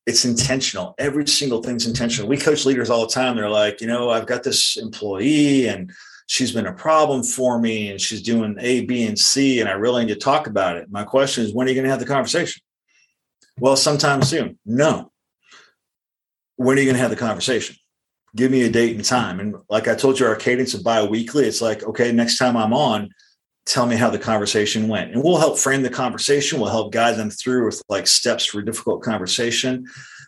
It's 0.08 0.24
intentional. 0.24 0.96
Every 0.98 1.28
single 1.28 1.62
thing's 1.62 1.86
intentional. 1.86 2.30
We 2.30 2.38
coach 2.38 2.66
leaders 2.66 2.90
all 2.90 3.06
the 3.06 3.14
time. 3.14 3.36
They're 3.36 3.50
like, 3.50 3.82
you 3.82 3.88
know, 3.88 4.10
I've 4.10 4.26
got 4.26 4.42
this 4.42 4.78
employee 4.78 5.68
and 5.68 5.92
she's 6.28 6.54
been 6.54 6.66
a 6.66 6.74
problem 6.74 7.24
for 7.24 7.60
me 7.60 7.92
and 7.92 8.00
she's 8.00 8.22
doing 8.22 8.56
A, 8.60 8.86
B, 8.86 9.06
and 9.06 9.20
C, 9.20 9.60
and 9.60 9.68
I 9.68 9.74
really 9.74 10.06
need 10.06 10.14
to 10.14 10.20
talk 10.20 10.48
about 10.48 10.78
it. 10.78 10.90
My 10.90 11.04
question 11.04 11.44
is, 11.44 11.54
when 11.54 11.68
are 11.68 11.70
you 11.70 11.76
going 11.76 11.84
to 11.84 11.92
have 11.92 12.00
the 12.00 12.06
conversation? 12.06 12.62
Well, 13.60 13.76
sometime 13.76 14.22
soon. 14.22 14.58
No. 14.66 15.12
When 16.56 16.78
are 16.78 16.80
you 16.80 16.86
going 16.86 16.96
to 16.96 17.02
have 17.02 17.10
the 17.10 17.18
conversation? 17.18 17.76
Give 18.34 18.50
me 18.50 18.64
a 18.64 18.70
date 18.70 18.96
and 18.96 19.04
time. 19.04 19.42
And 19.42 19.56
like 19.70 19.90
I 19.90 19.96
told 19.96 20.20
you, 20.20 20.26
our 20.26 20.36
cadence 20.38 20.74
of 20.74 20.84
bi-weekly, 20.84 21.46
it's 21.46 21.62
like, 21.62 21.84
okay, 21.84 22.14
next 22.14 22.38
time 22.38 22.56
I'm 22.56 22.74
on, 22.74 23.10
tell 23.68 23.86
me 23.86 23.96
how 23.96 24.10
the 24.10 24.20
conversation 24.20 24.88
went. 24.88 25.12
And 25.12 25.24
we'll 25.24 25.38
help 25.38 25.58
frame 25.58 25.84
the 25.84 25.90
conversation. 25.90 26.60
We'll 26.60 26.72
help 26.72 26.92
guide 26.92 27.18
them 27.18 27.30
through 27.30 27.66
with 27.66 27.82
like 27.90 28.08
steps 28.08 28.46
for 28.46 28.62
difficult 28.62 29.04
conversation. 29.04 29.86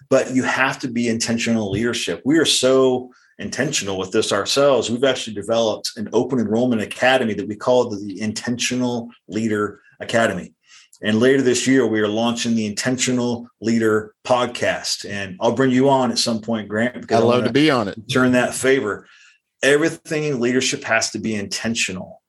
But 0.10 0.34
you 0.34 0.44
have 0.44 0.80
to 0.80 0.88
be 0.88 1.08
intentional 1.08 1.72
leadership. 1.72 2.22
We 2.26 2.38
are 2.38 2.46
so 2.46 3.12
intentional 3.38 3.98
with 3.98 4.12
this 4.12 4.34
ourselves. 4.34 4.90
We've 4.90 5.04
actually 5.04 5.36
developed 5.36 5.92
an 5.96 6.10
open 6.14 6.40
enrollment 6.40 6.82
academy 6.82 7.34
that 7.36 7.48
we 7.48 7.56
call 7.56 7.90
the 7.90 8.22
Intentional 8.22 9.10
Leader 9.28 9.82
Academy. 10.00 10.54
And 11.02 11.20
later 11.20 11.42
this 11.42 11.66
year, 11.66 11.88
we 11.88 12.02
are 12.02 12.10
launching 12.10 12.56
the 12.56 12.66
Intentional 12.66 13.48
Leader 13.62 14.14
podcast. 14.26 15.10
And 15.10 15.38
I'll 15.40 15.54
bring 15.54 15.72
you 15.72 15.90
on 15.90 16.12
at 16.12 16.18
some 16.18 16.42
point, 16.42 16.68
Grant. 16.68 17.00
Because 17.00 17.22
I'd 17.22 17.26
love 17.26 17.46
to 17.46 17.54
be 17.54 17.72
on 17.72 17.88
it. 17.88 17.98
Turn 18.12 18.34
that 18.34 18.54
favor. 18.54 19.08
Everything 19.64 20.26
in 20.26 20.42
leadership 20.42 20.84
has 20.84 21.12
to 21.12 21.20
be 21.20 21.36
intentional. 21.36 22.22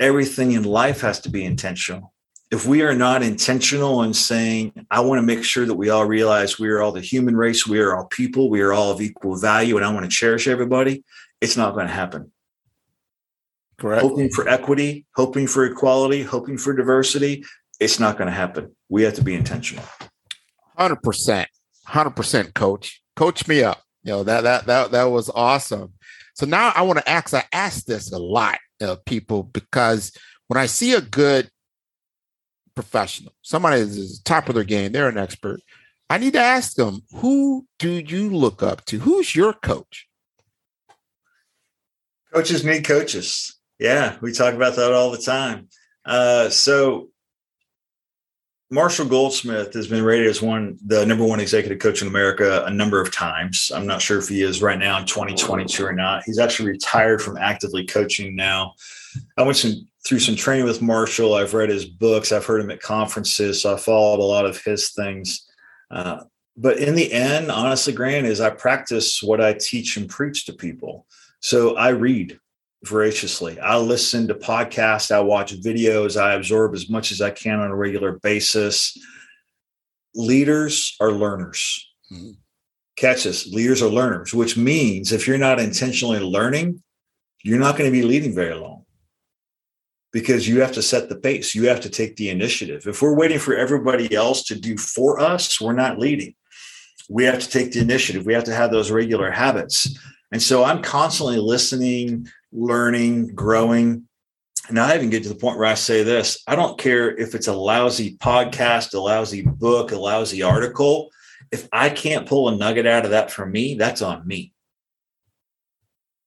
Everything 0.00 0.52
in 0.52 0.64
life 0.64 1.00
has 1.00 1.20
to 1.20 1.30
be 1.30 1.44
intentional 1.44 2.14
if 2.54 2.66
we 2.66 2.82
are 2.82 2.94
not 2.94 3.22
intentional 3.22 4.04
in 4.04 4.14
saying, 4.14 4.86
I 4.88 5.00
want 5.00 5.18
to 5.18 5.22
make 5.22 5.42
sure 5.42 5.66
that 5.66 5.74
we 5.74 5.90
all 5.90 6.06
realize 6.06 6.56
we 6.58 6.68
are 6.68 6.80
all 6.80 6.92
the 6.92 7.00
human 7.00 7.36
race, 7.36 7.66
we 7.66 7.80
are 7.80 7.96
all 7.96 8.06
people, 8.06 8.48
we 8.48 8.60
are 8.60 8.72
all 8.72 8.92
of 8.92 9.00
equal 9.00 9.36
value, 9.36 9.76
and 9.76 9.84
I 9.84 9.92
want 9.92 10.04
to 10.04 10.16
cherish 10.16 10.46
everybody, 10.46 11.02
it's 11.40 11.56
not 11.56 11.74
going 11.74 11.88
to 11.88 11.92
happen. 11.92 12.30
Correct. 13.78 14.02
Hoping 14.02 14.30
for 14.30 14.48
equity, 14.48 15.04
hoping 15.16 15.48
for 15.48 15.64
equality, 15.64 16.22
hoping 16.22 16.56
for 16.56 16.72
diversity, 16.74 17.44
it's 17.80 17.98
not 17.98 18.16
going 18.16 18.28
to 18.28 18.34
happen. 18.34 18.70
We 18.88 19.02
have 19.02 19.14
to 19.14 19.24
be 19.24 19.34
intentional. 19.34 19.84
100%. 20.78 21.46
100% 21.88 22.54
coach. 22.54 23.02
Coach 23.16 23.48
me 23.48 23.64
up. 23.64 23.82
You 24.04 24.12
know, 24.12 24.22
that 24.22 24.42
that 24.42 24.66
that 24.66 24.90
that 24.90 25.04
was 25.04 25.30
awesome. 25.30 25.94
So 26.34 26.46
now 26.46 26.72
I 26.76 26.82
want 26.82 26.98
to 26.98 27.08
ask 27.08 27.32
I 27.32 27.44
ask 27.52 27.86
this 27.86 28.12
a 28.12 28.18
lot 28.18 28.58
of 28.80 29.04
people 29.04 29.42
because 29.42 30.12
when 30.48 30.58
I 30.58 30.66
see 30.66 30.92
a 30.92 31.00
good 31.00 31.50
professional, 32.74 33.32
somebody 33.42 33.80
is 33.80 34.20
top 34.20 34.48
of 34.48 34.54
their 34.54 34.64
game, 34.64 34.92
they're 34.92 35.08
an 35.08 35.18
expert. 35.18 35.60
I 36.10 36.18
need 36.18 36.34
to 36.34 36.40
ask 36.40 36.74
them, 36.74 37.02
who 37.14 37.66
do 37.78 37.90
you 37.90 38.30
look 38.30 38.62
up 38.62 38.84
to? 38.86 38.98
Who's 38.98 39.34
your 39.34 39.52
coach? 39.52 40.06
Coaches 42.32 42.64
need 42.64 42.84
coaches. 42.84 43.58
Yeah, 43.78 44.16
we 44.20 44.32
talk 44.32 44.54
about 44.54 44.76
that 44.76 44.92
all 44.92 45.10
the 45.10 45.18
time. 45.18 45.68
Uh, 46.04 46.50
so 46.50 47.08
Marshall 48.70 49.06
Goldsmith 49.06 49.74
has 49.74 49.88
been 49.88 50.02
rated 50.02 50.26
as 50.26 50.40
one 50.40 50.78
the 50.86 51.04
number 51.04 51.24
one 51.24 51.38
executive 51.38 51.78
coach 51.78 52.02
in 52.02 52.08
America 52.08 52.64
a 52.64 52.70
number 52.70 53.00
of 53.00 53.12
times. 53.12 53.70
I'm 53.74 53.86
not 53.86 54.00
sure 54.00 54.18
if 54.18 54.28
he 54.28 54.42
is 54.42 54.62
right 54.62 54.78
now 54.78 54.98
in 54.98 55.06
2022 55.06 55.84
or 55.84 55.92
not. 55.92 56.24
He's 56.24 56.38
actually 56.38 56.70
retired 56.70 57.20
from 57.20 57.36
actively 57.36 57.84
coaching 57.84 58.34
now. 58.34 58.74
I 59.36 59.42
went 59.42 59.58
some, 59.58 59.86
through 60.06 60.20
some 60.20 60.34
training 60.34 60.64
with 60.64 60.82
Marshall. 60.82 61.34
I've 61.34 61.54
read 61.54 61.68
his 61.68 61.84
books. 61.84 62.32
I've 62.32 62.46
heard 62.46 62.62
him 62.62 62.70
at 62.70 62.80
conferences. 62.80 63.62
So 63.62 63.74
I 63.74 63.76
followed 63.76 64.20
a 64.20 64.24
lot 64.24 64.46
of 64.46 64.60
his 64.64 64.90
things. 64.90 65.46
Uh, 65.90 66.24
but 66.56 66.78
in 66.78 66.94
the 66.94 67.12
end, 67.12 67.50
honestly, 67.50 67.92
Grant, 67.92 68.26
is 68.26 68.40
I 68.40 68.50
practice 68.50 69.22
what 69.22 69.40
I 69.40 69.54
teach 69.54 69.96
and 69.96 70.08
preach 70.08 70.46
to 70.46 70.52
people. 70.52 71.06
So 71.40 71.76
I 71.76 71.90
read 71.90 72.38
voraciously. 72.86 73.58
I 73.60 73.76
listen 73.78 74.28
to 74.28 74.34
podcasts. 74.34 75.10
I 75.10 75.20
watch 75.20 75.60
videos. 75.60 76.20
I 76.20 76.34
absorb 76.34 76.74
as 76.74 76.88
much 76.88 77.12
as 77.12 77.20
I 77.20 77.30
can 77.30 77.60
on 77.60 77.70
a 77.70 77.76
regular 77.76 78.18
basis. 78.20 78.96
Leaders 80.14 80.96
are 81.00 81.12
learners. 81.12 81.90
Mm-hmm. 82.12 82.32
Catch 82.96 83.24
this 83.24 83.46
leaders 83.48 83.82
are 83.82 83.88
learners, 83.88 84.32
which 84.32 84.56
means 84.56 85.12
if 85.12 85.26
you're 85.26 85.38
not 85.38 85.58
intentionally 85.58 86.20
learning, 86.20 86.82
you're 87.42 87.58
not 87.58 87.76
going 87.76 87.90
to 87.90 87.96
be 87.96 88.04
leading 88.04 88.34
very 88.34 88.54
long 88.54 88.84
because 90.12 90.46
you 90.46 90.60
have 90.60 90.70
to 90.72 90.82
set 90.82 91.08
the 91.08 91.16
pace. 91.16 91.56
You 91.56 91.68
have 91.68 91.80
to 91.80 91.90
take 91.90 92.14
the 92.14 92.30
initiative. 92.30 92.86
If 92.86 93.02
we're 93.02 93.16
waiting 93.16 93.40
for 93.40 93.56
everybody 93.56 94.14
else 94.14 94.44
to 94.44 94.54
do 94.54 94.76
for 94.78 95.18
us, 95.18 95.60
we're 95.60 95.72
not 95.72 95.98
leading. 95.98 96.36
We 97.10 97.24
have 97.24 97.40
to 97.40 97.50
take 97.50 97.72
the 97.72 97.80
initiative. 97.80 98.24
We 98.24 98.32
have 98.32 98.44
to 98.44 98.54
have 98.54 98.70
those 98.70 98.92
regular 98.92 99.30
habits. 99.30 99.98
And 100.30 100.40
so 100.42 100.64
I'm 100.64 100.82
constantly 100.82 101.38
listening, 101.38 102.28
learning, 102.54 103.34
growing. 103.34 104.08
And 104.68 104.78
I 104.78 104.94
even 104.94 105.10
get 105.10 105.24
to 105.24 105.28
the 105.28 105.34
point 105.34 105.58
where 105.58 105.66
I 105.66 105.74
say 105.74 106.02
this 106.02 106.42
I 106.46 106.56
don't 106.56 106.78
care 106.78 107.14
if 107.14 107.34
it's 107.34 107.48
a 107.48 107.52
lousy 107.52 108.16
podcast, 108.16 108.94
a 108.94 109.00
lousy 109.00 109.42
book, 109.42 109.92
a 109.92 109.96
lousy 109.96 110.42
article. 110.42 111.10
If 111.52 111.68
I 111.72 111.90
can't 111.90 112.26
pull 112.26 112.48
a 112.48 112.56
nugget 112.56 112.86
out 112.86 113.04
of 113.04 113.10
that 113.10 113.30
for 113.30 113.44
me, 113.44 113.74
that's 113.74 114.00
on 114.00 114.26
me 114.26 114.54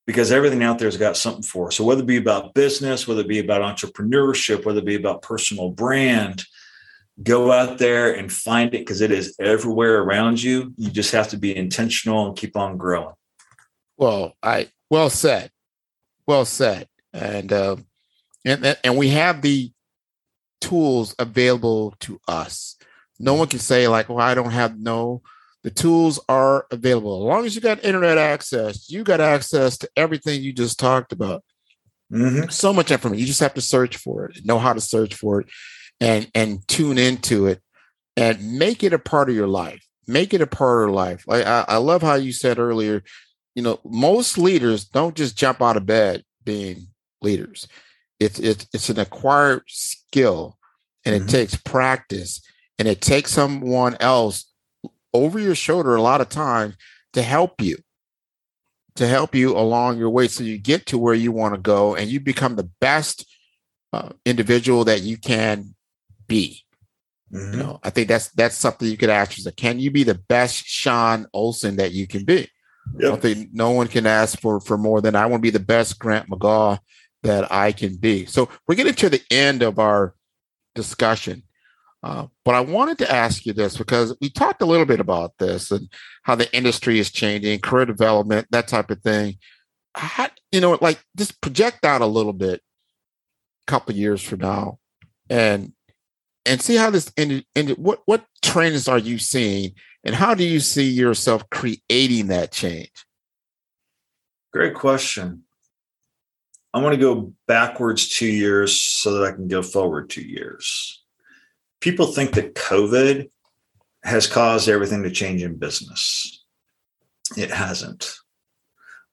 because 0.08 0.32
everything 0.32 0.64
out 0.64 0.80
there 0.80 0.88
has 0.88 0.98
got 0.98 1.18
something 1.18 1.44
for. 1.44 1.70
So 1.70 1.84
whether 1.84 2.02
it 2.02 2.08
be 2.08 2.18
about 2.18 2.54
business, 2.54 3.08
whether 3.08 3.22
it 3.22 3.28
be 3.28 3.40
about 3.40 3.62
entrepreneurship, 3.62 4.66
whether 4.66 4.80
it 4.80 4.86
be 4.86 4.96
about 4.96 5.22
personal 5.22 5.70
brand, 5.70 6.44
go 7.22 7.52
out 7.52 7.78
there 7.78 8.14
and 8.14 8.32
find 8.32 8.74
it 8.74 8.80
because 8.80 9.02
it 9.02 9.12
is 9.12 9.36
everywhere 9.40 10.02
around 10.02 10.42
you. 10.42 10.74
You 10.78 10.90
just 10.90 11.12
have 11.12 11.28
to 11.30 11.38
be 11.38 11.56
intentional 11.56 12.28
and 12.28 12.38
keep 12.38 12.56
on 12.56 12.78
growing. 12.78 13.16
Well, 13.98 14.34
I 14.42 14.70
well 14.90 15.10
said, 15.10 15.52
well 16.28 16.46
said, 16.46 16.88
and 17.14 17.52
uh, 17.52 17.78
and 18.46 18.78
and 18.84 18.98
we 18.98 19.10
have 19.10 19.42
the 19.42 19.72
tools 20.62 21.16
available 21.18 21.96
to 22.02 22.20
us. 22.28 22.76
No 23.20 23.34
one 23.34 23.48
can 23.48 23.60
say 23.60 23.88
like, 23.88 24.10
"Well, 24.10 24.20
I 24.20 24.36
don't 24.36 24.52
have 24.52 24.80
no." 24.80 25.22
The 25.64 25.72
tools 25.72 26.20
are 26.30 26.66
available. 26.72 27.24
As 27.24 27.28
long 27.28 27.46
as 27.46 27.56
you 27.56 27.62
got 27.62 27.84
internet 27.84 28.18
access, 28.18 28.90
you 28.90 29.04
got 29.04 29.20
access 29.20 29.78
to 29.80 29.90
everything 29.98 30.42
you 30.42 30.54
just 30.54 30.80
talked 30.80 31.12
about. 31.12 31.44
Mm-hmm. 32.12 32.50
So 32.50 32.72
much 32.72 32.92
information. 32.92 33.20
You 33.20 33.26
just 33.26 33.42
have 33.42 33.56
to 33.56 33.62
search 33.62 33.98
for 33.98 34.26
it, 34.26 34.46
know 34.46 34.60
how 34.60 34.74
to 34.74 34.80
search 34.80 35.16
for 35.16 35.42
it, 35.42 35.48
and 36.00 36.30
and 36.34 36.66
tune 36.68 36.98
into 36.98 37.48
it, 37.48 37.62
and 38.16 38.58
make 38.58 38.84
it 38.84 38.94
a 38.94 39.00
part 39.00 39.30
of 39.30 39.36
your 39.36 39.48
life. 39.48 39.84
Make 40.08 40.34
it 40.34 40.42
a 40.42 40.48
part 40.48 40.84
of 40.84 40.88
your 40.88 40.96
life. 40.96 41.26
Like 41.28 41.46
I, 41.46 41.66
I 41.68 41.78
love 41.78 42.02
how 42.02 42.16
you 42.16 42.32
said 42.32 42.60
earlier. 42.60 43.04
You 43.58 43.64
know, 43.64 43.80
most 43.84 44.38
leaders 44.38 44.86
don't 44.86 45.16
just 45.16 45.36
jump 45.36 45.64
out 45.64 45.78
of 45.78 45.88
bed 45.88 46.24
being 46.44 46.90
leaders. 47.24 47.68
It's 48.20 48.38
it's 48.38 48.68
it's 48.72 48.90
an 48.90 49.00
acquired 49.00 49.64
skill, 49.66 50.60
and 51.04 51.16
mm-hmm. 51.16 51.28
it 51.28 51.32
takes 51.32 51.56
practice, 51.56 52.44
and 52.78 52.88
it 52.88 53.02
takes 53.02 53.32
someone 53.32 53.98
else 54.00 54.46
over 55.12 55.40
your 55.40 55.56
shoulder 55.56 55.96
a 55.96 56.02
lot 56.04 56.22
of 56.22 56.30
times 56.30 56.76
to 57.14 57.24
help 57.24 57.60
you 57.60 57.78
to 58.96 59.08
help 59.08 59.34
you 59.34 59.58
along 59.58 59.98
your 59.98 60.12
way 60.12 60.28
so 60.28 60.44
you 60.44 60.60
get 60.60 60.86
to 60.86 61.00
where 61.00 61.16
you 61.16 61.32
want 61.32 61.56
to 61.56 61.60
go 61.60 61.96
and 61.96 62.12
you 62.12 62.20
become 62.20 62.58
the 62.58 62.70
best 62.80 63.26
uh, 63.92 64.10
individual 64.24 64.84
that 64.84 65.02
you 65.02 65.18
can 65.18 65.74
be 66.28 66.64
mm-hmm. 67.34 67.54
you 67.54 67.58
know 67.58 67.80
i 67.84 67.90
think 67.90 68.08
that's 68.08 68.30
that's 68.34 68.56
something 68.56 68.88
you 68.88 68.98
could 68.98 69.10
ask 69.10 69.36
yourself 69.36 69.56
can 69.56 69.80
you 69.80 69.90
be 69.90 70.04
the 70.04 70.20
best 70.30 70.64
sean 70.68 71.26
olson 71.34 71.78
that 71.78 71.92
you 71.92 72.06
can 72.06 72.24
be 72.24 72.48
yep. 72.98 73.14
i 73.14 73.16
think 73.18 73.50
no 73.54 73.72
one 73.72 73.88
can 73.88 74.06
ask 74.06 74.40
for 74.40 74.60
for 74.60 74.78
more 74.78 75.02
than 75.02 75.16
i 75.16 75.26
want 75.26 75.42
to 75.42 75.48
be 75.48 75.50
the 75.50 75.60
best 75.60 76.00
grant 76.00 76.30
mcgaugh 76.30 76.80
that 77.24 77.52
i 77.52 77.72
can 77.72 77.96
be 77.96 78.26
so 78.26 78.50
we're 78.68 78.76
getting 78.76 78.94
to 78.94 79.10
the 79.10 79.22
end 79.32 79.62
of 79.64 79.80
our 79.80 80.14
discussion 80.76 81.44
uh, 82.04 82.28
but 82.46 82.56
I 82.56 82.62
wanted 82.62 83.00
to 83.00 83.12
ask 83.12 83.46
you 83.46 83.54
this 83.54 83.78
because 83.78 84.16
we 84.22 84.30
talked 84.30 84.62
a 84.62 84.66
little 84.66 84.86
bit 84.86 85.00
about 85.00 85.34
this 85.40 85.72
and 85.72 85.90
how 86.24 86.36
the 86.36 86.54
industry 86.56 87.00
is 87.00 87.12
changing, 87.12 87.60
career 87.60 87.86
development, 87.86 88.48
that 88.52 88.68
type 88.68 88.92
of 88.92 89.02
thing. 89.02 89.38
How, 89.96 90.30
you 90.52 90.62
know, 90.62 90.78
like 90.80 91.04
just 91.18 91.42
project 91.42 91.84
out 91.86 92.02
a 92.02 92.06
little 92.06 92.34
bit, 92.34 92.62
a 93.68 93.72
couple 93.72 93.96
years 93.96 94.22
from 94.22 94.40
now, 94.40 94.78
and 95.30 95.74
and 96.46 96.62
see 96.62 96.76
how 96.76 96.92
this 96.92 97.12
ended. 97.18 97.46
ended 97.56 97.78
what 97.80 98.04
what 98.06 98.24
trends 98.44 98.88
are 98.88 99.00
you 99.00 99.18
seeing, 99.18 99.74
and 100.08 100.16
how 100.16 100.34
do 100.34 100.46
you 100.46 100.62
see 100.62 100.90
yourself 100.90 101.50
creating 101.50 102.28
that 102.28 102.54
change? 102.54 103.06
Great 104.54 104.74
question. 104.74 105.44
I 106.74 106.82
want 106.82 106.94
to 106.94 107.00
go 107.00 107.34
backwards 107.46 108.08
two 108.08 108.28
years 108.28 108.82
so 108.82 109.12
that 109.14 109.28
I 109.28 109.36
can 109.36 109.50
go 109.50 109.62
forward 109.62 110.10
two 110.10 110.22
years. 110.22 111.04
People 111.82 112.06
think 112.06 112.32
that 112.32 112.56
COVID 112.56 113.30
has 114.04 114.28
caused 114.28 114.70
everything 114.70 115.04
to 115.04 115.12
change 115.12 115.44
in 115.44 115.58
business. 115.58 116.46
It 117.36 117.52
hasn't. 117.52 118.16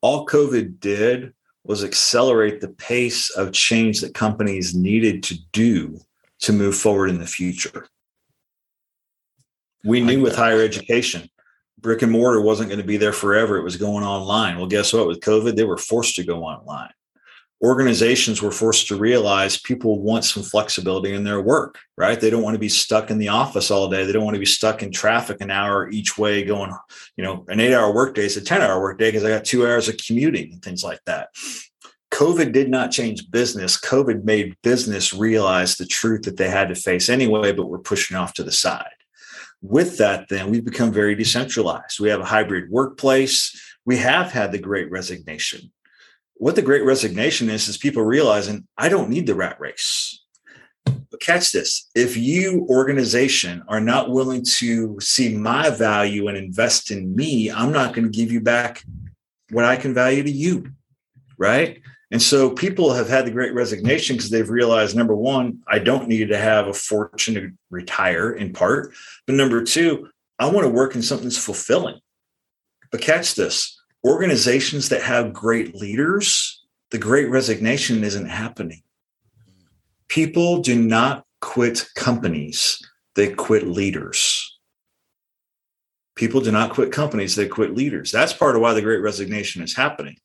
All 0.00 0.24
COVID 0.26 0.78
did 0.78 1.34
was 1.64 1.82
accelerate 1.82 2.60
the 2.60 2.68
pace 2.68 3.30
of 3.30 3.52
change 3.52 4.00
that 4.00 4.14
companies 4.14 4.76
needed 4.76 5.24
to 5.24 5.34
do 5.50 5.98
to 6.40 6.52
move 6.52 6.76
forward 6.76 7.10
in 7.10 7.18
the 7.18 7.26
future. 7.26 7.88
We 9.84 10.00
knew 10.00 10.22
with 10.22 10.36
higher 10.36 10.62
education, 10.62 11.28
brick 11.78 12.02
and 12.02 12.12
mortar 12.12 12.40
wasn't 12.40 12.70
going 12.70 12.80
to 12.80 12.86
be 12.86 12.96
there 12.96 13.12
forever. 13.12 13.56
It 13.56 13.64
was 13.64 13.76
going 13.76 14.04
online. 14.04 14.56
Well, 14.56 14.66
guess 14.66 14.92
what? 14.92 15.06
With 15.06 15.20
COVID, 15.20 15.56
they 15.56 15.64
were 15.64 15.76
forced 15.76 16.16
to 16.16 16.24
go 16.24 16.44
online 16.44 16.90
organizations 17.64 18.42
were 18.42 18.50
forced 18.50 18.88
to 18.88 18.96
realize 18.96 19.58
people 19.58 20.00
want 20.00 20.24
some 20.24 20.42
flexibility 20.42 21.14
in 21.14 21.24
their 21.24 21.40
work, 21.40 21.78
right? 21.96 22.20
They 22.20 22.28
don't 22.28 22.42
want 22.42 22.54
to 22.54 22.60
be 22.60 22.68
stuck 22.68 23.10
in 23.10 23.16
the 23.16 23.28
office 23.28 23.70
all 23.70 23.88
day. 23.88 24.04
They 24.04 24.12
don't 24.12 24.24
want 24.24 24.34
to 24.34 24.40
be 24.40 24.46
stuck 24.46 24.82
in 24.82 24.92
traffic 24.92 25.40
an 25.40 25.50
hour 25.50 25.88
each 25.88 26.18
way 26.18 26.44
going, 26.44 26.72
you 27.16 27.24
know, 27.24 27.44
an 27.48 27.60
eight 27.60 27.74
hour 27.74 27.92
workday 27.92 28.26
is 28.26 28.36
a 28.36 28.42
10 28.42 28.60
hour 28.60 28.80
workday 28.80 29.08
because 29.08 29.24
I 29.24 29.30
got 29.30 29.46
two 29.46 29.66
hours 29.66 29.88
of 29.88 29.96
commuting 29.96 30.52
and 30.52 30.62
things 30.62 30.84
like 30.84 31.00
that. 31.06 31.28
COVID 32.12 32.52
did 32.52 32.68
not 32.68 32.92
change 32.92 33.30
business. 33.30 33.80
COVID 33.80 34.24
made 34.24 34.56
business 34.62 35.14
realize 35.14 35.76
the 35.76 35.86
truth 35.86 36.22
that 36.22 36.36
they 36.36 36.50
had 36.50 36.68
to 36.68 36.74
face 36.74 37.08
anyway, 37.08 37.52
but 37.52 37.66
we're 37.66 37.78
pushing 37.78 38.16
off 38.16 38.34
to 38.34 38.44
the 38.44 38.52
side. 38.52 38.86
With 39.66 39.96
that, 39.98 40.28
then 40.28 40.50
we've 40.50 40.64
become 40.64 40.92
very 40.92 41.14
decentralized. 41.14 41.98
We 41.98 42.10
have 42.10 42.20
a 42.20 42.24
hybrid 42.24 42.70
workplace. 42.70 43.58
We 43.86 43.96
have 43.96 44.30
had 44.30 44.52
the 44.52 44.58
great 44.58 44.90
resignation 44.90 45.72
what 46.36 46.56
the 46.56 46.62
great 46.62 46.84
resignation 46.84 47.48
is 47.48 47.68
is 47.68 47.76
people 47.76 48.02
realizing 48.02 48.66
i 48.76 48.88
don't 48.88 49.08
need 49.08 49.26
the 49.26 49.34
rat 49.34 49.58
race 49.60 50.22
but 50.84 51.20
catch 51.20 51.52
this 51.52 51.88
if 51.94 52.16
you 52.16 52.66
organization 52.68 53.62
are 53.68 53.80
not 53.80 54.10
willing 54.10 54.44
to 54.44 54.98
see 55.00 55.36
my 55.36 55.70
value 55.70 56.28
and 56.28 56.36
invest 56.36 56.90
in 56.90 57.14
me 57.14 57.50
i'm 57.50 57.72
not 57.72 57.94
going 57.94 58.10
to 58.10 58.16
give 58.16 58.32
you 58.32 58.40
back 58.40 58.84
what 59.50 59.64
i 59.64 59.76
can 59.76 59.94
value 59.94 60.22
to 60.22 60.30
you 60.30 60.70
right 61.38 61.80
and 62.10 62.22
so 62.22 62.50
people 62.50 62.92
have 62.92 63.08
had 63.08 63.26
the 63.26 63.30
great 63.30 63.54
resignation 63.54 64.16
because 64.16 64.30
they've 64.30 64.50
realized 64.50 64.96
number 64.96 65.14
one 65.14 65.58
i 65.68 65.78
don't 65.78 66.08
need 66.08 66.28
to 66.28 66.38
have 66.38 66.68
a 66.68 66.72
fortune 66.72 67.34
to 67.34 67.50
retire 67.70 68.32
in 68.32 68.52
part 68.52 68.92
but 69.26 69.34
number 69.34 69.62
two 69.62 70.08
i 70.38 70.46
want 70.46 70.64
to 70.64 70.72
work 70.72 70.94
in 70.94 71.02
something 71.02 71.26
that's 71.26 71.38
fulfilling 71.38 71.98
but 72.90 73.00
catch 73.00 73.34
this 73.34 73.80
organizations 74.04 74.90
that 74.90 75.02
have 75.02 75.32
great 75.32 75.74
leaders, 75.74 76.62
the 76.90 76.98
great 76.98 77.30
resignation 77.30 78.04
isn't 78.04 78.28
happening. 78.28 78.82
People 80.08 80.60
do 80.60 80.80
not 80.80 81.24
quit 81.40 81.86
companies, 81.96 82.78
they 83.16 83.32
quit 83.32 83.66
leaders. 83.66 84.50
People 86.14 86.40
do 86.40 86.52
not 86.52 86.70
quit 86.70 86.92
companies, 86.92 87.34
they 87.34 87.48
quit 87.48 87.74
leaders. 87.74 88.12
That's 88.12 88.32
part 88.32 88.54
of 88.54 88.62
why 88.62 88.74
the 88.74 88.82
great 88.82 89.02
resignation 89.02 89.62
is 89.62 89.74
happening. 89.74 90.16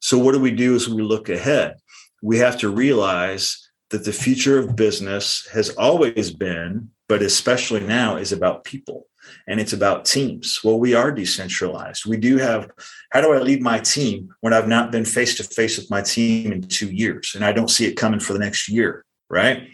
So, 0.00 0.18
what 0.18 0.32
do 0.32 0.40
we 0.40 0.52
do 0.52 0.74
as 0.74 0.88
we 0.88 1.02
look 1.02 1.28
ahead? 1.28 1.76
We 2.22 2.38
have 2.38 2.58
to 2.58 2.70
realize 2.70 3.68
that 3.90 4.04
the 4.04 4.12
future 4.12 4.58
of 4.58 4.76
business 4.76 5.48
has 5.52 5.70
always 5.70 6.30
been, 6.30 6.90
but 7.08 7.22
especially 7.22 7.80
now, 7.80 8.16
is 8.16 8.32
about 8.32 8.64
people 8.64 9.06
and 9.46 9.60
it's 9.60 9.72
about 9.72 10.04
teams. 10.04 10.60
Well, 10.62 10.78
we 10.78 10.94
are 10.94 11.10
decentralized. 11.12 12.06
We 12.06 12.16
do 12.16 12.38
have 12.38 12.70
how 13.10 13.20
do 13.20 13.32
I 13.32 13.38
lead 13.38 13.62
my 13.62 13.78
team 13.78 14.34
when 14.40 14.52
I've 14.52 14.68
not 14.68 14.92
been 14.92 15.04
face 15.04 15.36
to 15.36 15.44
face 15.44 15.78
with 15.78 15.90
my 15.90 16.02
team 16.02 16.52
in 16.52 16.62
two 16.62 16.90
years 16.90 17.32
and 17.34 17.44
I 17.44 17.52
don't 17.52 17.70
see 17.70 17.86
it 17.86 17.96
coming 17.96 18.20
for 18.20 18.32
the 18.32 18.38
next 18.38 18.68
year, 18.68 19.04
right? 19.28 19.68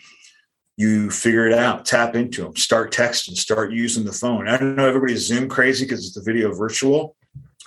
You 0.76 1.10
figure 1.10 1.46
it 1.46 1.56
out, 1.56 1.84
tap 1.84 2.16
into 2.16 2.42
them, 2.42 2.56
start 2.56 2.92
texting, 2.92 3.36
start 3.36 3.72
using 3.72 4.04
the 4.04 4.12
phone. 4.12 4.48
I 4.48 4.56
don't 4.56 4.74
know 4.74 4.88
everybody's 4.88 5.26
Zoom 5.26 5.48
crazy 5.48 5.84
because 5.84 6.04
it's 6.04 6.14
the 6.14 6.22
video 6.22 6.52
virtual. 6.52 7.16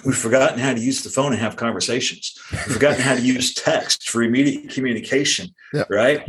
We've 0.06 0.16
forgotten 0.16 0.60
how 0.60 0.74
to 0.74 0.80
use 0.80 1.04
the 1.04 1.10
phone 1.10 1.34
and 1.34 1.42
have 1.42 1.56
conversations. 1.56 2.38
We've 2.52 2.76
forgotten 2.76 3.02
how 3.02 3.16
to 3.16 3.22
use 3.22 3.54
text 3.54 4.10
for 4.10 4.22
immediate 4.22 4.70
communication, 4.70 5.50
right? 5.90 6.24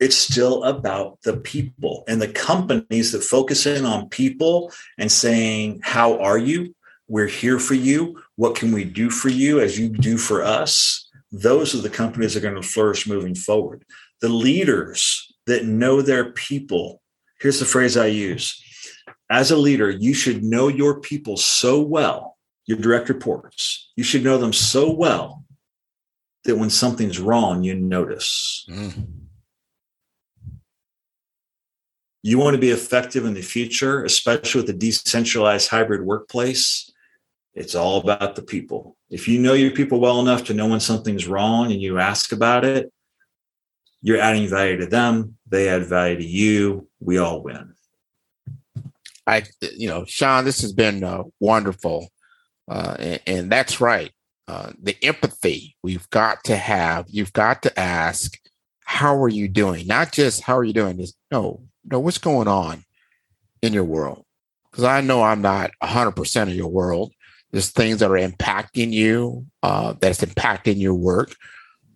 it's 0.00 0.16
still 0.16 0.64
about 0.64 1.22
the 1.22 1.36
people 1.36 2.04
and 2.06 2.20
the 2.20 2.28
companies 2.28 3.12
that 3.12 3.22
focus 3.22 3.64
in 3.64 3.84
on 3.86 4.08
people 4.08 4.72
and 4.98 5.10
saying, 5.10 5.80
How 5.82 6.18
are 6.18 6.38
you? 6.38 6.74
We're 7.08 7.26
here 7.28 7.58
for 7.58 7.74
you. 7.74 8.20
What 8.36 8.56
can 8.56 8.72
we 8.72 8.84
do 8.84 9.08
for 9.10 9.28
you 9.28 9.60
as 9.60 9.78
you 9.78 9.88
do 9.88 10.18
for 10.18 10.42
us? 10.42 11.08
Those 11.30 11.74
are 11.74 11.80
the 11.80 11.90
companies 11.90 12.34
that 12.34 12.40
are 12.40 12.50
going 12.50 12.60
to 12.60 12.68
flourish 12.68 13.06
moving 13.06 13.34
forward. 13.34 13.84
The 14.20 14.28
leaders 14.28 15.32
that 15.46 15.64
know 15.64 16.02
their 16.02 16.32
people. 16.32 17.00
Here's 17.40 17.58
the 17.58 17.66
phrase 17.66 17.96
I 17.96 18.06
use 18.06 18.60
as 19.30 19.50
a 19.50 19.56
leader, 19.56 19.90
you 19.90 20.14
should 20.14 20.44
know 20.44 20.68
your 20.68 21.00
people 21.00 21.36
so 21.36 21.80
well, 21.80 22.33
your 22.66 22.78
direct 22.78 23.08
reports, 23.08 23.90
you 23.96 24.04
should 24.04 24.24
know 24.24 24.38
them 24.38 24.52
so 24.52 24.92
well 24.92 25.44
that 26.44 26.56
when 26.56 26.70
something's 26.70 27.18
wrong, 27.18 27.62
you 27.62 27.74
notice. 27.74 28.66
Mm 28.70 29.24
you 32.24 32.38
want 32.38 32.54
to 32.54 32.60
be 32.60 32.70
effective 32.70 33.26
in 33.26 33.34
the 33.34 33.42
future, 33.42 34.02
especially 34.02 34.62
with 34.62 34.70
a 34.70 34.72
decentralized 34.72 35.68
hybrid 35.68 36.00
workplace, 36.00 36.90
it's 37.52 37.74
all 37.74 38.00
about 38.00 38.34
the 38.34 38.42
people. 38.42 38.96
If 39.10 39.28
you 39.28 39.38
know 39.38 39.52
your 39.52 39.72
people 39.72 40.00
well 40.00 40.20
enough 40.20 40.44
to 40.44 40.54
know 40.54 40.66
when 40.66 40.80
something's 40.80 41.28
wrong 41.28 41.70
and 41.70 41.82
you 41.82 41.98
ask 41.98 42.32
about 42.32 42.64
it, 42.64 42.90
you're 44.00 44.18
adding 44.18 44.48
value 44.48 44.78
to 44.78 44.86
them, 44.86 45.36
they 45.46 45.68
add 45.68 45.84
value 45.84 46.16
to 46.16 46.26
you, 46.26 46.88
we 46.98 47.18
all 47.18 47.42
win. 47.42 47.74
I, 49.26 49.42
you 49.76 49.90
know, 49.90 50.06
Sean, 50.06 50.46
this 50.46 50.62
has 50.62 50.72
been 50.72 51.04
uh, 51.04 51.24
wonderful. 51.40 52.08
Uh, 52.68 52.96
and, 52.98 53.20
and, 53.26 53.52
that's 53.52 53.80
right. 53.80 54.10
Uh, 54.48 54.72
the 54.82 54.96
empathy 55.02 55.76
we've 55.82 56.08
got 56.10 56.42
to 56.44 56.56
have, 56.56 57.06
you've 57.08 57.32
got 57.32 57.62
to 57.62 57.78
ask, 57.78 58.38
how 58.84 59.22
are 59.22 59.28
you 59.28 59.48
doing? 59.48 59.86
Not 59.86 60.12
just 60.12 60.42
how 60.42 60.56
are 60.56 60.64
you 60.64 60.72
doing? 60.72 61.00
Is 61.00 61.14
no, 61.30 61.62
no, 61.84 62.00
what's 62.00 62.18
going 62.18 62.48
on 62.48 62.84
in 63.62 63.72
your 63.72 63.84
world 63.84 64.24
because 64.74 64.84
I 64.84 65.02
know 65.02 65.22
I'm 65.22 65.40
not 65.40 65.70
100% 65.82 66.42
of 66.42 66.54
your 66.54 66.66
world. 66.66 67.12
There's 67.52 67.70
things 67.70 68.00
that 68.00 68.10
are 68.10 68.14
impacting 68.14 68.90
you, 68.90 69.46
uh, 69.62 69.94
that's 70.00 70.20
impacting 70.22 70.80
your 70.80 70.94
work, 70.94 71.36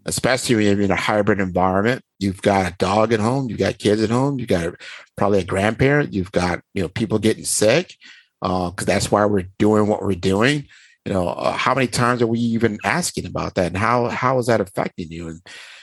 especially 0.05 0.55
when 0.55 0.65
you're 0.65 0.83
in 0.83 0.93
a 0.93 0.97
hybrid 0.97 1.41
environment. 1.41 2.03
You've 2.21 2.41
got 2.41 2.71
a 2.71 2.77
dog 2.79 3.13
at 3.13 3.19
home, 3.19 3.51
you've 3.51 3.59
got 3.59 3.79
kids 3.79 4.01
at 4.01 4.11
home, 4.11 4.39
you've 4.39 4.49
got 4.49 4.75
probably 5.17 5.41
a 5.41 5.45
grandparent, 5.45 6.15
you've 6.15 6.31
got 6.31 6.61
you 6.73 6.83
know 6.83 6.89
people 6.89 7.19
getting 7.19 7.45
sick 7.45 7.97
because 8.41 8.73
uh, 8.81 8.85
that's 8.85 9.11
why 9.11 9.25
we're 9.25 9.49
doing 9.59 9.87
what 9.87 10.03
we're 10.03 10.15
doing. 10.15 10.67
You 11.05 11.13
know, 11.13 11.29
uh, 11.29 11.53
how 11.53 11.75
many 11.75 11.87
times 11.87 12.23
are 12.23 12.27
we 12.27 12.39
even 12.39 12.79
asking 12.85 13.27
about 13.27 13.55
that, 13.55 13.69
and 13.69 13.77
how 13.77 14.09
how 14.09 14.39
is 14.39 14.47
that 14.47 14.61
affecting 14.61 15.11
you? 15.11 15.29
And 15.29 15.41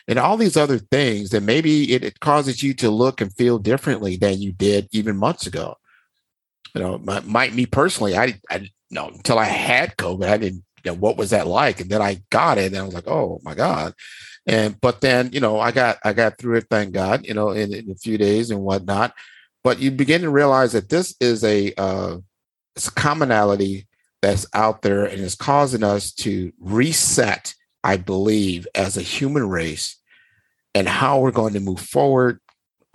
and 0.08 0.20
all 0.20 0.38
these 0.38 0.56
other 0.56 0.78
things 0.78 1.32
that 1.32 1.42
maybe 1.42 1.94
it, 1.94 2.04
it, 2.04 2.20
causes 2.20 2.62
you 2.62 2.74
to 2.76 2.92
look 2.92 3.22
and 3.22 3.34
feel 3.34 3.58
differently 3.58 4.18
than 4.18 4.40
you 4.40 4.52
did 4.52 4.88
even 4.92 5.18
months 5.18 5.48
ago. 5.48 5.76
You 6.76 6.82
know, 6.82 6.98
my, 7.00 7.22
my 7.22 7.50
me 7.50 7.66
personally, 7.66 8.16
I, 8.16 8.40
I 8.52 8.70
know 8.92 9.08
until 9.08 9.40
I 9.40 9.46
had 9.46 9.98
COVID, 9.98 10.28
I 10.28 10.38
didn't 10.38 10.64
you 10.84 10.92
know 10.92 10.98
what 10.98 11.18
was 11.18 11.32
that 11.32 11.48
like, 11.48 11.80
and 11.80 11.90
then 11.90 12.02
I 12.02 12.22
got 12.30 12.58
it, 12.58 12.68
and 12.68 12.78
I 12.78 12.84
was 12.84 12.94
like, 12.94 13.08
oh 13.08 13.40
my 13.44 13.56
god. 13.56 13.94
And 14.46 14.80
but 14.80 15.02
then 15.02 15.32
you 15.34 15.40
know 15.40 15.60
I 15.60 15.72
got 15.72 15.98
I 16.04 16.14
got 16.14 16.38
through 16.38 16.58
it, 16.58 16.68
thank 16.70 16.94
God. 16.94 17.26
You 17.26 17.34
know, 17.34 17.50
in, 17.50 17.74
in 17.74 17.90
a 17.90 17.96
few 17.96 18.18
days 18.18 18.52
and 18.52 18.62
whatnot. 18.62 19.14
But 19.64 19.80
you 19.80 19.90
begin 19.90 20.22
to 20.22 20.30
realize 20.30 20.74
that 20.74 20.90
this 20.90 21.16
is 21.20 21.44
a 21.44 21.74
uh, 21.76 22.18
it's 22.76 22.88
a 22.88 22.92
commonality 22.92 23.88
that's 24.22 24.46
out 24.54 24.82
there 24.82 25.06
and 25.06 25.20
is 25.20 25.36
causing 25.36 25.84
us 25.84 26.12
to 26.12 26.52
reset 26.60 27.54
I 27.86 27.98
believe, 27.98 28.68
as 28.74 28.98
a 28.98 29.04
human 29.04 29.48
race 29.48 30.02
and 30.74 30.90
how 30.90 31.20
we're 31.20 31.30
going 31.30 31.54
to 31.54 31.60
move 31.60 31.80
forward 31.80 32.40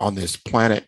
on 0.01 0.15
this 0.15 0.35
planet, 0.35 0.85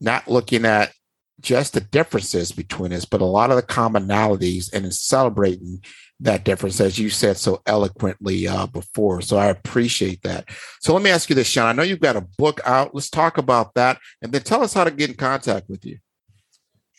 not 0.00 0.26
looking 0.26 0.64
at 0.64 0.92
just 1.40 1.72
the 1.72 1.80
differences 1.80 2.50
between 2.50 2.92
us, 2.92 3.04
but 3.04 3.20
a 3.20 3.24
lot 3.24 3.50
of 3.50 3.56
the 3.56 3.62
commonalities 3.62 4.72
and 4.72 4.92
celebrating 4.92 5.80
that 6.18 6.44
difference, 6.44 6.80
as 6.80 6.98
you 6.98 7.08
said 7.08 7.36
so 7.36 7.62
eloquently 7.66 8.48
uh, 8.48 8.66
before. 8.66 9.20
So 9.20 9.36
I 9.36 9.46
appreciate 9.46 10.22
that. 10.22 10.48
So 10.80 10.92
let 10.92 11.04
me 11.04 11.10
ask 11.10 11.28
you 11.28 11.36
this, 11.36 11.46
Sean. 11.46 11.66
I 11.66 11.72
know 11.72 11.84
you've 11.84 12.00
got 12.00 12.16
a 12.16 12.26
book 12.36 12.60
out. 12.64 12.96
Let's 12.96 13.10
talk 13.10 13.38
about 13.38 13.74
that. 13.74 14.00
And 14.22 14.32
then 14.32 14.42
tell 14.42 14.64
us 14.64 14.74
how 14.74 14.82
to 14.82 14.90
get 14.90 15.10
in 15.10 15.16
contact 15.16 15.68
with 15.68 15.86
you. 15.86 15.98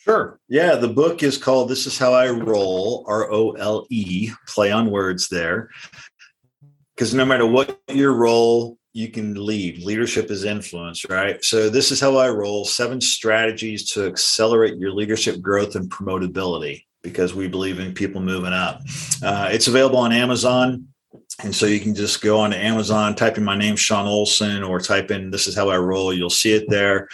Sure. 0.08 0.40
Yeah. 0.48 0.76
The 0.76 0.88
book 0.88 1.22
is 1.22 1.36
called 1.36 1.68
This 1.68 1.86
Is 1.86 1.98
How 1.98 2.14
I 2.14 2.30
Roll, 2.30 3.04
R 3.06 3.30
O 3.30 3.50
L 3.50 3.86
E, 3.90 4.30
play 4.46 4.72
on 4.72 4.90
words 4.90 5.28
there 5.28 5.68
because 6.96 7.12
no 7.12 7.26
matter 7.26 7.44
what 7.44 7.78
your 7.88 8.14
role, 8.14 8.78
you 8.94 9.08
can 9.08 9.34
lead. 9.34 9.84
Leadership 9.84 10.30
is 10.30 10.44
influence, 10.44 11.04
right? 11.10 11.44
So, 11.44 11.68
this 11.68 11.92
is 11.92 12.00
how 12.00 12.16
I 12.16 12.30
roll 12.30 12.64
seven 12.64 13.02
strategies 13.02 13.92
to 13.92 14.06
accelerate 14.06 14.78
your 14.78 14.92
leadership 14.92 15.42
growth 15.42 15.76
and 15.76 15.90
promotability 15.90 16.84
because 17.02 17.34
we 17.34 17.46
believe 17.46 17.78
in 17.78 17.92
people 17.92 18.22
moving 18.22 18.54
up. 18.54 18.80
Uh, 19.22 19.50
it's 19.52 19.68
available 19.68 19.98
on 19.98 20.12
Amazon. 20.12 20.88
And 21.44 21.54
so 21.54 21.66
you 21.66 21.80
can 21.80 21.94
just 21.94 22.22
go 22.22 22.40
on 22.40 22.50
to 22.50 22.56
Amazon, 22.56 23.14
type 23.14 23.36
in 23.36 23.44
my 23.44 23.56
name, 23.56 23.76
Sean 23.76 24.06
Olson, 24.06 24.62
or 24.62 24.80
type 24.80 25.10
in 25.10 25.30
this 25.30 25.46
is 25.46 25.54
how 25.54 25.68
I 25.68 25.76
roll. 25.76 26.14
You'll 26.14 26.30
see 26.30 26.52
it 26.52 26.64
there. 26.68 27.08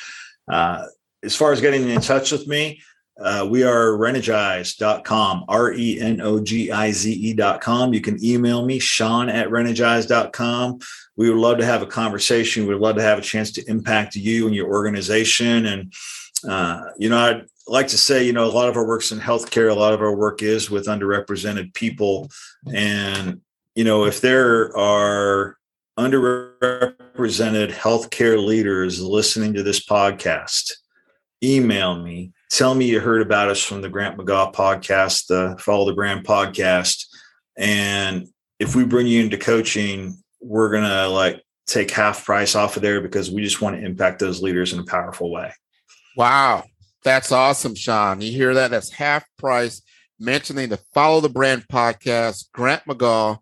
Uh, 0.48 0.86
as 1.24 1.34
far 1.34 1.52
as 1.52 1.60
getting 1.60 1.88
in 1.88 2.00
touch 2.00 2.32
with 2.32 2.46
me, 2.46 2.80
uh, 3.20 3.46
we 3.48 3.62
are 3.62 3.90
renogize.com, 3.92 5.44
R 5.48 5.72
E 5.72 6.00
N 6.00 6.20
O 6.20 6.40
G 6.40 6.72
I 6.72 6.90
Z 6.90 7.12
E.com. 7.12 7.94
You 7.94 8.00
can 8.00 8.22
email 8.24 8.64
me, 8.64 8.80
Sean 8.80 9.28
at 9.28 9.48
renogize.com. 9.48 10.80
We 11.16 11.30
would 11.30 11.38
love 11.38 11.58
to 11.58 11.64
have 11.64 11.82
a 11.82 11.86
conversation. 11.86 12.66
We'd 12.66 12.76
love 12.76 12.96
to 12.96 13.02
have 13.02 13.18
a 13.18 13.22
chance 13.22 13.52
to 13.52 13.64
impact 13.70 14.16
you 14.16 14.46
and 14.46 14.54
your 14.54 14.66
organization. 14.66 15.66
And, 15.66 15.92
uh, 16.48 16.82
you 16.98 17.08
know, 17.08 17.18
I'd 17.18 17.46
like 17.68 17.86
to 17.88 17.98
say, 17.98 18.24
you 18.24 18.32
know, 18.32 18.46
a 18.46 18.50
lot 18.50 18.68
of 18.68 18.76
our 18.76 18.86
work's 18.86 19.12
in 19.12 19.20
healthcare, 19.20 19.70
a 19.70 19.74
lot 19.74 19.94
of 19.94 20.00
our 20.00 20.14
work 20.14 20.42
is 20.42 20.68
with 20.68 20.86
underrepresented 20.86 21.72
people. 21.72 22.30
And, 22.72 23.42
you 23.76 23.84
know, 23.84 24.06
if 24.06 24.20
there 24.20 24.76
are 24.76 25.56
underrepresented 25.96 27.70
healthcare 27.70 28.44
leaders 28.44 29.00
listening 29.00 29.54
to 29.54 29.62
this 29.62 29.84
podcast, 29.84 30.72
email 31.44 31.96
me 31.96 32.32
tell 32.54 32.74
me 32.74 32.86
you 32.86 33.00
heard 33.00 33.20
about 33.20 33.48
us 33.48 33.62
from 33.62 33.82
the 33.82 33.88
Grant 33.88 34.16
McGaugh 34.16 34.54
podcast, 34.54 35.26
the 35.26 35.56
Follow 35.58 35.86
the 35.86 35.92
Brand 35.92 36.24
podcast. 36.24 37.06
And 37.56 38.28
if 38.60 38.76
we 38.76 38.84
bring 38.84 39.08
you 39.08 39.24
into 39.24 39.36
coaching, 39.36 40.16
we're 40.40 40.70
going 40.70 40.84
to 40.84 41.08
like 41.08 41.42
take 41.66 41.90
half 41.90 42.24
price 42.24 42.54
off 42.54 42.76
of 42.76 42.82
there 42.82 43.00
because 43.00 43.28
we 43.28 43.42
just 43.42 43.60
want 43.60 43.76
to 43.76 43.84
impact 43.84 44.20
those 44.20 44.40
leaders 44.40 44.72
in 44.72 44.78
a 44.78 44.84
powerful 44.84 45.32
way. 45.32 45.52
Wow. 46.16 46.62
That's 47.02 47.32
awesome, 47.32 47.74
Sean. 47.74 48.20
You 48.20 48.30
hear 48.30 48.54
that? 48.54 48.70
That's 48.70 48.90
half 48.92 49.24
price 49.36 49.82
mentioning 50.20 50.68
the 50.68 50.78
Follow 50.94 51.20
the 51.20 51.28
Brand 51.28 51.66
podcast, 51.66 52.52
Grant 52.52 52.84
McGaugh. 52.84 53.38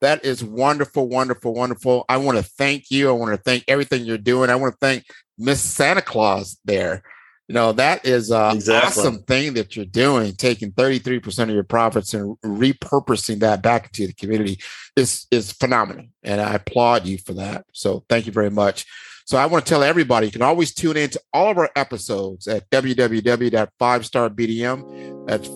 That 0.00 0.24
is 0.24 0.42
wonderful, 0.42 1.08
wonderful, 1.08 1.54
wonderful. 1.54 2.04
I 2.08 2.16
want 2.16 2.36
to 2.36 2.42
thank 2.42 2.90
you. 2.90 3.08
I 3.08 3.12
want 3.12 3.34
to 3.34 3.40
thank 3.42 3.64
everything 3.68 4.04
you're 4.04 4.18
doing. 4.18 4.50
I 4.50 4.56
want 4.56 4.74
to 4.74 4.78
thank 4.80 5.04
Miss 5.38 5.62
Santa 5.62 6.02
Claus 6.02 6.58
there 6.64 7.04
you 7.48 7.54
know 7.54 7.72
that 7.72 8.04
is 8.04 8.30
an 8.30 8.56
exactly. 8.56 9.02
awesome 9.02 9.22
thing 9.22 9.54
that 9.54 9.76
you're 9.76 9.84
doing 9.84 10.34
taking 10.34 10.72
33% 10.72 11.44
of 11.44 11.50
your 11.50 11.62
profits 11.62 12.12
and 12.12 12.36
repurposing 12.40 13.38
that 13.40 13.62
back 13.62 13.86
into 13.86 14.06
the 14.06 14.12
community 14.14 14.58
is 14.96 15.26
is 15.30 15.52
phenomenal. 15.52 16.06
And 16.22 16.40
i 16.40 16.54
applaud 16.54 17.06
you 17.06 17.18
for 17.18 17.34
that. 17.34 17.66
So 17.72 18.04
thank 18.08 18.26
you 18.26 18.32
very 18.32 18.50
much. 18.50 18.84
So 19.26 19.38
i 19.38 19.46
want 19.46 19.64
to 19.64 19.68
tell 19.68 19.82
everybody 19.82 20.26
you 20.26 20.32
can 20.32 20.42
always 20.42 20.74
tune 20.74 20.96
in 20.96 21.10
to 21.10 21.20
all 21.32 21.50
of 21.50 21.58
our 21.58 21.70
episodes 21.76 22.48
at 22.48 22.68
www.5starbdm 22.70 25.26
that's 25.26 25.48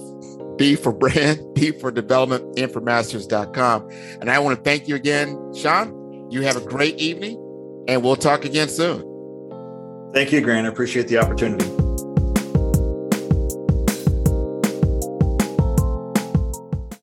b 0.56 0.76
for 0.76 0.92
brand 0.92 1.40
b 1.54 1.72
for 1.72 1.90
development 1.90 2.58
and 2.58 2.72
for 2.72 2.80
masters.com 2.80 3.88
and 4.20 4.30
i 4.30 4.38
want 4.38 4.56
to 4.56 4.62
thank 4.62 4.86
you 4.88 4.94
again 4.94 5.36
sean. 5.54 5.96
You 6.30 6.42
have 6.42 6.56
a 6.56 6.60
great 6.60 7.00
evening 7.00 7.36
and 7.88 8.04
we'll 8.04 8.16
talk 8.16 8.44
again 8.44 8.68
soon. 8.68 9.10
Thank 10.12 10.32
you, 10.32 10.40
Grant. 10.40 10.66
I 10.66 10.70
appreciate 10.70 11.08
the 11.08 11.18
opportunity. 11.18 11.79